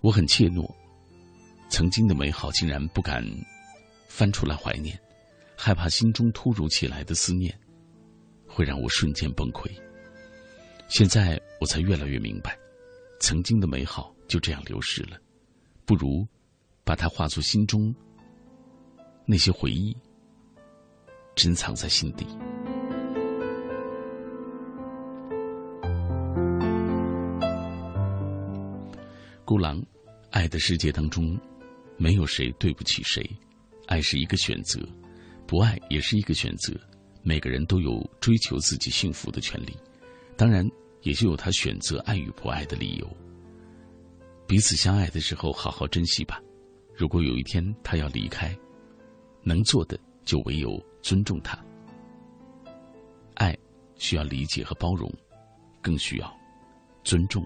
[0.00, 0.68] 我很怯懦。
[1.68, 3.22] 曾经的美好竟然不敢
[4.08, 4.98] 翻出来怀念，
[5.56, 7.54] 害怕心中突如其来的思念
[8.46, 9.70] 会让我瞬间崩溃。
[10.88, 12.56] 现在我才越来越明白，
[13.20, 15.18] 曾经的美好就这样流逝了，
[15.84, 16.26] 不如
[16.84, 17.94] 把它化作心中
[19.26, 19.94] 那些回忆，
[21.34, 22.26] 珍藏在心底。
[29.44, 29.84] 孤狼，
[30.30, 31.38] 爱的世界当中。
[31.96, 33.28] 没有谁对不起谁，
[33.86, 34.80] 爱是一个选择，
[35.46, 36.74] 不爱也是一个选择。
[37.22, 39.76] 每个人都有追求自己幸福的权利，
[40.36, 40.64] 当然
[41.02, 43.16] 也就有他选择爱与不爱的理由。
[44.46, 46.40] 彼此相爱的时候，好好珍惜吧。
[46.94, 48.56] 如果有一天他要离开，
[49.42, 51.58] 能做的就唯有尊重他。
[53.34, 53.56] 爱
[53.96, 55.12] 需要理解和包容，
[55.82, 56.32] 更需要
[57.02, 57.44] 尊重。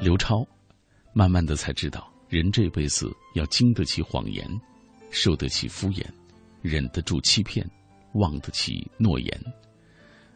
[0.00, 0.46] 刘超，
[1.12, 4.48] 慢慢的才知道，人这辈子要经得起谎言，
[5.10, 6.02] 受得起敷衍，
[6.62, 7.68] 忍得住欺骗，
[8.14, 9.44] 忘得起诺言。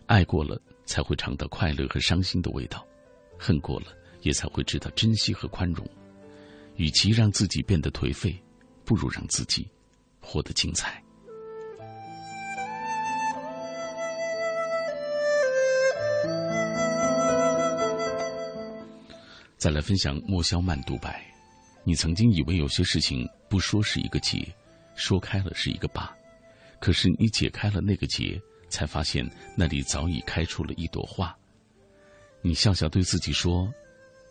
[0.05, 2.79] 爱过了，才会尝到快乐和伤心的味道；
[3.39, 3.87] 恨过了，
[4.21, 5.87] 也才会知道珍惜和宽容。
[6.77, 8.39] 与其让自己变得颓废，
[8.85, 9.67] 不如让自己
[10.21, 11.04] 活得精彩。
[19.65, 21.25] 再来分享莫萧曼独白：
[21.85, 24.47] 你曾经以为有些事情不说是一个结，
[24.95, 26.15] 说开了是一个疤，
[26.79, 28.39] 可是你解开了那个结，
[28.69, 29.27] 才发现
[29.57, 31.35] 那里早已开出了一朵花。
[32.43, 33.73] 你笑笑对自己说：“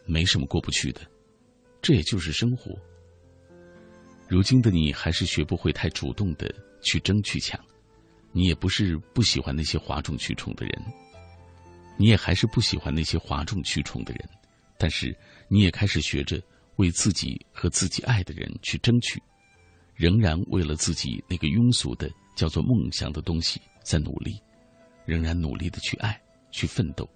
[0.05, 1.01] 没什么过不去的。”
[1.81, 2.77] 这也就是生活。
[4.27, 6.53] 如今的你还是学不会太主动的
[6.83, 7.59] 去争去抢，
[8.31, 10.79] 你也不是不喜欢那些哗众取宠的人，
[11.97, 14.29] 你也还是不喜欢那些哗众取宠的人，
[14.83, 16.43] 但是你也开始学着
[16.75, 19.17] 为自己和自己爱的人去争取，
[19.95, 24.37] 仍然为了自己那个庸俗的叫做梦想的东西在努力，
[25.05, 27.09] 仍然努力的去爱去奋斗，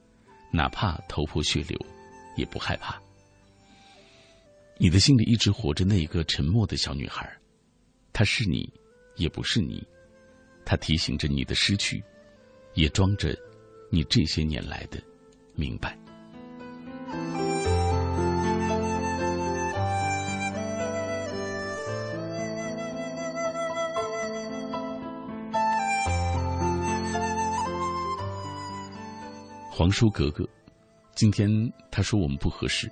[0.49, 1.77] 哪怕头破血流，
[2.37, 2.97] 也不害怕。
[4.77, 7.29] 你的心里一直活着那一个沉默的小女孩，
[8.13, 8.71] 她是你，
[9.17, 9.85] 也不是你，
[10.63, 12.01] 她提醒着你的失去，
[12.75, 13.37] 也装着
[13.91, 15.03] 你这些年来的
[15.53, 15.99] 明白。
[29.77, 30.43] 皇叔格格，
[31.13, 31.47] 今天
[31.91, 32.91] 他说我们不合适。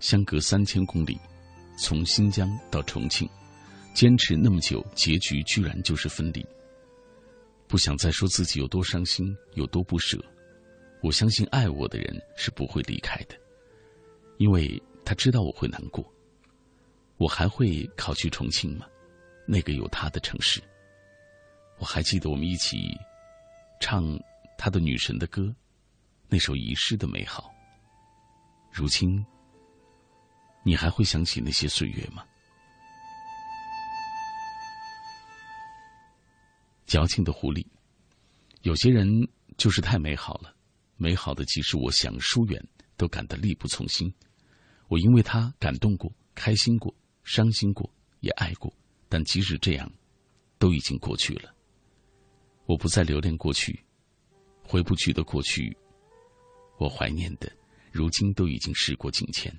[0.00, 1.20] 相隔三千公里，
[1.78, 3.28] 从新疆到重庆，
[3.92, 6.42] 坚持那么久，结局居然就是分离。
[7.68, 10.18] 不想再说自己有多伤心，有多不舍。
[11.02, 13.36] 我相信爱我的人是不会离开的，
[14.38, 16.02] 因为他知道我会难过。
[17.18, 18.86] 我还会考去重庆吗？
[19.46, 20.62] 那个有他的城市。
[21.78, 22.78] 我还记得我们一起
[23.80, 24.02] 唱
[24.56, 25.54] 他的女神的歌，
[26.32, 27.52] 那首遗失的美好。
[28.72, 29.22] 如今。
[30.64, 32.24] 你还会想起那些岁月吗？
[36.86, 37.66] 矫情的狐狸，
[38.60, 39.06] 有些人
[39.58, 40.54] 就是太美好了，
[40.96, 42.64] 美好的即使我想疏远，
[42.96, 44.14] 都感到力不从心。
[44.86, 46.94] 我因为他感动过、开心过、
[47.24, 48.72] 伤心过，也爱过，
[49.08, 49.92] 但即使这样，
[50.60, 51.52] 都已经过去了。
[52.66, 53.84] 我不再留恋过去，
[54.62, 55.76] 回不去的过去，
[56.78, 57.50] 我怀念的，
[57.90, 59.54] 如今都已经时过境迁。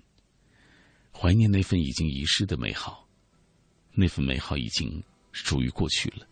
[1.11, 3.07] 怀念那份已经遗失的美好，
[3.91, 6.27] 那份美好已经属于过去了。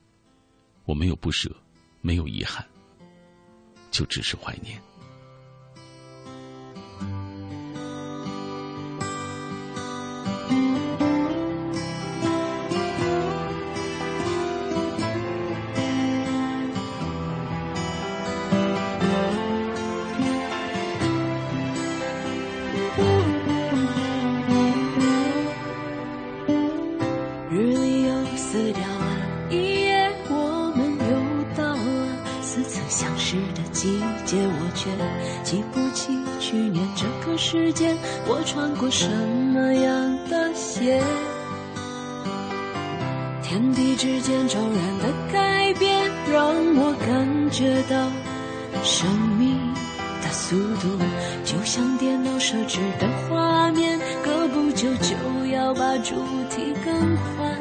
[0.85, 1.55] 我没有不舍，
[2.01, 2.67] 没有遗憾，
[3.91, 4.81] 就只是怀念。
[37.51, 37.97] 之间
[38.29, 41.03] 我穿过什么样的鞋
[43.43, 48.07] 天地之间骤然的改变让我感觉到
[48.85, 49.05] 生
[49.37, 49.59] 命
[50.23, 50.97] 的速度。
[51.43, 56.15] 就像电脑设置的画面隔不久就要把主
[56.49, 57.59] 题更换。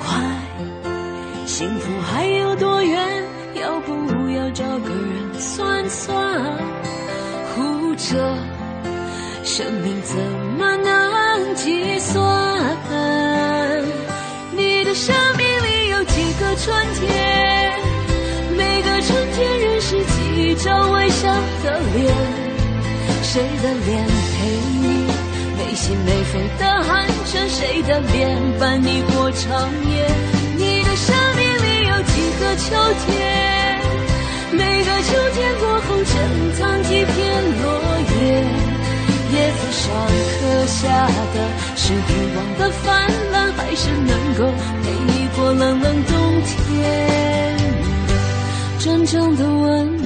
[0.00, 3.24] 快幸福还有多远
[3.54, 6.90] 要不要找个人算算。
[7.54, 8.49] 哭着
[9.60, 10.16] 生命怎
[10.56, 12.18] 么能计算？
[14.56, 17.78] 你的生命里有几个春天？
[18.56, 21.28] 每个春天认识几张微笑
[21.62, 22.16] 的脸？
[23.22, 24.48] 谁的脸陪
[24.80, 25.04] 你
[25.58, 30.08] 没心没肺地喊着谁的脸伴你过长夜？
[30.56, 32.64] 你的生命里有几个秋
[33.04, 33.78] 天？
[34.52, 36.16] 每个秋天过后，珍
[36.58, 37.14] 藏几片
[37.62, 37.68] 落
[38.22, 38.24] 叶。
[39.32, 39.86] 叶子上
[40.40, 41.36] 刻下的
[41.76, 41.96] 是欲
[42.36, 44.40] 望的泛滥，还是能够
[44.82, 46.12] 陪你过冷冷冬
[46.42, 47.58] 天？
[48.78, 49.99] 真正的温暖。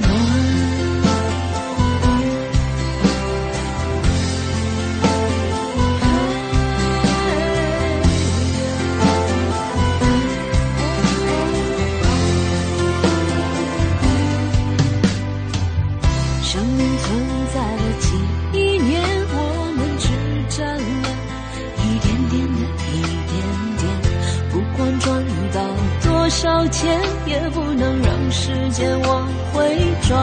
[26.69, 29.77] 钱，也不能让时间往回
[30.07, 30.19] 转。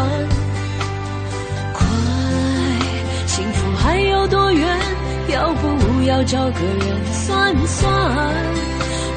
[1.72, 1.86] 快，
[3.26, 4.78] 幸福还有多远？
[5.28, 7.90] 要不要找个人算算？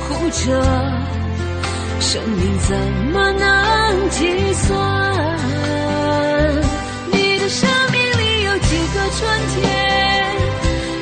[0.07, 0.63] 活着，
[1.99, 2.77] 生命怎
[3.11, 5.35] 么能计算？
[7.11, 9.19] 你的生命里有几个春
[9.55, 9.63] 天？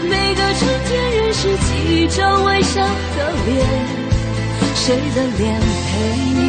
[0.10, 4.03] 每个春天认识几张微笑的脸。
[4.86, 5.92] 谁的脸陪
[6.36, 6.40] 你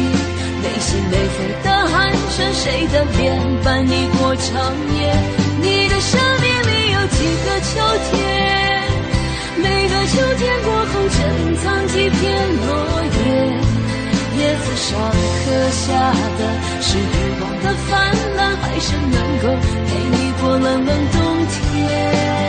[0.61, 2.51] 没心没肺的寒暄？
[2.51, 3.23] 谁的脸
[3.63, 4.99] 伴你过长夜？
[5.61, 7.71] 你的生命里有几个秋
[8.11, 8.19] 天？
[9.55, 11.17] 每个秋天过后，珍
[11.63, 12.19] 藏几片
[12.67, 12.67] 落
[13.15, 13.23] 叶。
[14.37, 14.99] 叶子上
[15.45, 15.87] 刻下
[16.37, 16.41] 的
[16.81, 17.89] 是欲望的泛
[18.35, 19.43] 滥，还是能够
[19.87, 21.15] 陪你过冷冷冬
[21.47, 22.44] 天？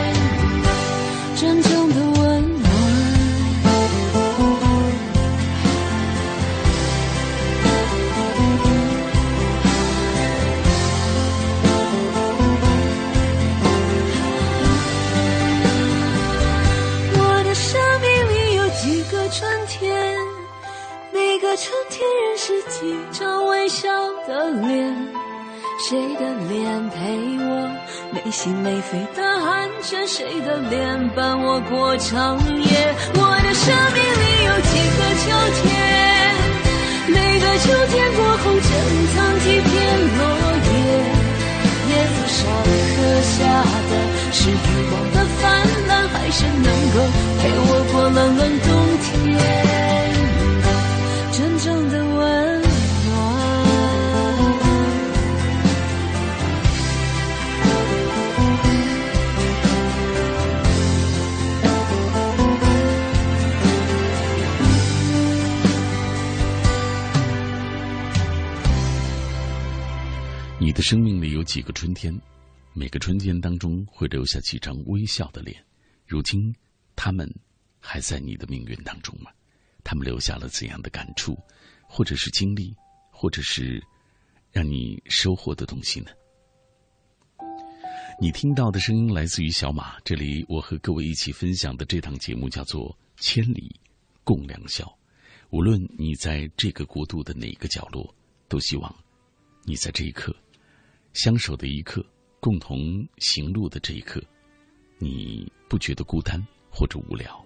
[22.77, 23.89] 认识几张微笑
[24.27, 24.95] 的脸，
[25.87, 26.95] 谁的脸陪
[27.39, 27.69] 我
[28.11, 30.07] 没心没肺的寒暄？
[30.07, 32.95] 谁的脸伴我过长夜？
[33.15, 35.25] 我的生命里有几个秋
[35.61, 35.65] 天？
[37.09, 38.69] 每个秋天过后，珍
[39.15, 39.71] 藏几片
[40.17, 40.21] 落
[40.67, 40.75] 叶。
[41.89, 42.37] 叶子上
[42.93, 43.37] 刻下
[43.89, 43.91] 的
[44.31, 44.53] 是欲
[44.91, 45.41] 望的泛
[45.87, 46.95] 滥，还是能够
[47.39, 48.67] 陪我过冷冷冬
[49.01, 49.96] 天？
[70.89, 72.17] 生命里有几个春天？
[72.71, 75.61] 每个春天当中会留下几张微笑的脸。
[76.05, 76.55] 如今，
[76.95, 77.29] 他们
[77.77, 79.29] 还在你的命运当中吗？
[79.83, 81.37] 他们留下了怎样的感触，
[81.89, 82.73] 或者是经历，
[83.11, 83.83] 或者是
[84.49, 86.07] 让你收获的东西呢？
[88.21, 89.99] 你听到的声音来自于小马。
[90.05, 92.89] 这里我和各位一起分享的这档节目叫做
[93.21, 93.77] 《千里
[94.23, 94.85] 共良宵》。
[95.49, 98.15] 无论你在这个国度的哪个角落，
[98.47, 98.95] 都希望
[99.65, 100.33] 你在这一刻
[101.17, 102.05] 相守的一刻，
[102.39, 104.21] 共同行路的这一刻，
[104.99, 106.39] 你不觉得孤单
[106.69, 107.43] 或者无聊。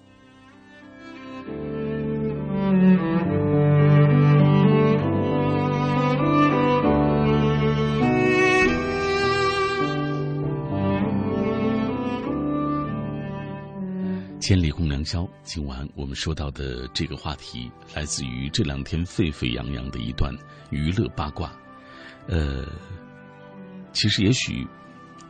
[14.41, 15.25] 千里共良宵。
[15.43, 20.35] 今晚我们说到的这个话题，来自于这两天沸沸扬扬的一段
[20.71, 21.57] 娱乐八卦。
[22.27, 22.67] 呃，
[23.93, 24.67] 其实也许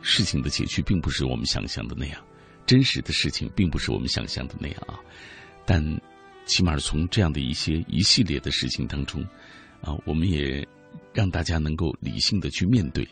[0.02, 2.24] 事情的结局并不是我们想象的那样，
[2.66, 4.98] 真实的事情并不是我们想象的那样啊，
[5.66, 6.00] 但。
[6.44, 9.22] 起码从这样的一些一系列的事情当中，
[9.80, 10.66] 啊，我们也
[11.14, 13.06] 让大家能够理性的去面对，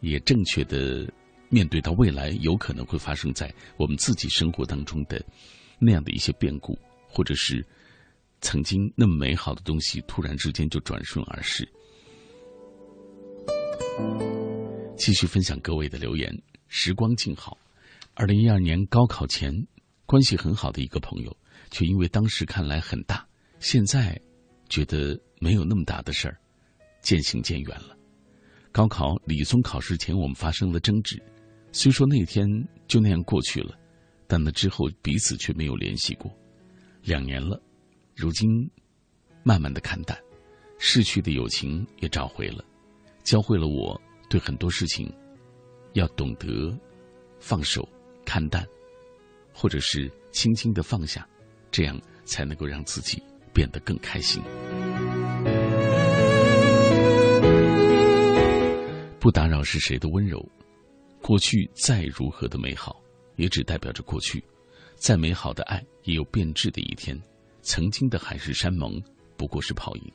[0.00, 1.08] 也正确的
[1.48, 5.24] 面对到未来有可能会发生在我们自己生活当中的
[5.78, 6.76] 那样的一些变故，
[7.06, 7.64] 或者是
[8.40, 11.68] 曾经那么美好的东西突然之间就转瞬而逝。
[15.00, 16.30] 继续分享各位的留言，
[16.68, 17.56] 时光静好。
[18.12, 19.50] 二零一二年高考前，
[20.04, 21.34] 关系很好的一个朋友。
[21.70, 23.26] 却因为当时看来很大，
[23.60, 24.20] 现在
[24.68, 26.36] 觉得没有那么大的事儿，
[27.00, 27.96] 渐行渐远了。
[28.72, 31.18] 高考理综考试前，我们发生了争执，
[31.72, 32.46] 虽说那天
[32.86, 33.78] 就那样过去了，
[34.26, 36.30] 但那之后彼此却没有联系过。
[37.02, 37.58] 两年了，
[38.14, 38.48] 如今
[39.44, 40.18] 慢慢的看淡，
[40.78, 42.62] 逝去的友情也找回了，
[43.22, 43.98] 教会了我
[44.30, 45.12] 对很多事情
[45.92, 46.74] 要懂得
[47.38, 47.86] 放手、
[48.24, 48.66] 看淡，
[49.52, 51.28] 或者是轻轻的放下。
[51.72, 54.42] 这样才能够让自己变得更开心。
[59.20, 60.44] 不打扰是谁的温柔？
[61.22, 63.00] 过去再如何的美好，
[63.36, 64.42] 也只代表着过去。
[64.96, 67.16] 再美好的爱，也有变质的一天。
[67.62, 69.00] 曾经的海誓山盟，
[69.36, 70.12] 不过是泡影。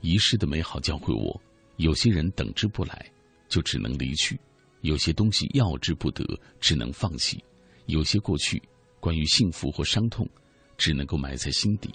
[0.00, 1.38] 遗失的美好教会我，
[1.76, 3.12] 有些人等之不来，
[3.56, 4.36] 就只能离去；
[4.82, 6.22] 有些东西要之不得，
[6.60, 7.38] 只能放弃；
[7.86, 8.62] 有些过去，
[9.00, 10.28] 关于幸福或伤痛。
[10.76, 11.88] 只能够埋在心底，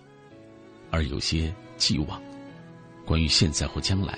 [0.89, 2.19] 而有些寄望，
[3.05, 4.17] 关于现在或将来，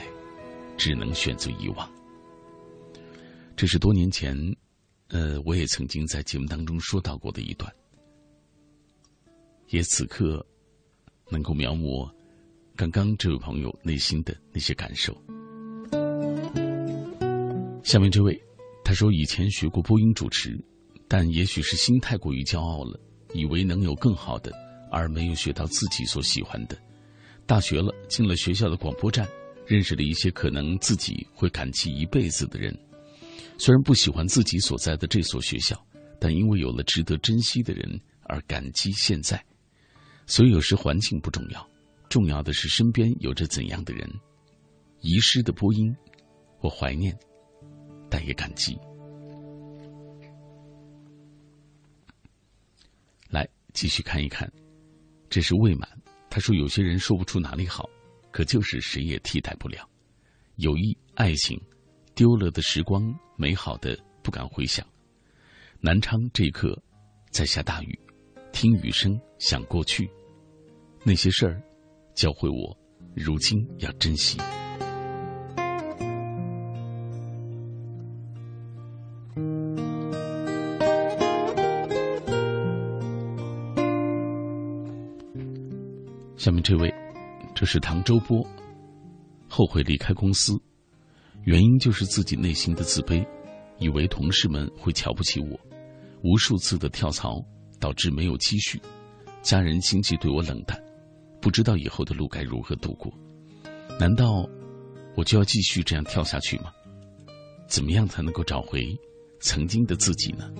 [0.77, 1.91] 只能选择遗忘。
[3.57, 4.33] 这是多年前，
[5.09, 7.69] 呃，我也曾经在节目当中说到过的一段，
[9.67, 10.47] 也此刻
[11.29, 12.09] 能够描摹
[12.77, 15.13] 刚刚这位朋友内心的那些感受。
[17.83, 18.41] 下面这位，
[18.83, 20.57] 他说以前学过播音主持，
[21.07, 22.97] 但也许是心太过于骄傲了，
[23.33, 24.51] 以为能有更好的，
[24.89, 26.77] 而没有学到自己所喜欢的。
[27.45, 29.27] 大学了，进了学校的广播站，
[29.67, 32.73] 认识了一些可能自己会感激一辈子的人。
[33.57, 35.77] 虽然不喜欢自己所在的这所学校，
[36.19, 39.43] 但因为有了值得珍惜的人而感激现在。
[40.25, 41.69] 所以有时环境不重要，
[42.07, 44.09] 重要的是身边有着怎样的人。
[45.01, 45.93] 遗失的播音，
[46.61, 47.13] 我怀念，
[48.13, 48.77] 但也感激。
[53.31, 54.47] 来，继续看一看，
[55.31, 55.89] 这是未满。
[56.29, 57.89] 他说：“有些人说不出哪里好，
[58.29, 59.89] 可就是谁也替代不了。
[60.57, 61.59] 友谊、爱情，
[62.13, 64.87] 丢了的时光，美好的不敢回想。
[65.79, 66.79] 南昌这一刻，
[67.31, 67.99] 在下大雨，
[68.51, 70.07] 听雨声想过去，
[71.03, 71.59] 那些事儿，
[72.13, 72.77] 教会我，
[73.15, 74.37] 如今要珍惜。”
[86.43, 86.93] 下面这位，
[87.55, 88.45] 这是唐周波，
[89.47, 90.51] 后悔离开公司，
[91.45, 93.25] 原因就是自己内心的自卑，
[93.79, 95.57] 以为同事们会瞧不起我，
[96.21, 97.41] 无数次的跳槽
[97.79, 98.77] 导致没有积蓄，
[99.41, 100.77] 家人亲戚对我冷淡，
[101.39, 103.09] 不知道以后的路该如何度过，
[103.97, 104.45] 难道
[105.15, 106.73] 我就要继续这样跳下去吗？
[107.69, 108.81] 怎么样才能够找回
[109.39, 110.51] 曾经的自己呢？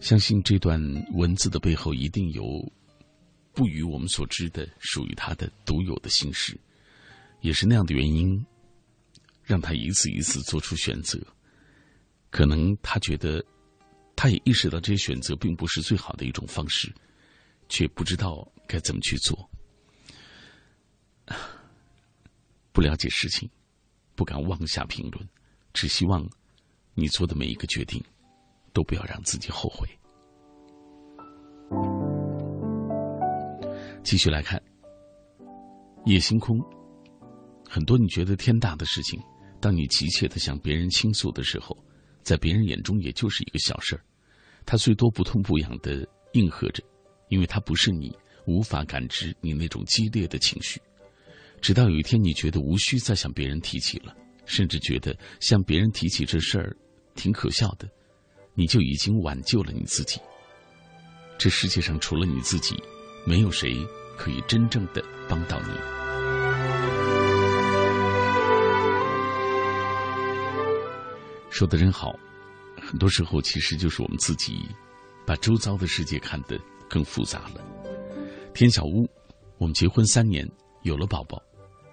[0.00, 0.80] 相信这段
[1.12, 2.42] 文字的背后一定有
[3.52, 6.58] 不与我们所知的属于他的独有的心事，
[7.42, 8.44] 也是那样的原因，
[9.44, 11.20] 让他一次一次做出选择。
[12.30, 13.44] 可能他觉得，
[14.16, 16.92] 他也意识到这些选择并不是最好的一种方式，
[17.68, 19.50] 却不知道该怎么去做。
[22.72, 23.50] 不了解事情，
[24.14, 25.28] 不敢妄下评论，
[25.74, 26.26] 只希望
[26.94, 28.02] 你做的每一个决定，
[28.72, 29.88] 都不要让自己后悔。
[34.02, 34.60] 继续来看，
[36.06, 36.58] 夜星空。
[37.68, 39.20] 很多你觉得天大的事情，
[39.60, 41.76] 当你急切的向别人倾诉的时候，
[42.22, 44.02] 在别人眼中也就是一个小事儿。
[44.66, 46.82] 他最多不痛不痒的应和着，
[47.28, 48.16] 因为他不是你，
[48.46, 50.80] 无法感知你那种激烈的情绪。
[51.60, 54.16] 直到有一天，你觉得无需再向别人提起了，
[54.46, 56.76] 甚至觉得向别人提起这事儿
[57.14, 57.88] 挺可笑的，
[58.54, 60.20] 你就已经挽救了你自己。
[61.38, 62.76] 这世界上除了你自己，
[63.24, 63.76] 没有谁
[64.16, 65.68] 可以真正的帮到你。
[71.50, 72.14] 说的真好，
[72.80, 74.66] 很多时候其实就是我们自己，
[75.26, 76.58] 把周遭的世界看得
[76.88, 77.60] 更复杂了。
[78.54, 79.08] 天小屋，
[79.58, 80.48] 我们结婚三年，
[80.82, 81.42] 有了宝宝，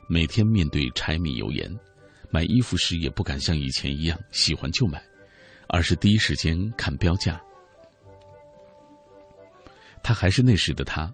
[0.08, 1.70] 每天面对柴米油盐，
[2.30, 5.04] 买衣服时也不敢像以前一样喜欢就买，
[5.70, 7.42] 而是第一时间看标价。
[10.04, 11.14] 他还是那时的他，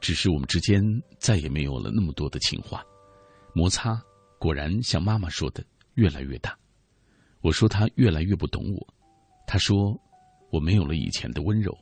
[0.00, 0.82] 只是我们之间
[1.18, 2.84] 再也没有了那么多的情话，
[3.54, 4.02] 摩擦
[4.38, 5.62] 果然像妈妈说的
[5.94, 6.56] 越来越大。
[7.40, 8.94] 我说他越来越不懂我，
[9.46, 10.00] 他说
[10.50, 11.76] 我没有了以前的温柔，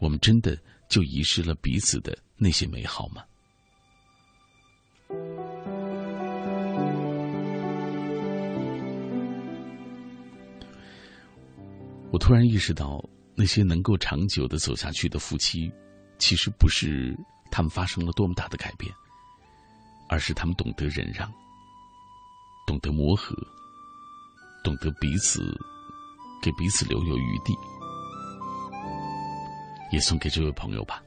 [0.00, 0.56] 我们真的
[0.88, 3.24] 就遗失了彼此的那些美好吗？
[12.12, 13.02] 我突然意识到。
[13.38, 15.70] 那些能够长久的走下去的夫妻，
[16.16, 17.14] 其实不是
[17.50, 18.90] 他们发生了多么大的改变，
[20.08, 21.30] 而是他们懂得忍让，
[22.66, 23.36] 懂得磨合，
[24.64, 25.54] 懂得彼此
[26.40, 27.52] 给彼此留有余地。
[29.92, 31.02] 也送给这位朋友吧。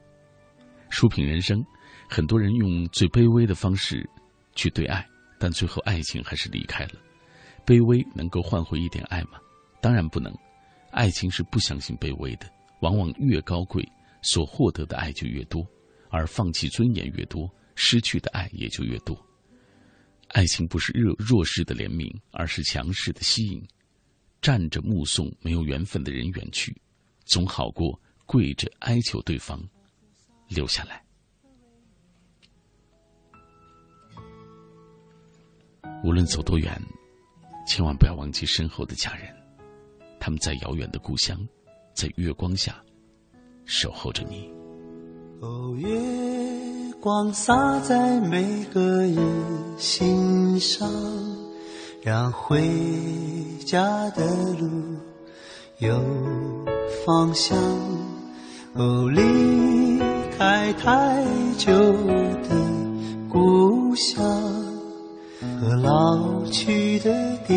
[0.88, 1.60] 书评人生，
[2.08, 4.08] 很多人用最卑微的方式
[4.54, 5.04] 去对爱，
[5.36, 6.92] 但最后爱情还是离开了。
[7.66, 9.40] 卑微能够换回一点爱吗？
[9.82, 10.32] 当然不能。
[10.90, 12.50] 爱情是不相信卑微的，
[12.80, 13.86] 往往越高贵，
[14.22, 15.66] 所获得的爱就越多，
[16.08, 19.16] 而放弃尊严越多，失去的爱也就越多。
[20.28, 23.62] 爱情不是弱弱势的怜悯，而是强势的吸引。
[24.40, 26.74] 站着目送没有缘分的人远去，
[27.24, 29.62] 总好过跪着哀求对方
[30.48, 31.04] 留下来。
[36.02, 36.80] 无论走多远，
[37.66, 39.39] 千万不要忘记身后的家人。
[40.20, 41.36] 他们在遥远的故乡，
[41.94, 42.76] 在月光下
[43.64, 44.48] 守候着你。
[45.40, 45.88] 哦，月
[47.00, 49.18] 光洒在每个人
[49.78, 50.86] 心上，
[52.02, 52.60] 让回
[53.64, 54.26] 家的
[54.60, 54.68] 路
[55.78, 55.98] 有
[57.06, 57.58] 方向。
[58.74, 59.98] 哦，离
[60.36, 61.24] 开太
[61.56, 62.50] 久的
[63.28, 64.22] 故乡
[65.58, 67.56] 和老去的爹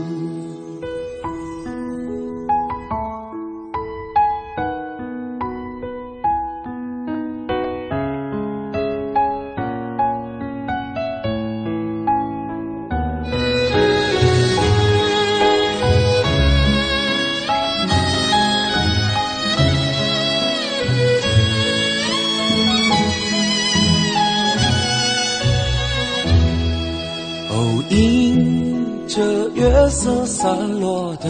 [30.41, 31.29] 散落的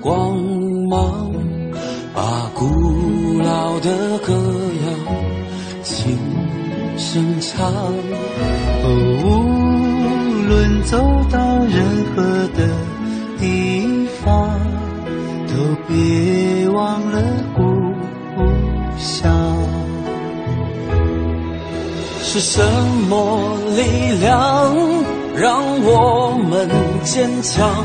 [0.00, 0.34] 光
[0.88, 1.30] 芒，
[2.14, 4.88] 把古老的歌谣
[5.82, 6.16] 轻
[6.96, 7.70] 声唱。
[8.82, 8.88] 无
[10.48, 10.96] 论走
[11.30, 11.84] 到任
[12.16, 12.22] 何
[12.56, 12.66] 的
[13.38, 14.58] 地方，
[15.46, 15.52] 都
[15.86, 17.22] 别忘了
[17.54, 17.62] 故
[18.96, 19.30] 乡。
[22.22, 22.62] 是什
[23.06, 24.74] 么力量
[25.36, 26.66] 让我们
[27.04, 27.84] 坚强？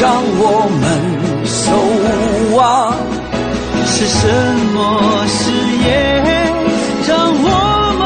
[0.00, 0.88] 让我们
[1.44, 1.76] 守
[2.56, 2.58] 望？
[3.84, 4.24] 是什
[4.72, 4.78] 么
[5.28, 5.52] 誓
[5.84, 5.88] 言
[7.06, 7.44] 让我
[7.98, 8.02] 们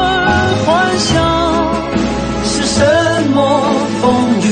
[0.65, 0.67] 幻
[0.99, 1.07] 想？
[2.43, 2.83] 是什
[3.33, 3.39] 么
[4.01, 4.03] 风
[4.41, 4.45] 雨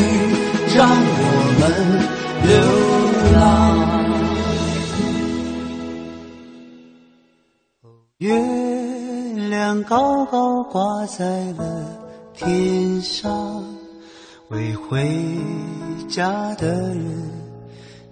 [0.74, 1.22] 让我
[1.60, 1.62] 们
[2.48, 2.52] 流
[3.38, 3.42] 浪？
[8.20, 8.26] 月
[9.50, 11.62] 亮高高挂在了
[12.34, 13.62] 天上，
[14.48, 15.12] 为回
[16.08, 17.23] 家的人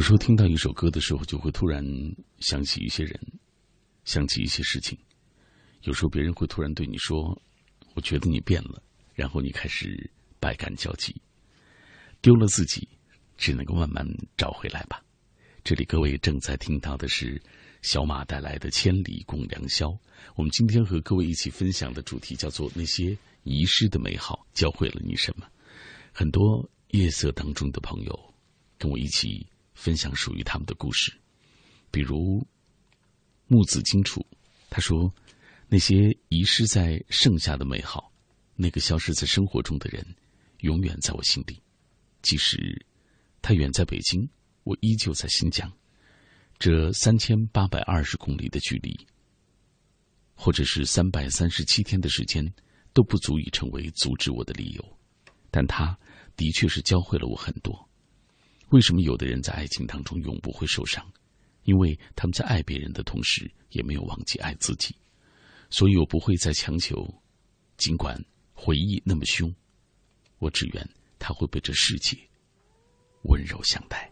[0.00, 1.84] 有时候听到一首歌的时候，就会突然
[2.38, 3.20] 想起一些人，
[4.06, 4.98] 想起一些事情。
[5.82, 7.38] 有时候别人会突然对你说
[7.92, 8.82] ：“我觉得你变了。”
[9.12, 10.10] 然后你开始
[10.40, 11.14] 百感交集，
[12.22, 12.88] 丢了自己，
[13.36, 14.06] 只能够慢慢
[14.38, 15.04] 找回来吧。
[15.64, 17.38] 这里各位正在听到的是
[17.82, 19.88] 小马带来的《千里共良宵》。
[20.34, 25.46] 我们今天和各位一起分享的主题叫做“那些遗失的美好教会了你什么”。
[26.10, 28.34] 很多夜色当中的朋友
[28.78, 29.46] 跟我一起。
[29.80, 31.10] 分享属于他们的故事，
[31.90, 32.46] 比如
[33.46, 34.24] 木子金楚，
[34.68, 35.10] 他说
[35.68, 38.12] ：“那些遗失在盛夏的美好，
[38.56, 40.06] 那个消失在生活中的人，
[40.58, 41.62] 永远在我心里。
[42.20, 42.84] 即使
[43.40, 44.28] 他远在北京，
[44.64, 45.72] 我依旧在新疆。
[46.58, 48.94] 这三千八百二十公里的距离，
[50.34, 52.44] 或者是三百三十七天的时间，
[52.92, 54.98] 都不足以成为阻止我的理由。
[55.50, 55.98] 但他
[56.36, 57.74] 的确是教会了我很多。”
[58.70, 61.04] 为什么有的人在爱情当中永不会受伤？
[61.64, 64.94] 因为他们在爱别人的同时，也没有忘记爱自己。
[65.68, 67.06] 所以我不会再强求
[67.76, 68.20] 尽管
[68.52, 69.54] 回忆那么凶，
[70.38, 70.88] 我只愿
[71.18, 72.18] 他会被这世界
[73.22, 74.09] 温柔相待。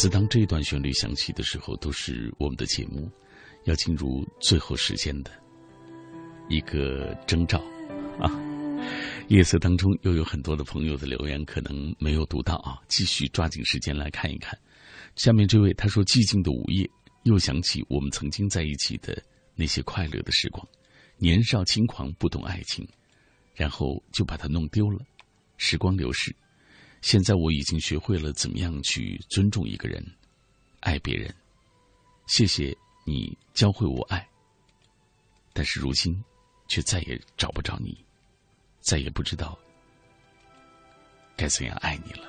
[0.00, 3.10] 次当这段旋律响起的时候，都是我们的节目
[3.64, 5.32] 要进入最后时间的
[6.48, 7.58] 一个征兆
[8.20, 8.30] 啊！
[9.26, 14.56] 夜色当中又有很多的朋友的留言，可能没有读到啊，继续抓紧时间来看一看。
[15.16, 16.88] 下面这位他说：“寂静的午夜，
[17.24, 19.20] 又想起我们曾经在一起的
[19.56, 20.64] 那些快乐的时光，
[21.16, 22.86] 年少轻狂，不懂爱情，
[23.52, 25.00] 然后就把它弄丢了。
[25.56, 26.32] 时光流逝。”
[27.00, 30.04] 现在我已经学会了怎么样去尊重一个人，
[30.80, 31.34] 爱别人。
[32.26, 32.76] 谢谢
[33.06, 34.28] 你教会我爱，
[35.52, 36.22] 但是如今
[36.68, 37.96] 却再也找不着你，
[38.80, 39.58] 再也不知道
[41.36, 42.28] 该怎样爱你了。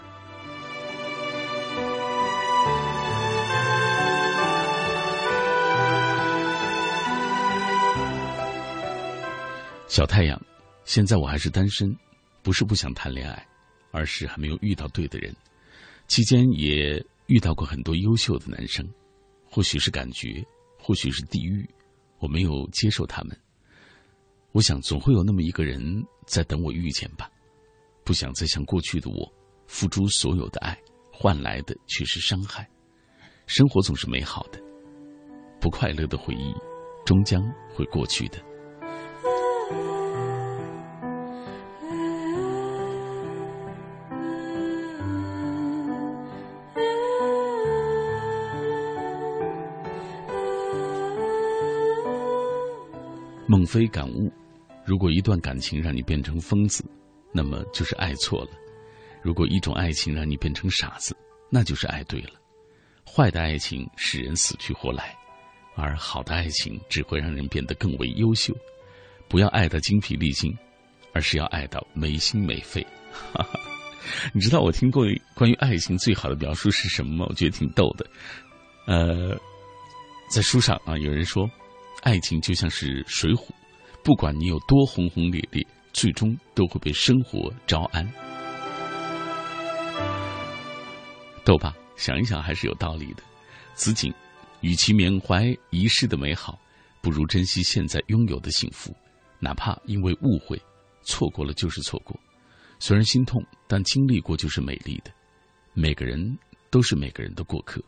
[9.87, 10.39] 小太阳，
[10.85, 11.93] 现在我还是单身，
[12.41, 13.45] 不是不想谈恋爱。
[13.91, 15.35] 而是还没有遇到对的人，
[16.07, 18.87] 期间也遇到过很多优秀的男生，
[19.49, 20.45] 或许是感觉，
[20.77, 21.67] 或许是地狱，
[22.19, 23.37] 我没有接受他们。
[24.51, 25.81] 我想总会有那么一个人
[26.25, 27.29] 在等我遇见吧，
[28.03, 29.31] 不想再像过去的我，
[29.67, 30.77] 付出所有的爱，
[31.11, 32.67] 换来的却是伤害。
[33.45, 34.59] 生活总是美好的，
[35.59, 36.53] 不快乐的回忆，
[37.05, 37.43] 终将
[37.75, 38.48] 会过去的。
[53.69, 54.31] 非感悟：
[54.83, 56.83] 如果一段感情让你变成疯子，
[57.31, 58.49] 那么就是爱错了；
[59.21, 61.15] 如果一种爱情让你变成傻子，
[61.51, 62.31] 那就是爱对了。
[63.05, 65.15] 坏的爱情使人死去活来，
[65.75, 68.55] 而好的爱情只会让人变得更为优秀。
[69.27, 70.51] 不要爱到精疲力尽，
[71.13, 72.81] 而是要爱到没心没肺。
[73.11, 73.59] 哈哈，
[74.33, 75.05] 你知道我听过
[75.35, 77.27] 关于爱情最好的描述是什么吗？
[77.29, 78.03] 我觉得挺逗的。
[78.87, 79.39] 呃，
[80.31, 81.47] 在书上啊，有人说。
[82.01, 83.49] 爱情就像是水浒，
[84.03, 88.09] 不管你有多轰轰烈烈，最终都会被生活招安。
[91.43, 93.23] 逗吧，想一想还是有道理的。
[93.73, 94.13] 子锦，
[94.61, 96.59] 与其缅怀遗失的美好，
[97.01, 98.95] 不如珍惜现在拥有的幸福。
[99.39, 100.61] 哪怕因为误会，
[101.03, 102.17] 错过了就是错过，
[102.79, 105.11] 虽然心痛，但经历过就是美丽的。
[105.73, 106.37] 每个人
[106.69, 107.81] 都是每个人的过客，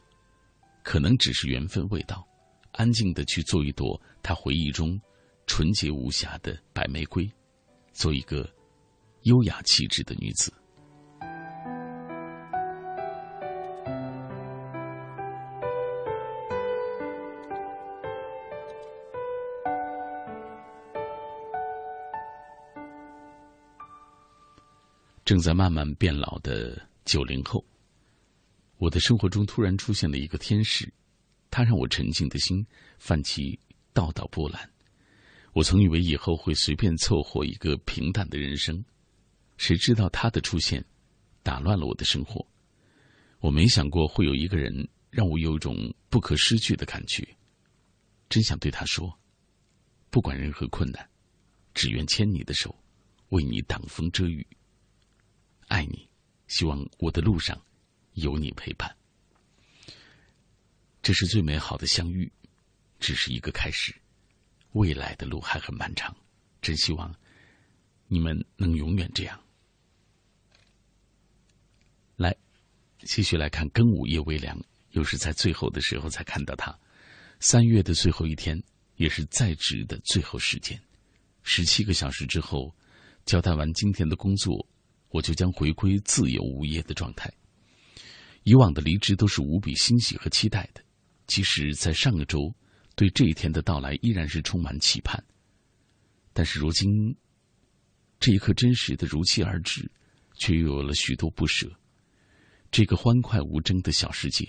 [0.83, 2.25] 可能只是缘分未到。
[2.73, 4.99] 安静的去做一朵他回忆中
[5.45, 7.29] 纯洁无瑕的白玫瑰，
[7.91, 8.49] 做一个
[9.23, 10.51] 优雅气质的女子。
[25.23, 27.63] 正在慢慢变老的九零后，
[28.77, 30.91] 我的生活中突然出现了一个天使。
[31.51, 32.65] 他让我沉静的心
[32.97, 33.59] 泛起
[33.93, 34.67] 道道波澜。
[35.53, 38.83] 我曾以为以后会随便凑合一个平淡的人生，
[39.57, 40.83] 谁知道他的出现
[41.43, 42.43] 打乱了我的生活。
[43.39, 47.27] 我没想过会有一个人让我有一种不可失去的感觉。
[48.29, 49.19] 真想对他说：
[50.09, 51.09] 不管任何困难，
[51.73, 52.73] 只愿牵你的手，
[53.29, 54.47] 为你挡风遮雨。
[55.67, 56.07] 爱你，
[56.47, 57.61] 希望我的路上
[58.13, 58.95] 有你陪伴。
[61.01, 62.31] 这是最美好的相遇，
[62.99, 63.95] 只是一个开始，
[64.73, 66.15] 未来的路还很漫长。
[66.61, 67.15] 真希望
[68.07, 69.41] 你们能永远这样。
[72.17, 72.37] 来，
[72.99, 76.77] 继续来看庚午夜微凉，又是在最后的时候才看到他。
[77.39, 78.61] 三月的最后一天，
[78.97, 80.79] 也是在职的最后时间。
[81.41, 82.75] 十七个小时之后，
[83.25, 84.67] 交代完今天的工作，
[85.09, 87.33] 我就将回归自由无业的状态。
[88.43, 90.83] 以往的离职都是无比欣喜和期待的。
[91.31, 92.53] 即使在上个周，
[92.93, 95.23] 对这一天的到来依然是充满期盼，
[96.33, 97.15] 但是如今，
[98.19, 99.89] 这一刻真实的如期而至，
[100.33, 101.71] 却又有了许多不舍。
[102.69, 104.45] 这个欢快无争的小世界，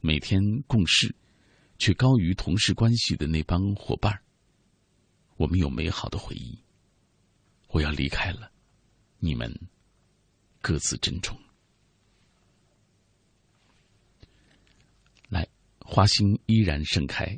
[0.00, 1.14] 每天共事，
[1.78, 4.20] 却高于同事关系的那帮伙伴
[5.38, 6.62] 我们有美好的回忆。
[7.68, 8.52] 我要离开了，
[9.20, 9.50] 你们
[10.60, 11.34] 各自珍重。
[15.92, 17.36] 花心依然盛开，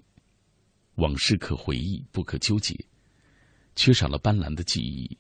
[0.96, 2.78] 往事可回忆，不可纠结。
[3.74, 5.16] 缺少了斑斓的记忆，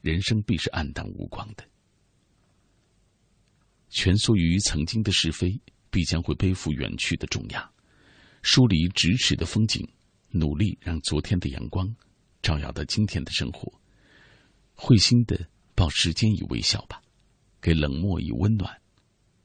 [0.00, 1.64] 人生必是暗淡无光的。
[3.90, 5.60] 蜷缩于曾经的是非，
[5.90, 7.68] 必将会背负远去的重压。
[8.42, 9.84] 疏离咫尺的风景，
[10.30, 11.92] 努力让昨天的阳光
[12.42, 13.72] 照耀到今天的生活。
[14.76, 15.36] 会心的
[15.74, 17.02] 报时间以微笑吧，
[17.60, 18.80] 给冷漠以温暖。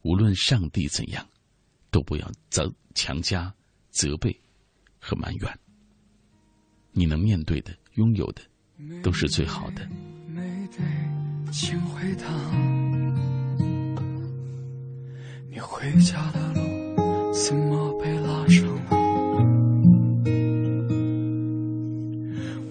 [0.03, 1.27] 无论上帝怎样，
[1.93, 3.53] 都不要责强加、
[3.91, 4.37] 责备
[4.99, 5.59] 和埋怨。
[6.91, 7.71] 你能面对的。
[7.93, 8.41] 拥有的
[9.03, 9.87] 都是最好的。
[11.51, 12.25] 请回答，
[15.51, 18.67] 你回家的路怎么被拉长？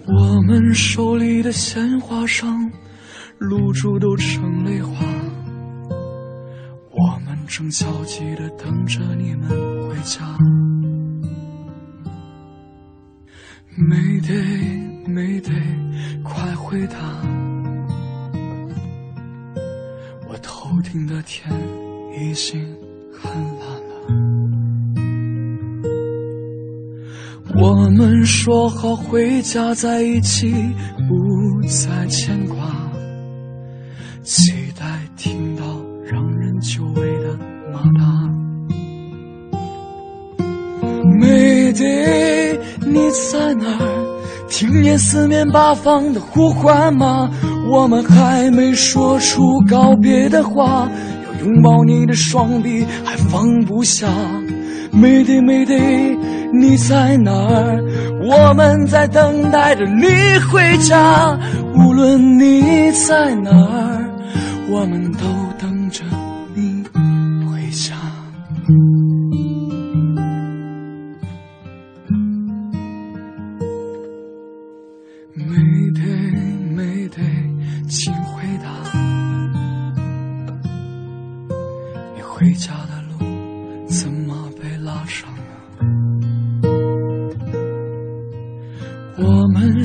[0.05, 2.69] 我们手里的鲜花上，
[3.37, 5.12] 露珠都成泪花。
[7.43, 9.49] 我们正焦急地等着你们
[9.89, 10.21] 回家。
[13.77, 14.93] Mayday。
[15.05, 15.51] 没得，
[16.23, 16.95] 快回答！
[20.29, 21.53] 我头顶的天
[22.17, 22.57] 已经
[23.11, 23.29] 很
[23.59, 23.91] 蓝了。
[27.61, 30.49] 我们说好回家在一起，
[31.09, 32.89] 不再牵挂，
[41.73, 44.21] 没得，你在哪儿？
[44.47, 47.29] 听见四面八方的呼唤吗？
[47.67, 50.87] 我们还没说出告别的话，
[51.25, 54.07] 要拥抱你的双臂还放不下。
[54.93, 56.15] Mayday，Mayday，
[56.53, 57.83] 你在哪儿？
[58.21, 60.05] 我们在等待着你
[60.51, 61.39] 回家。
[61.75, 64.07] 无论你在哪儿，
[64.69, 65.25] 我们都
[65.59, 66.03] 等着
[66.53, 66.83] 你
[67.47, 67.95] 回家。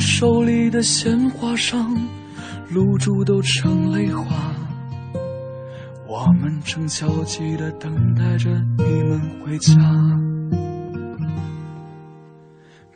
[0.01, 1.95] 手里的鲜花上，
[2.71, 4.55] 露珠都成泪花。
[6.07, 9.75] 我们正焦急的等待着你们回家。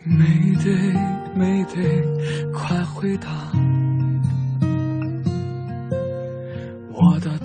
[0.05, 0.25] 没
[0.57, 0.71] 得，
[1.37, 3.29] 没得快回答！
[6.91, 7.39] 我的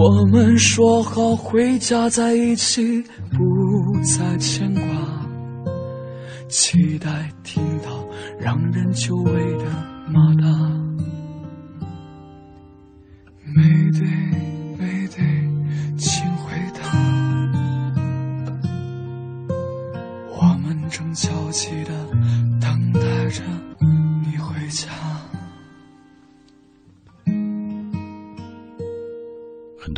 [0.00, 3.02] 我们说好回家在一起。
[3.30, 4.82] 不再牵挂，
[6.48, 8.06] 期待听到
[8.38, 9.64] 让人久违的
[10.08, 10.46] 马达。
[13.56, 13.62] 每
[13.98, 14.08] 对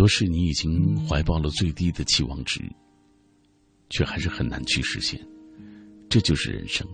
[0.00, 2.58] 多事你已经怀抱了最低的期望值。
[3.90, 5.20] 却还是很难去实现，
[6.08, 6.88] 这就是人生，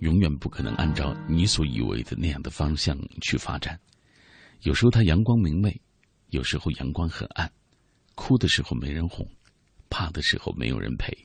[0.00, 3.78] 永远不可能按照你所以为的那样的方向去发展。
[4.62, 5.80] 有时候它阳光明媚，
[6.30, 7.48] 有时候阳光很暗，
[8.16, 9.24] 哭的时候没人哄，
[9.88, 11.16] 怕的时候没有人陪。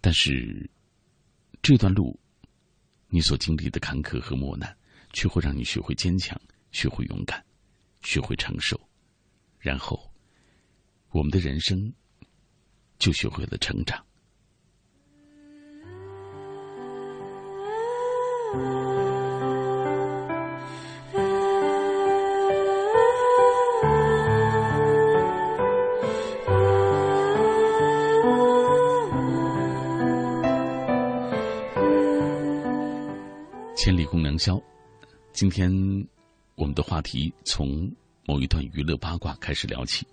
[0.00, 0.68] 但是，
[1.62, 2.18] 这段路，
[3.08, 4.76] 你所经历的坎坷和磨难，
[5.12, 6.36] 却会让你学会坚强，
[6.72, 7.44] 学会勇敢，
[8.00, 8.85] 学会承受，
[9.66, 10.08] 然后，
[11.10, 11.92] 我们的人生。
[12.98, 14.02] 就学会了成长。
[33.76, 34.58] 千里共良宵，
[35.34, 35.70] 今天
[36.54, 37.94] 我们的话题从
[38.26, 40.06] 某一段娱乐八卦开始聊起，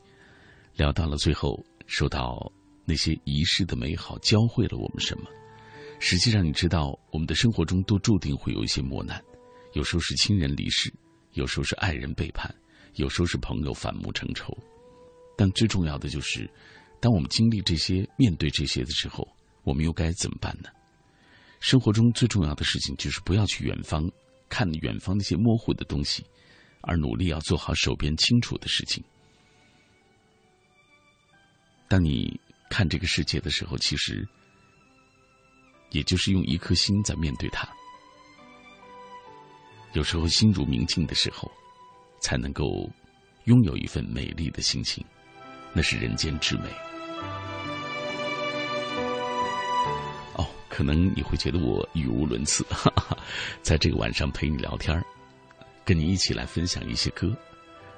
[0.76, 2.52] 聊到了最后，说到。
[2.85, 5.30] 那些遗失的美好教会了我们什么？
[6.02, 9.23] 实际上，你知道，我们的生活中都注定会有一些磨难，
[9.72, 10.94] 有时候是亲人离世，
[11.31, 12.53] 有时候是爱人背叛，
[12.95, 14.53] 有时候是朋友反目成仇。
[15.38, 16.45] 但最重要的就是，
[16.99, 19.26] 当我们经历这些、面对这些的时候，
[19.64, 20.68] 我们又该怎么办呢？
[21.61, 24.11] 生活中最重要的事情就是不要去远方
[24.49, 26.22] 看远方那些模糊的东西，
[26.84, 29.03] 而努力要做好手边清楚的事情。
[31.89, 32.39] 当你。
[32.69, 34.27] 看这个世界的时候，其实
[35.91, 37.69] 也就是用一颗心在面对它。
[39.91, 41.51] 有时候心如明镜的时候，
[42.19, 42.89] 才能够
[43.43, 45.05] 拥有一份美丽的心情，
[45.72, 46.64] 那是人间之美。
[50.34, 53.15] 哦，可能你会觉得我语无伦次，哈哈，
[53.61, 54.99] 在这个晚上陪你聊天
[55.85, 57.35] 跟你一起来分享一些歌，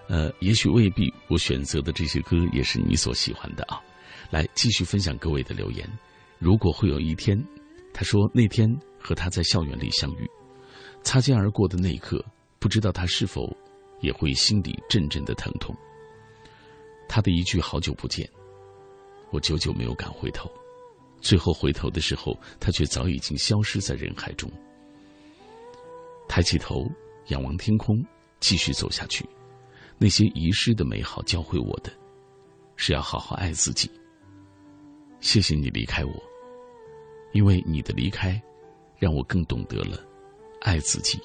[0.07, 3.81] 呃，也许未必我选择的这些歌也是你所喜欢的啊。
[4.31, 5.87] 来继续分享各位的留言。
[6.39, 7.41] 如果会有一天，
[7.93, 8.67] 他说那天
[8.99, 10.29] 和他在校园里相遇，
[11.03, 12.23] 擦肩而过的那一刻，
[12.59, 13.55] 不知道他是否
[14.01, 15.75] 也会心里阵阵的疼痛。
[17.07, 18.27] 他的一句“好久不见”，
[19.31, 20.51] 我久久没有敢回头，
[21.21, 24.51] 最后回头的时候，他却早已经消失在人海中。
[26.27, 26.83] 抬起头，
[27.27, 28.03] 仰望天空，
[28.39, 29.27] 继续走下去。
[29.97, 31.91] 那些遗失的美好，教会我的，
[32.75, 33.89] 是要好好爱自己。
[35.21, 36.13] 谢谢你离开我，
[37.33, 38.41] 因为你的离开，
[38.99, 39.97] 让我更懂得了
[40.61, 41.19] 爱自己。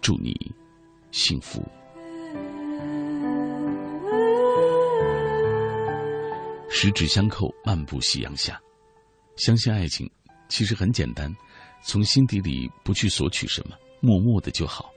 [0.00, 0.34] 祝你
[1.10, 1.62] 幸福。
[6.70, 8.58] 十指相扣，漫步夕阳下，
[9.36, 10.10] 相信爱情
[10.48, 11.30] 其实很简单，
[11.82, 14.92] 从心底里不去索取什么，默默的就好。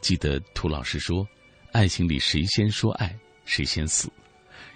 [0.00, 1.26] 记得涂老师说，
[1.72, 4.12] 爱情里谁先说爱，谁先死。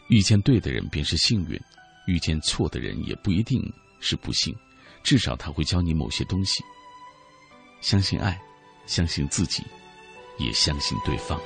[0.09, 1.60] 遇见对的人便是幸运。
[2.06, 3.60] 遇见错的人也不一定
[4.01, 4.56] 是不幸，
[5.02, 6.64] 至少他会教你某些东西。
[7.82, 8.40] 相信爱，
[8.86, 9.62] 相信自己，
[10.39, 11.39] 也相信对方。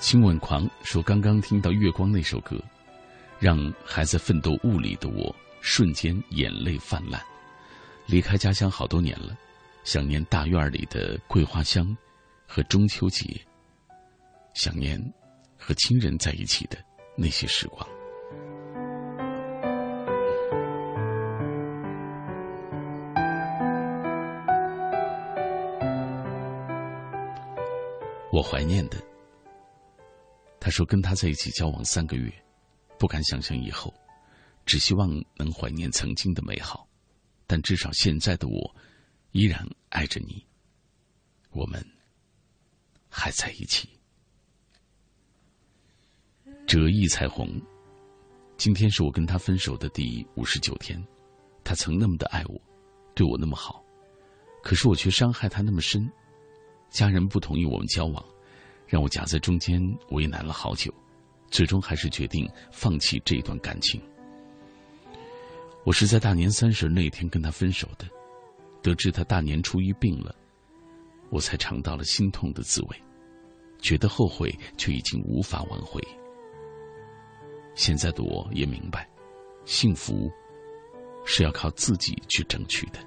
[0.00, 2.58] 亲吻狂说：“刚刚听到《月光》那首歌，
[3.38, 7.22] 让还在奋斗雾里的我瞬间眼泪泛滥。
[8.06, 9.36] 离开家乡好多年了。”
[9.84, 11.96] 想念大院里的桂花香，
[12.46, 13.40] 和中秋节。
[14.52, 15.00] 想念
[15.56, 16.76] 和亲人在一起的
[17.16, 17.86] 那些时光。
[28.32, 29.09] 我怀念的。
[30.60, 32.30] 他说跟他在一起交往三个月，
[32.98, 33.92] 不敢想象以后，
[34.66, 36.86] 只希望能怀念曾经的美好，
[37.46, 38.76] 但至少现在的我。
[39.32, 40.44] 依然爱着你，
[41.50, 41.80] 我们
[43.08, 43.88] 还在一起。
[46.66, 47.48] 折翼彩虹，
[48.56, 51.00] 今天是我跟他分手的第五十九天。
[51.62, 52.60] 他曾那么的爱我，
[53.14, 53.84] 对我那么好，
[54.64, 56.10] 可是我却伤害他那么深。
[56.90, 58.24] 家人不同意我们交往，
[58.90, 60.92] 让我夹在中间为难了好久，
[61.48, 64.02] 最终还是决定放弃这段感情。
[65.84, 68.04] 我是在大年三十那天跟他分手的。
[68.82, 70.34] 得知他大年初一病了，
[71.28, 72.96] 我才尝到了心痛的滋味，
[73.78, 76.02] 觉得后悔，却已经无法挽回。
[77.74, 79.08] 现在的我也明白，
[79.66, 80.28] 幸福
[81.26, 82.98] 是要靠自己去争取的。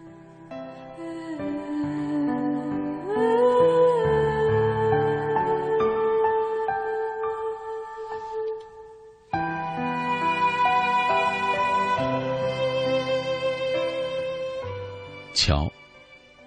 [15.46, 15.70] 乔，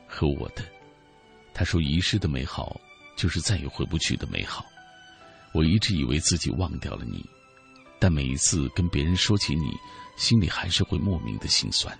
[0.08, 0.64] 和我的，
[1.52, 2.80] 他说遗失的美好，
[3.14, 4.64] 就是再也回不去的美好。
[5.52, 7.22] 我一直以为自己忘掉了你，
[7.98, 9.70] 但每一次跟别人说起你，
[10.16, 11.94] 心里还是会莫名的心酸。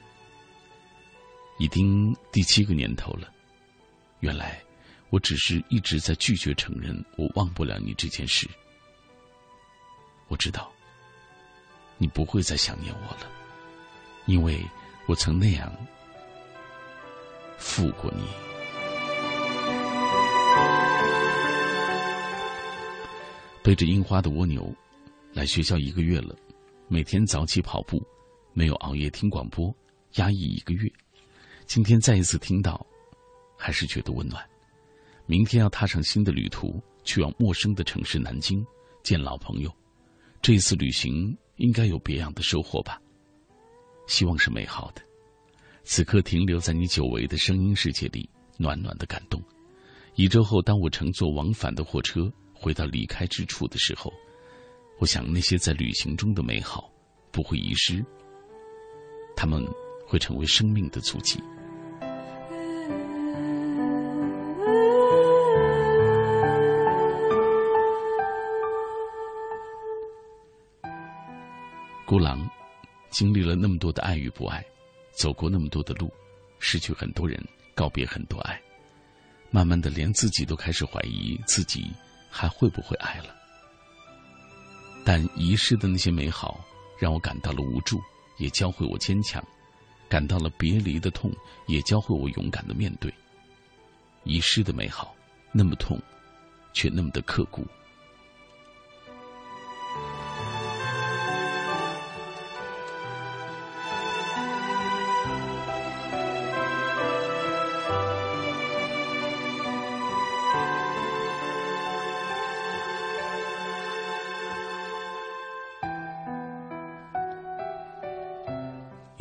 [1.59, 3.31] 已经第七个年头了，
[4.20, 4.59] 原来
[5.10, 8.48] 我只是一直在拒绝承认我忘不了你这件事。
[10.28, 10.73] 我知道，
[11.98, 13.31] 你不会再想念我了，
[14.24, 14.64] 因为
[15.05, 15.70] 我曾那样。
[17.59, 18.23] 负过你，
[23.62, 24.73] 背着樱花的蜗牛，
[25.33, 26.37] 来学校一个月了，
[26.89, 28.01] 每天早起跑步，
[28.53, 29.74] 没有熬夜听广播，
[30.15, 30.91] 压抑一个月，
[31.66, 32.87] 今天再一次听到，
[33.57, 34.45] 还是觉得温暖。
[35.27, 38.65] 明天要踏上新的旅途，去往陌生的城市南京，
[39.03, 39.74] 见老朋友。
[40.41, 43.01] 这一次旅行应该有别样的收获吧？
[44.07, 45.03] 希望是美好的。
[45.89, 49.41] 此刻停留在你久违的声音世界里，暖暖的感动。
[50.17, 54.13] 一周后，当我乘坐往返的火车回到离开之处的时候，
[54.99, 56.91] 我想那些在旅行中的美好
[57.31, 58.05] 不会遗失，
[59.37, 59.65] 他们
[60.05, 61.41] 会成为生命的足迹。
[72.05, 72.45] 孤狼
[73.11, 74.65] 经历了那么多的爱与不爱。
[75.16, 76.12] 走过那么多的路，
[76.59, 77.43] 失去很多人，
[77.74, 78.60] 告别很多爱，
[79.51, 81.90] 慢慢的连自己都开始怀疑自己
[82.30, 83.34] 还会不会爱了。
[85.05, 86.60] 但遗失的那些美好，
[86.98, 87.98] 让我感到了无助，
[88.36, 89.43] 也教会我坚强；
[90.09, 91.32] 感到了别离的痛，
[91.66, 93.12] 也教会我勇敢的面对。
[94.24, 95.14] 遗失的美好，
[95.52, 95.98] 那么痛，
[96.72, 97.66] 却那么的刻骨。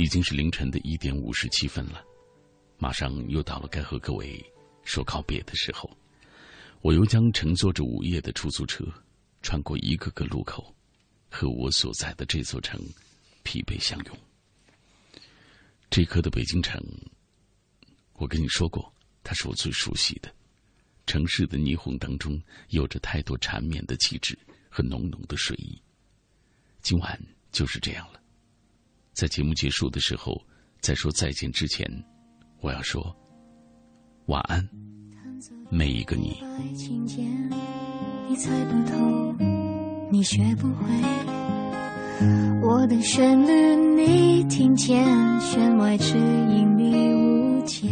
[0.05, 2.05] 已经是凌晨的一点五十七分了，
[2.77, 4.39] 马上又到了该和各位
[4.83, 5.89] 说告别的时候。
[6.81, 8.85] 我又将乘坐着午夜的出租车，
[9.41, 10.71] 穿过一个个路口，
[11.27, 12.79] 和我所在的这座城
[13.41, 14.17] 疲惫相拥。
[15.89, 16.79] 这一刻的北京城，
[18.13, 20.31] 我跟你说过，它是我最熟悉的。
[21.07, 24.37] 城市的霓虹当中，有着太多缠绵的气质
[24.69, 25.81] 和浓浓的睡意。
[26.83, 27.19] 今晚
[27.51, 28.21] 就是这样了。
[29.15, 30.35] 在节目结束的时候，
[30.81, 31.89] 在说再见之前，
[32.59, 33.15] 我要说
[34.25, 34.67] 晚安，
[35.69, 36.43] 每一个你。
[38.27, 39.33] 你猜不透，
[40.11, 40.85] 你学不会。
[42.61, 45.05] 我的旋律你听见，
[45.39, 47.87] 弦外之音你误解。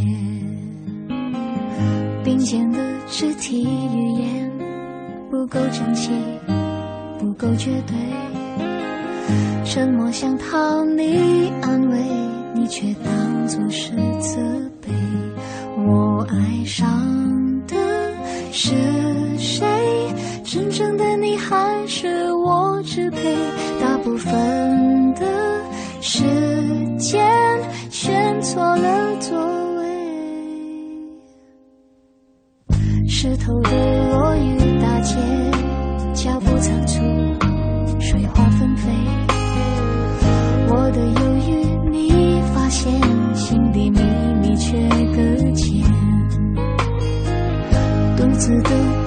[2.25, 4.51] 并肩的肢体语言
[5.31, 6.11] 不够整齐，
[7.17, 8.32] 不够绝对。
[9.63, 11.97] 沉默想讨你安慰，
[12.53, 14.39] 你却当作是责
[14.81, 14.89] 备。
[15.77, 16.87] 我爱上
[17.67, 17.75] 的
[18.51, 18.75] 是
[19.37, 19.65] 谁？
[20.43, 23.35] 真正的你还是我支配？
[23.81, 25.25] 大部分的
[25.99, 26.23] 时
[26.97, 27.25] 间
[27.89, 29.35] 选错了座
[29.75, 29.83] 位。
[33.07, 33.69] 湿透的
[34.11, 34.59] 落雨
[48.43, 49.02] 独自的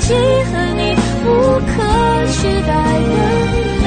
[0.00, 0.14] 见自己
[0.44, 0.80] 和你
[1.24, 1.28] 无
[1.60, 1.72] 可
[2.32, 3.14] 取代的
[3.82, 3.86] 美，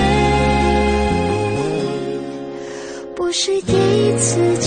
[3.16, 4.63] 不是第一次。